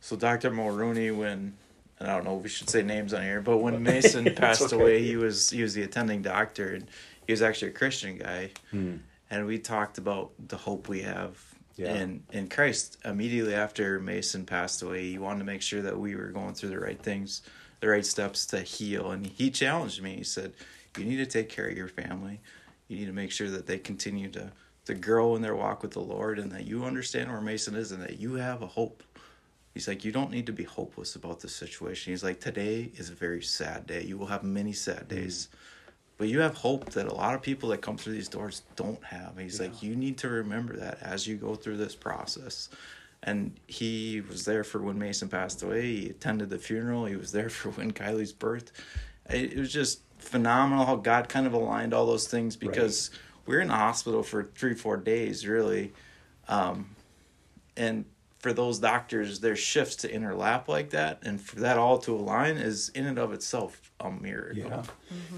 so 0.00 0.16
Dr. 0.16 0.50
Mulrooney, 0.50 1.10
when 1.10 1.54
and 2.00 2.08
I 2.08 2.14
don't 2.14 2.24
know 2.24 2.36
if 2.36 2.44
we 2.44 2.48
should 2.48 2.70
say 2.70 2.82
names 2.82 3.12
on 3.12 3.22
here, 3.22 3.40
but 3.40 3.58
when 3.58 3.82
Mason 3.82 4.32
passed 4.34 4.62
okay. 4.72 4.76
away, 4.76 5.02
he 5.02 5.16
was 5.16 5.50
he 5.50 5.62
was 5.62 5.74
the 5.74 5.82
attending 5.82 6.22
doctor, 6.22 6.74
and 6.74 6.86
he 7.26 7.32
was 7.32 7.42
actually 7.42 7.70
a 7.72 7.74
Christian 7.74 8.18
guy, 8.18 8.50
hmm. 8.70 8.96
and 9.30 9.46
we 9.46 9.58
talked 9.58 9.98
about 9.98 10.30
the 10.48 10.56
hope 10.56 10.88
we 10.88 11.02
have 11.02 11.36
Yeah. 11.76 11.94
in 11.94 12.22
in 12.32 12.48
Christ. 12.48 12.98
Immediately 13.04 13.54
after 13.54 13.98
Mason 13.98 14.46
passed 14.46 14.82
away, 14.82 15.10
he 15.10 15.18
wanted 15.18 15.40
to 15.40 15.44
make 15.44 15.62
sure 15.62 15.82
that 15.82 15.98
we 15.98 16.14
were 16.14 16.28
going 16.28 16.54
through 16.54 16.70
the 16.70 16.80
right 16.80 17.02
things, 17.02 17.42
the 17.80 17.88
right 17.88 18.06
steps 18.06 18.46
to 18.46 18.60
heal, 18.60 19.10
and 19.10 19.26
he 19.26 19.50
challenged 19.50 20.00
me. 20.00 20.16
He 20.16 20.24
said, 20.24 20.52
"You 20.96 21.04
need 21.04 21.16
to 21.16 21.26
take 21.26 21.48
care 21.48 21.68
of 21.68 21.76
your 21.76 21.88
family. 21.88 22.40
You 22.86 22.98
need 22.98 23.06
to 23.06 23.12
make 23.12 23.32
sure 23.32 23.50
that 23.50 23.66
they 23.66 23.78
continue 23.78 24.30
to." 24.30 24.52
To 24.88 24.94
grow 24.94 25.36
in 25.36 25.42
their 25.42 25.54
walk 25.54 25.82
with 25.82 25.90
the 25.90 26.00
Lord, 26.00 26.38
and 26.38 26.50
that 26.52 26.64
you 26.64 26.82
understand 26.82 27.30
where 27.30 27.42
Mason 27.42 27.74
is, 27.74 27.92
and 27.92 28.02
that 28.02 28.18
you 28.18 28.36
have 28.36 28.62
a 28.62 28.66
hope. 28.66 29.02
He's 29.74 29.86
like, 29.86 30.02
you 30.02 30.12
don't 30.12 30.30
need 30.30 30.46
to 30.46 30.52
be 30.54 30.64
hopeless 30.64 31.14
about 31.14 31.40
the 31.40 31.48
situation. 31.50 32.10
He's 32.10 32.24
like, 32.24 32.40
today 32.40 32.90
is 32.96 33.10
a 33.10 33.14
very 33.14 33.42
sad 33.42 33.86
day. 33.86 34.02
You 34.02 34.16
will 34.16 34.28
have 34.28 34.44
many 34.44 34.72
sad 34.72 35.00
mm-hmm. 35.00 35.14
days, 35.14 35.50
but 36.16 36.28
you 36.28 36.40
have 36.40 36.54
hope 36.54 36.86
that 36.92 37.06
a 37.06 37.14
lot 37.14 37.34
of 37.34 37.42
people 37.42 37.68
that 37.68 37.82
come 37.82 37.98
through 37.98 38.14
these 38.14 38.30
doors 38.30 38.62
don't 38.76 39.04
have. 39.04 39.36
He's 39.36 39.60
like, 39.60 39.82
you 39.82 39.94
need 39.94 40.16
to 40.18 40.30
remember 40.30 40.74
that 40.78 41.02
as 41.02 41.26
you 41.26 41.36
go 41.36 41.54
through 41.54 41.76
this 41.76 41.94
process. 41.94 42.70
And 43.24 43.60
he 43.66 44.22
was 44.22 44.46
there 44.46 44.64
for 44.64 44.80
when 44.80 44.98
Mason 44.98 45.28
passed 45.28 45.62
away. 45.62 45.82
He 45.82 46.08
attended 46.08 46.48
the 46.48 46.56
funeral. 46.56 47.04
He 47.04 47.16
was 47.16 47.30
there 47.30 47.50
for 47.50 47.68
when 47.72 47.92
Kylie's 47.92 48.32
birth. 48.32 48.72
It, 49.28 49.52
it 49.52 49.58
was 49.58 49.70
just 49.70 50.00
phenomenal 50.16 50.86
how 50.86 50.96
God 50.96 51.28
kind 51.28 51.46
of 51.46 51.52
aligned 51.52 51.92
all 51.92 52.06
those 52.06 52.26
things 52.26 52.56
because 52.56 53.10
we 53.48 53.54
were 53.54 53.62
in 53.62 53.68
the 53.68 53.74
hospital 53.74 54.22
for 54.22 54.44
three, 54.54 54.74
four 54.74 54.98
days, 54.98 55.46
really. 55.46 55.92
Um, 56.48 56.94
and 57.76 58.04
for 58.38 58.52
those 58.52 58.78
doctors 58.78 59.40
their 59.40 59.56
shifts 59.56 59.96
to 59.96 60.12
interlap 60.12 60.68
like 60.68 60.90
that 60.90 61.18
and 61.22 61.40
for 61.40 61.58
that 61.58 61.76
all 61.76 61.98
to 61.98 62.14
align 62.14 62.56
is 62.56 62.88
in 62.90 63.04
and 63.04 63.18
of 63.18 63.32
itself 63.32 63.90
a 63.98 64.10
miracle. 64.10 64.62
Yeah. 64.62 64.82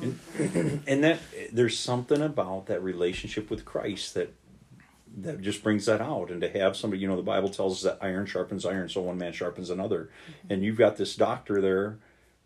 And, 0.02 0.82
and 0.86 1.04
that 1.04 1.20
there's 1.50 1.78
something 1.78 2.20
about 2.20 2.66
that 2.66 2.82
relationship 2.82 3.48
with 3.48 3.64
Christ 3.64 4.14
that 4.14 4.34
that 5.16 5.40
just 5.40 5.62
brings 5.62 5.86
that 5.86 6.00
out. 6.00 6.30
And 6.30 6.40
to 6.40 6.48
have 6.50 6.76
somebody 6.76 7.00
you 7.00 7.08
know 7.08 7.16
the 7.16 7.22
bible 7.22 7.48
tells 7.48 7.78
us 7.78 7.92
that 7.92 8.04
iron 8.04 8.26
sharpens 8.26 8.66
iron 8.66 8.88
so 8.88 9.00
one 9.00 9.18
man 9.18 9.32
sharpens 9.32 9.70
another. 9.70 10.10
And 10.50 10.62
you've 10.62 10.76
got 10.76 10.96
this 10.96 11.16
doctor 11.16 11.60
there 11.60 11.98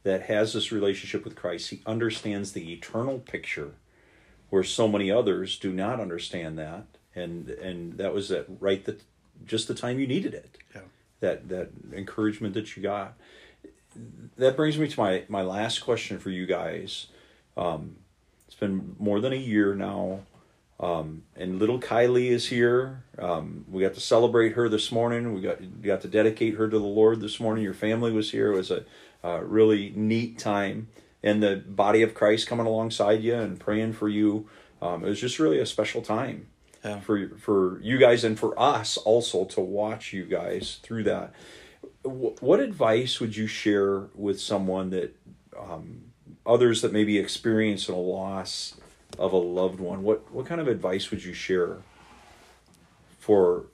that 0.05 0.25
has 0.25 0.53
this 0.53 0.71
relationship 0.71 1.25
with 1.25 1.35
christ. 1.35 1.71
He 1.71 1.83
understands 1.85 2.53
the 2.53 2.73
eternal 2.73 3.19
picture 3.19 3.73
where 4.55 4.65
so 4.65 4.87
many 4.89 5.11
others 5.11 5.59
do 5.59 5.73
not 5.73 6.01
understand 6.01 6.59
that 6.59 6.85
and 7.15 7.51
and 7.51 7.99
that 7.99 8.15
was 8.15 8.31
at 8.31 8.47
right 8.61 8.85
that 8.85 9.03
just 9.45 9.69
the 9.69 9.75
time 9.75 9.99
you 9.99 10.07
needed 10.07 10.33
it 10.33 10.59
yeah 10.75 10.83
that 11.25 11.49
that 11.49 11.71
encouragement 11.93 12.55
that 12.55 12.77
you 12.77 12.83
got. 12.83 13.15
That 14.37 14.57
brings 14.57 14.79
me 14.79 14.89
to 14.89 15.01
my 15.01 15.25
my 15.29 15.43
last 15.43 15.81
question 15.81 16.19
for 16.19 16.31
you 16.31 16.47
guys. 16.47 17.07
Um, 17.57 17.97
it's 18.47 18.57
been 18.57 18.97
more 18.99 19.21
than 19.21 19.33
a 19.33 19.37
year 19.37 19.75
now, 19.75 20.21
um, 20.79 21.23
and 21.37 21.59
little 21.59 21.81
Kylie 21.81 22.29
is 22.29 22.49
here. 22.49 23.05
Um, 23.19 23.65
we 23.71 23.83
got 23.83 23.95
to 23.95 24.01
celebrate 24.01 24.53
her 24.53 24.69
this 24.69 24.93
morning. 24.93 25.35
We 25.35 25.41
got 25.41 25.61
we 25.61 25.67
got 25.83 26.03
to 26.03 26.09
dedicate 26.09 26.55
her 26.55 26.69
to 26.69 26.79
the 26.79 26.85
Lord 26.85 27.21
this 27.21 27.41
morning. 27.41 27.65
Your 27.65 27.75
family 27.75 28.13
was 28.13 28.31
here. 28.31 28.53
It 28.53 28.57
was 28.57 28.71
a, 28.71 28.85
a 29.23 29.45
really 29.45 29.93
neat 29.97 30.39
time, 30.39 30.89
and 31.25 31.43
the 31.43 31.57
body 31.67 32.03
of 32.03 32.15
Christ 32.15 32.47
coming 32.47 32.67
alongside 32.67 33.23
you 33.23 33.35
and 33.35 33.59
praying 33.59 33.95
for 33.95 34.09
you. 34.09 34.49
Um, 34.81 35.03
it 35.05 35.09
was 35.09 35.21
just 35.21 35.39
really 35.41 35.59
a 35.59 35.67
special 35.67 36.03
time 36.03 36.47
Yeah. 36.85 37.01
for 37.01 37.29
for 37.39 37.81
you 37.83 37.99
guys 37.99 38.23
and 38.25 38.39
for 38.39 38.57
us 38.61 38.97
also 38.99 39.45
to 39.47 39.61
watch 39.61 40.13
you 40.13 40.25
guys 40.27 40.79
through 40.83 41.05
that. 41.05 41.33
Wh- 42.05 42.41
What 42.43 42.61
advice 42.61 43.19
would 43.21 43.37
you 43.37 43.47
share 43.47 44.05
with 44.15 44.39
someone 44.41 44.91
that 44.91 45.17
um, 45.59 46.13
others 46.45 46.83
that 46.83 46.93
maybe 46.93 47.19
experience 47.19 47.89
a 47.89 47.95
loss 47.95 48.75
of 49.19 49.33
a 49.33 49.39
loved 49.39 49.81
one? 49.81 50.03
What 50.03 50.31
what 50.31 50.45
kind 50.47 50.61
of 50.61 50.69
advice 50.69 51.11
would 51.11 51.25
you 51.25 51.33
share 51.33 51.79
for 53.19 53.65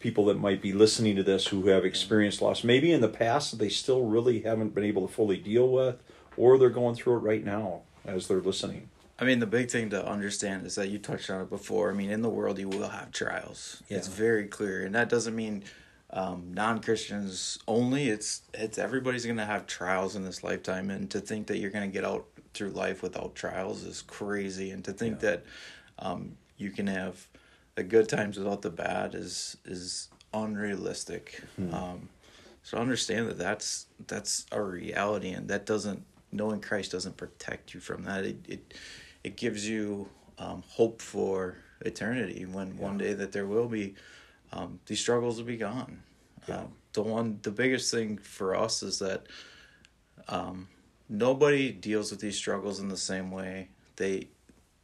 people 0.00 0.24
that 0.26 0.38
might 0.38 0.60
be 0.60 0.72
listening 0.72 1.16
to 1.16 1.22
this 1.22 1.46
who 1.48 1.68
have 1.68 1.84
experienced 1.84 2.42
loss, 2.42 2.62
maybe 2.64 2.92
in 2.92 3.00
the 3.00 3.08
past 3.08 3.50
that 3.52 3.58
they 3.58 3.68
still 3.68 4.02
really 4.04 4.40
haven't 4.40 4.74
been 4.74 4.84
able 4.84 5.06
to 5.06 5.12
fully 5.12 5.36
deal 5.38 5.68
with, 5.68 5.96
or 6.36 6.58
they're 6.58 6.70
going 6.70 6.94
through 6.94 7.16
it 7.16 7.20
right 7.20 7.44
now 7.44 7.82
as 8.04 8.28
they're 8.28 8.40
listening? 8.40 8.88
I 9.18 9.24
mean, 9.24 9.38
the 9.38 9.46
big 9.46 9.70
thing 9.70 9.88
to 9.90 10.06
understand 10.06 10.66
is 10.66 10.74
that 10.74 10.88
you 10.90 10.98
touched 10.98 11.30
on 11.30 11.40
it 11.40 11.48
before. 11.50 11.90
I 11.90 11.94
mean, 11.94 12.10
in 12.10 12.20
the 12.20 12.28
world, 12.28 12.58
you 12.58 12.68
will 12.68 12.88
have 12.88 13.12
trials. 13.12 13.82
It's 13.88 14.08
very 14.08 14.46
clear, 14.46 14.84
and 14.84 14.94
that 14.94 15.08
doesn't 15.08 15.34
mean 15.34 15.64
um, 16.10 16.52
non 16.52 16.80
Christians 16.82 17.58
only. 17.66 18.08
It's 18.10 18.42
it's 18.52 18.76
everybody's 18.76 19.24
going 19.24 19.38
to 19.38 19.46
have 19.46 19.66
trials 19.66 20.16
in 20.16 20.24
this 20.24 20.44
lifetime, 20.44 20.90
and 20.90 21.10
to 21.10 21.20
think 21.20 21.46
that 21.46 21.58
you're 21.58 21.70
going 21.70 21.88
to 21.88 21.92
get 21.92 22.04
out 22.04 22.26
through 22.52 22.70
life 22.70 23.02
without 23.02 23.34
trials 23.34 23.84
is 23.84 24.02
crazy. 24.02 24.70
And 24.70 24.84
to 24.84 24.92
think 24.92 25.22
Yeah. 25.22 25.30
that 25.30 25.44
um, 25.98 26.36
you 26.58 26.70
can 26.70 26.86
have 26.86 27.26
the 27.74 27.84
good 27.84 28.08
times 28.10 28.36
without 28.38 28.60
the 28.60 28.70
bad 28.70 29.14
is 29.14 29.56
is 29.64 30.08
unrealistic. 30.34 31.42
Hmm. 31.56 31.74
Um, 31.74 32.08
so 32.62 32.78
understand 32.78 33.28
that 33.28 33.38
that's 33.38 33.86
that's 34.06 34.44
a 34.52 34.60
reality, 34.62 35.30
and 35.30 35.48
that 35.48 35.64
doesn't 35.64 36.04
knowing 36.32 36.60
Christ 36.60 36.92
doesn't 36.92 37.16
protect 37.16 37.74
you 37.74 37.80
from 37.80 38.04
that. 38.04 38.24
It 38.24 38.36
it, 38.48 38.74
it 39.24 39.36
gives 39.36 39.68
you 39.68 40.08
um, 40.38 40.62
hope 40.68 41.00
for 41.00 41.56
eternity. 41.80 42.44
When 42.44 42.76
one 42.76 42.98
day 42.98 43.12
that 43.14 43.32
there 43.32 43.46
will 43.46 43.68
be 43.68 43.94
um, 44.52 44.80
these 44.86 45.00
struggles 45.00 45.38
will 45.38 45.46
be 45.46 45.56
gone. 45.56 46.02
Yeah. 46.48 46.56
Uh, 46.56 46.66
the 46.92 47.02
one 47.02 47.38
the 47.42 47.50
biggest 47.50 47.92
thing 47.92 48.18
for 48.18 48.54
us 48.56 48.82
is 48.82 48.98
that 49.00 49.26
um, 50.28 50.68
nobody 51.08 51.70
deals 51.72 52.10
with 52.10 52.20
these 52.20 52.36
struggles 52.36 52.80
in 52.80 52.88
the 52.88 52.96
same 52.96 53.30
way. 53.30 53.68
They 53.96 54.28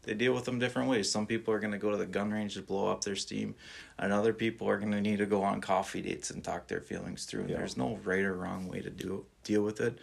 they 0.03 0.15
deal 0.15 0.35
with 0.35 0.45
them 0.45 0.59
different 0.59 0.89
ways. 0.89 1.11
Some 1.11 1.27
people 1.27 1.55
are 1.55 1.61
going 1.61 1.73
to 1.73 1.79
go 1.79 1.91
to 1.91 1.97
the 1.97 2.07
gun 2.07 2.33
range 2.33 2.55
to 2.55 2.63
blow 2.63 2.89
up 2.89 3.05
their 3.05 3.15
steam, 3.15 3.55
and 3.99 4.13
other 4.13 4.33
people 4.33 4.69
are 4.69 4.79
going 4.79 4.91
to 4.91 5.01
need 5.01 5.19
to 5.19 5.27
go 5.27 5.43
on 5.43 5.61
coffee 5.61 6.03
dates 6.03 6.31
and 6.31 6.43
talk 6.43 6.67
their 6.67 6.81
feelings 6.81 7.25
through. 7.25 7.47
Yeah. 7.49 7.59
There's 7.59 7.77
no 7.77 7.99
right 8.05 8.25
or 8.25 8.35
wrong 8.35 8.69
way 8.69 8.81
to 8.81 8.91
do 8.91 9.25
deal 9.45 9.63
with 9.63 9.81
it. 9.81 9.99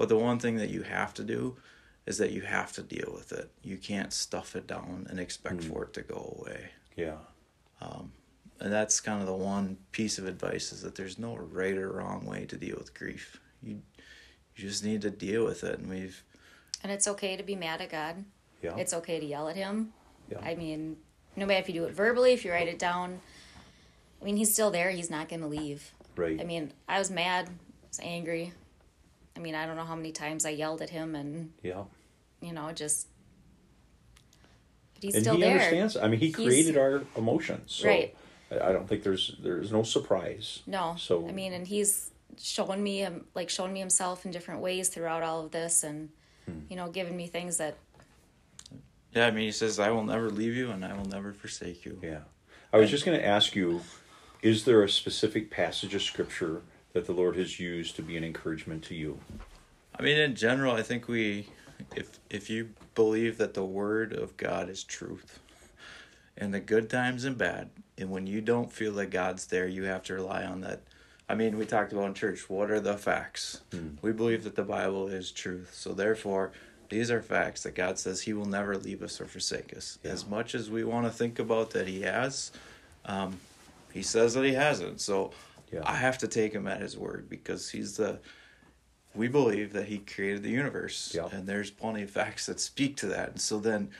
But 0.00 0.08
the 0.08 0.16
one 0.16 0.38
thing 0.38 0.56
that 0.56 0.70
you 0.70 0.80
have 0.80 1.12
to 1.12 1.22
do 1.22 1.58
is 2.06 2.16
that 2.16 2.32
you 2.32 2.40
have 2.40 2.72
to 2.72 2.82
deal 2.82 3.12
with 3.12 3.32
it. 3.32 3.50
You 3.62 3.76
can't 3.76 4.14
stuff 4.14 4.56
it 4.56 4.66
down 4.66 5.06
and 5.10 5.20
expect 5.20 5.62
hmm. 5.62 5.70
for 5.70 5.84
it 5.84 5.92
to 5.92 6.00
go 6.00 6.38
away. 6.38 6.70
Yeah. 6.96 7.18
Um, 7.82 8.10
and 8.60 8.72
that's 8.72 8.98
kind 8.98 9.20
of 9.20 9.26
the 9.26 9.34
one 9.34 9.76
piece 9.92 10.16
of 10.16 10.26
advice 10.26 10.72
is 10.72 10.80
that 10.80 10.94
there's 10.94 11.18
no 11.18 11.36
right 11.36 11.76
or 11.76 11.92
wrong 11.92 12.24
way 12.24 12.46
to 12.46 12.56
deal 12.56 12.76
with 12.78 12.94
grief. 12.94 13.42
You 13.62 13.82
you 14.56 14.68
just 14.70 14.82
need 14.82 15.02
to 15.02 15.10
deal 15.10 15.44
with 15.44 15.64
it, 15.64 15.78
and 15.78 15.90
we've 15.90 16.24
And 16.82 16.90
it's 16.90 17.06
okay 17.06 17.36
to 17.36 17.42
be 17.42 17.54
mad 17.54 17.82
at 17.82 17.90
God. 17.90 18.24
Yeah. 18.62 18.76
It's 18.78 18.94
okay 18.94 19.20
to 19.20 19.26
yell 19.26 19.50
at 19.50 19.56
him. 19.56 19.92
yeah. 20.30 20.40
I 20.40 20.54
mean, 20.54 20.96
no 21.36 21.44
matter 21.44 21.60
if 21.60 21.68
you 21.68 21.74
do 21.74 21.84
it 21.84 21.92
verbally, 21.92 22.32
if 22.32 22.42
you 22.42 22.52
write 22.52 22.68
it 22.68 22.78
down, 22.78 23.20
I 24.22 24.24
mean, 24.24 24.38
he's 24.38 24.50
still 24.50 24.70
there. 24.70 24.92
He's 24.92 25.10
not 25.10 25.28
going 25.28 25.42
to 25.42 25.46
leave. 25.46 25.92
right. 26.16 26.40
I 26.40 26.44
mean, 26.44 26.72
I 26.88 26.98
was 26.98 27.10
mad, 27.10 27.48
I 27.48 27.86
was 27.86 28.00
angry. 28.02 28.54
I 29.36 29.40
mean, 29.40 29.54
I 29.54 29.66
don't 29.66 29.76
know 29.76 29.84
how 29.84 29.96
many 29.96 30.12
times 30.12 30.44
I 30.44 30.50
yelled 30.50 30.82
at 30.82 30.90
him 30.90 31.14
and, 31.14 31.52
yeah. 31.62 31.84
you 32.40 32.52
know, 32.52 32.72
just. 32.72 33.06
But 34.94 35.04
he's 35.04 35.14
and 35.14 35.24
still 35.24 35.36
he 35.36 35.42
there. 35.42 35.52
understands. 35.52 35.96
I 35.96 36.08
mean, 36.08 36.20
he 36.20 36.26
He's- 36.26 36.36
created 36.36 36.76
our 36.76 37.02
emotions. 37.16 37.72
So 37.72 37.88
Right. 37.88 38.14
I 38.50 38.68
I 38.68 38.72
don't 38.72 38.88
think 38.88 39.02
there's 39.04 39.36
there's 39.42 39.70
no 39.72 39.82
surprise. 39.84 40.60
No. 40.66 40.96
So 40.98 41.26
I 41.28 41.32
mean, 41.32 41.52
and 41.52 41.66
he's 41.66 42.10
shown 42.38 42.82
me, 42.82 43.04
um, 43.04 43.24
like, 43.34 43.48
shown 43.50 43.72
me 43.72 43.78
himself 43.80 44.24
in 44.24 44.30
different 44.32 44.60
ways 44.60 44.88
throughout 44.88 45.22
all 45.22 45.44
of 45.44 45.50
this 45.52 45.82
and, 45.84 46.10
Hmm. 46.46 46.60
you 46.68 46.76
know, 46.76 46.90
giving 46.90 47.16
me 47.16 47.26
things 47.28 47.58
that, 47.58 47.76
yeah. 49.12 49.26
I 49.26 49.30
mean, 49.30 49.44
he 49.44 49.52
says, 49.52 49.78
"I 49.78 49.90
will 49.90 50.04
never 50.04 50.30
leave 50.30 50.54
you, 50.54 50.70
and 50.70 50.84
I 50.84 50.96
will 50.96 51.04
never 51.06 51.32
forsake 51.32 51.84
you." 51.84 51.98
Yeah. 52.02 52.22
I 52.72 52.78
was 52.78 52.90
just 52.90 53.04
going 53.04 53.18
to 53.18 53.24
ask 53.26 53.54
you 53.54 53.82
is 54.42 54.64
there 54.64 54.82
a 54.82 54.88
specific 54.88 55.50
passage 55.50 55.94
of 55.94 56.00
scripture 56.02 56.62
that 56.92 57.06
the 57.06 57.12
Lord 57.12 57.36
has 57.36 57.60
used 57.60 57.96
to 57.96 58.02
be 58.02 58.16
an 58.16 58.24
encouragement 58.24 58.82
to 58.84 58.94
you? 58.94 59.18
I 59.98 60.02
mean, 60.02 60.18
in 60.18 60.34
general, 60.34 60.74
I 60.74 60.82
think 60.82 61.08
we, 61.08 61.48
if 61.94 62.18
if 62.30 62.48
you 62.48 62.70
believe 62.94 63.38
that 63.38 63.54
the 63.54 63.64
word 63.64 64.12
of 64.12 64.36
God 64.36 64.68
is 64.68 64.82
truth, 64.82 65.40
in 66.36 66.50
the 66.50 66.60
good 66.60 66.88
times 66.88 67.24
and 67.24 67.36
bad, 67.36 67.70
and 67.98 68.10
when 68.10 68.26
you 68.26 68.40
don't 68.40 68.72
feel 68.72 68.92
that 68.94 69.06
God's 69.06 69.46
there, 69.46 69.68
you 69.68 69.84
have 69.84 70.02
to 70.04 70.14
rely 70.14 70.44
on 70.44 70.62
that. 70.62 70.80
I 71.28 71.34
mean, 71.34 71.58
we 71.58 71.66
talked 71.66 71.92
about 71.92 72.06
in 72.06 72.14
church. 72.14 72.48
What 72.48 72.70
are 72.70 72.80
the 72.80 72.96
facts? 72.96 73.60
We 74.02 74.12
believe 74.12 74.42
that 74.44 74.56
the 74.56 74.64
Bible 74.64 75.06
is 75.08 75.30
truth, 75.30 75.72
so 75.74 75.92
therefore, 75.92 76.50
these 76.88 77.10
are 77.10 77.22
facts 77.22 77.62
that 77.62 77.74
God 77.76 77.98
says 77.98 78.22
He 78.22 78.32
will 78.32 78.46
never 78.46 78.76
leave 78.76 79.02
us 79.02 79.20
or 79.20 79.26
forsake 79.26 79.76
us. 79.76 79.98
As 80.02 80.26
much 80.26 80.54
as 80.54 80.70
we 80.70 80.82
want 80.82 81.06
to 81.06 81.12
think 81.12 81.38
about 81.38 81.70
that 81.70 81.86
He 81.86 82.02
has, 82.02 82.50
um, 83.04 83.38
He 83.92 84.02
says 84.02 84.34
that 84.34 84.44
He 84.44 84.54
hasn't. 84.54 85.00
So 85.00 85.30
Yeah. 85.72 85.80
I 85.84 85.94
have 85.96 86.18
to 86.18 86.28
take 86.28 86.52
Him 86.52 86.66
at 86.66 86.80
His 86.80 86.96
word 86.98 87.28
because 87.28 87.70
He's 87.70 87.96
the 87.96 88.18
we 89.14 89.26
believe 89.26 89.72
that 89.72 89.86
he 89.86 89.98
created 89.98 90.42
the 90.44 90.50
universe 90.50 91.12
Yeah. 91.14 91.26
and 91.32 91.44
there's 91.46 91.68
plenty 91.70 92.02
of 92.02 92.10
facts 92.10 92.46
that 92.46 92.60
speak 92.60 92.96
to 92.98 93.06
that 93.08 93.30
and 93.30 93.40
so 93.40 93.58
then 93.58 93.90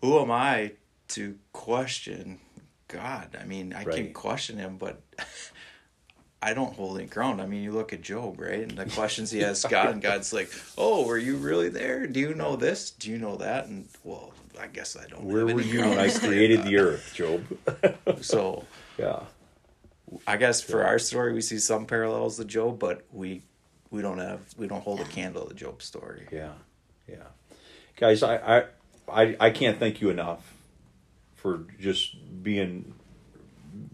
who 0.00 0.16
am 0.20 0.30
i 0.30 0.72
to 1.08 1.36
question 1.52 2.38
god 2.86 3.36
i 3.40 3.44
mean 3.44 3.72
i 3.72 3.82
Right. 3.82 3.96
can 3.96 4.12
question 4.12 4.58
him 4.58 4.76
but 4.78 5.00
i 6.42 6.54
don't 6.54 6.74
hold 6.74 6.98
any 6.98 7.08
ground 7.08 7.42
i 7.42 7.46
mean 7.46 7.64
you 7.64 7.72
look 7.72 7.92
at 7.92 8.00
job 8.00 8.38
right 8.40 8.60
and 8.60 8.78
the 8.78 8.86
questions 8.94 9.32
he 9.32 9.42
asks 9.44 9.64
god 9.68 9.88
and 9.88 10.00
god's 10.02 10.32
like 10.32 10.52
oh 10.78 11.04
were 11.04 11.18
you 11.18 11.36
really 11.36 11.68
there 11.68 12.06
do 12.06 12.20
you 12.20 12.32
know 12.34 12.54
this 12.54 12.92
do 12.92 13.10
you 13.10 13.18
know 13.18 13.34
that 13.36 13.66
and 13.66 13.88
well 14.04 14.32
i 14.60 14.68
guess 14.68 14.96
i 14.96 15.04
don't 15.08 15.24
Where 15.24 15.46
were 15.46 15.60
you 15.60 15.80
when 15.80 15.98
I 15.98 16.10
created 16.10 16.62
the 16.62 16.76
earth, 16.78 17.12
Job? 17.12 17.44
so 18.22 18.64
yeah. 18.98 19.18
I 20.26 20.36
guess 20.36 20.60
for 20.60 20.84
our 20.84 20.98
story, 20.98 21.32
we 21.32 21.40
see 21.40 21.58
some 21.58 21.86
parallels 21.86 22.36
to 22.36 22.44
Job, 22.44 22.78
but 22.78 23.04
we 23.12 23.42
we 23.90 24.02
don't 24.02 24.18
have 24.18 24.40
we 24.56 24.66
don't 24.66 24.82
hold 24.82 25.00
a 25.00 25.04
candle 25.04 25.46
to 25.46 25.54
Job's 25.54 25.84
story. 25.84 26.26
Yeah. 26.32 26.52
Yeah. 27.08 27.26
Guys, 27.96 28.22
I, 28.22 28.36
I 28.36 28.64
I 29.08 29.36
I 29.40 29.50
can't 29.50 29.78
thank 29.78 30.00
you 30.00 30.10
enough 30.10 30.54
for 31.34 31.64
just 31.78 32.42
being 32.42 32.94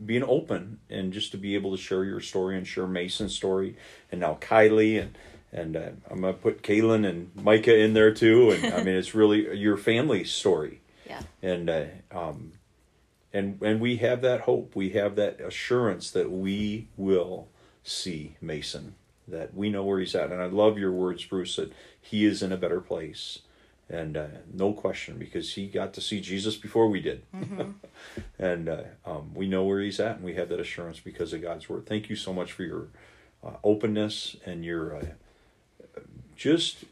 being 0.05 0.25
open 0.25 0.79
and 0.89 1.13
just 1.13 1.33
to 1.33 1.37
be 1.37 1.55
able 1.55 1.77
to 1.77 1.83
share 1.83 2.05
your 2.05 2.21
story 2.21 2.57
and 2.57 2.67
share 2.67 2.87
Mason's 2.87 3.35
story 3.35 3.77
and 4.11 4.21
now 4.21 4.39
Kylie 4.41 5.01
and 5.01 5.19
and 5.53 5.77
uh, 5.77 5.91
I'm 6.11 6.23
gonna 6.23 6.33
put 6.33 6.63
Kaylin 6.63 7.07
and 7.07 7.31
Micah 7.35 7.77
in 7.77 7.95
there 7.95 8.13
too 8.13 8.51
and 8.51 8.75
I 8.75 8.83
mean 8.83 8.95
it's 8.95 9.15
really 9.15 9.57
your 9.57 9.77
family's 9.77 10.31
story 10.31 10.81
yeah. 11.07 11.23
and 11.43 11.71
uh, 11.71 11.85
um, 12.11 12.53
and 13.37 13.61
and 13.61 13.81
we 13.81 13.97
have 13.97 14.23
that 14.23 14.43
hope. 14.43 14.75
We 14.75 14.91
have 14.91 15.15
that 15.17 15.41
assurance 15.41 16.11
that 16.13 16.31
we 16.31 16.89
will 16.97 17.49
see 17.85 18.37
Mason. 18.41 18.95
That 19.29 19.55
we 19.55 19.69
know 19.69 19.85
where 19.85 19.99
he's 19.99 20.15
at. 20.15 20.31
And 20.31 20.41
I 20.41 20.47
love 20.47 20.79
your 20.79 20.93
words, 20.93 21.25
Bruce. 21.25 21.57
That 21.57 21.73
he 22.01 22.25
is 22.25 22.43
in 22.43 22.51
a 22.51 22.57
better 22.57 22.81
place, 22.81 23.41
and 23.91 24.17
uh, 24.17 24.27
no 24.53 24.73
question 24.73 25.19
because 25.19 25.55
he 25.55 25.67
got 25.67 25.93
to 25.95 26.01
see 26.01 26.21
Jesus 26.21 26.57
before 26.57 26.89
we 26.89 27.01
did. 27.01 27.25
and 28.39 28.69
uh, 28.69 28.83
um, 29.05 29.35
we 29.35 29.47
know 29.47 29.65
where 29.65 29.81
he's 29.81 30.01
at, 30.01 30.17
and 30.17 30.25
we 30.25 30.35
have 30.35 30.49
that 30.49 30.61
assurance 30.61 31.01
because 31.01 31.33
of 31.33 31.43
God's 31.43 31.69
word. 31.69 31.85
Thank 31.85 32.09
you 32.09 32.17
so 32.17 32.33
much 32.33 32.53
for 32.53 32.63
your 32.63 32.87
uh, 33.45 33.57
openness 33.63 34.37
and 34.47 34.65
your 34.65 34.97
uh, 34.97 35.05
just 36.37 36.85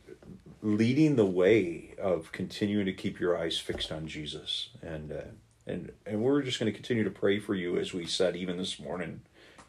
leading 0.60 1.16
the 1.16 1.26
way 1.26 1.94
of 1.98 2.32
continuing 2.32 2.86
to 2.86 2.92
keep 2.92 3.20
your 3.20 3.38
eyes 3.38 3.58
fixed 3.58 3.92
on 3.92 4.06
Jesus 4.06 4.70
and 4.82 5.12
uh, 5.12 5.22
and 5.66 5.92
and 6.06 6.20
we're 6.22 6.42
just 6.42 6.58
going 6.58 6.70
to 6.70 6.76
continue 6.76 7.04
to 7.04 7.10
pray 7.10 7.38
for 7.38 7.54
you 7.54 7.78
as 7.78 7.92
we 7.94 8.06
said 8.06 8.36
even 8.36 8.56
this 8.56 8.78
morning 8.78 9.20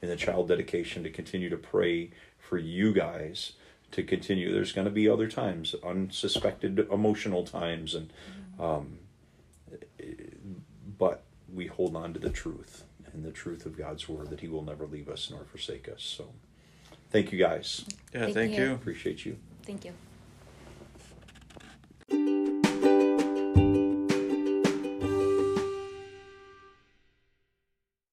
in 0.02 0.10
the 0.10 0.16
child 0.16 0.48
dedication 0.48 1.04
to 1.04 1.10
continue 1.10 1.50
to 1.50 1.58
pray 1.58 2.12
for 2.38 2.58
you 2.58 2.93
guys 2.93 3.54
to 3.91 4.04
continue 4.04 4.52
there's 4.54 4.72
going 4.74 4.86
to 4.86 4.91
be 4.91 5.08
other 5.08 5.28
times 5.28 5.74
unsuspected 5.86 6.80
emotional 6.91 7.43
times 7.46 7.96
and 7.96 8.12
um, 8.60 9.00
but 10.98 11.24
we 11.54 11.68
hold 11.68 11.96
on 11.96 12.14
to 12.14 12.20
the 12.20 12.30
truth 12.30 12.84
and 13.14 13.24
the 13.24 13.32
truth 13.32 13.66
of 13.66 13.78
God's 13.78 14.08
word 14.10 14.30
that 14.30 14.41
he 14.41 14.48
will 14.48 14.64
never 14.64 14.86
leave 14.86 15.08
us 15.10 15.30
nor 15.30 15.43
forsake 15.46 15.88
us 15.88 16.02
so 16.04 16.28
thank 17.12 17.32
you 17.32 17.39
guys 17.39 17.86
Yeah, 18.14 18.22
Thank 18.26 18.34
thank 18.36 18.58
you. 18.58 18.66
you. 18.66 18.74
appreciate 18.74 19.26
you 19.26 19.38
Thank 19.64 19.86
you. 19.86 19.93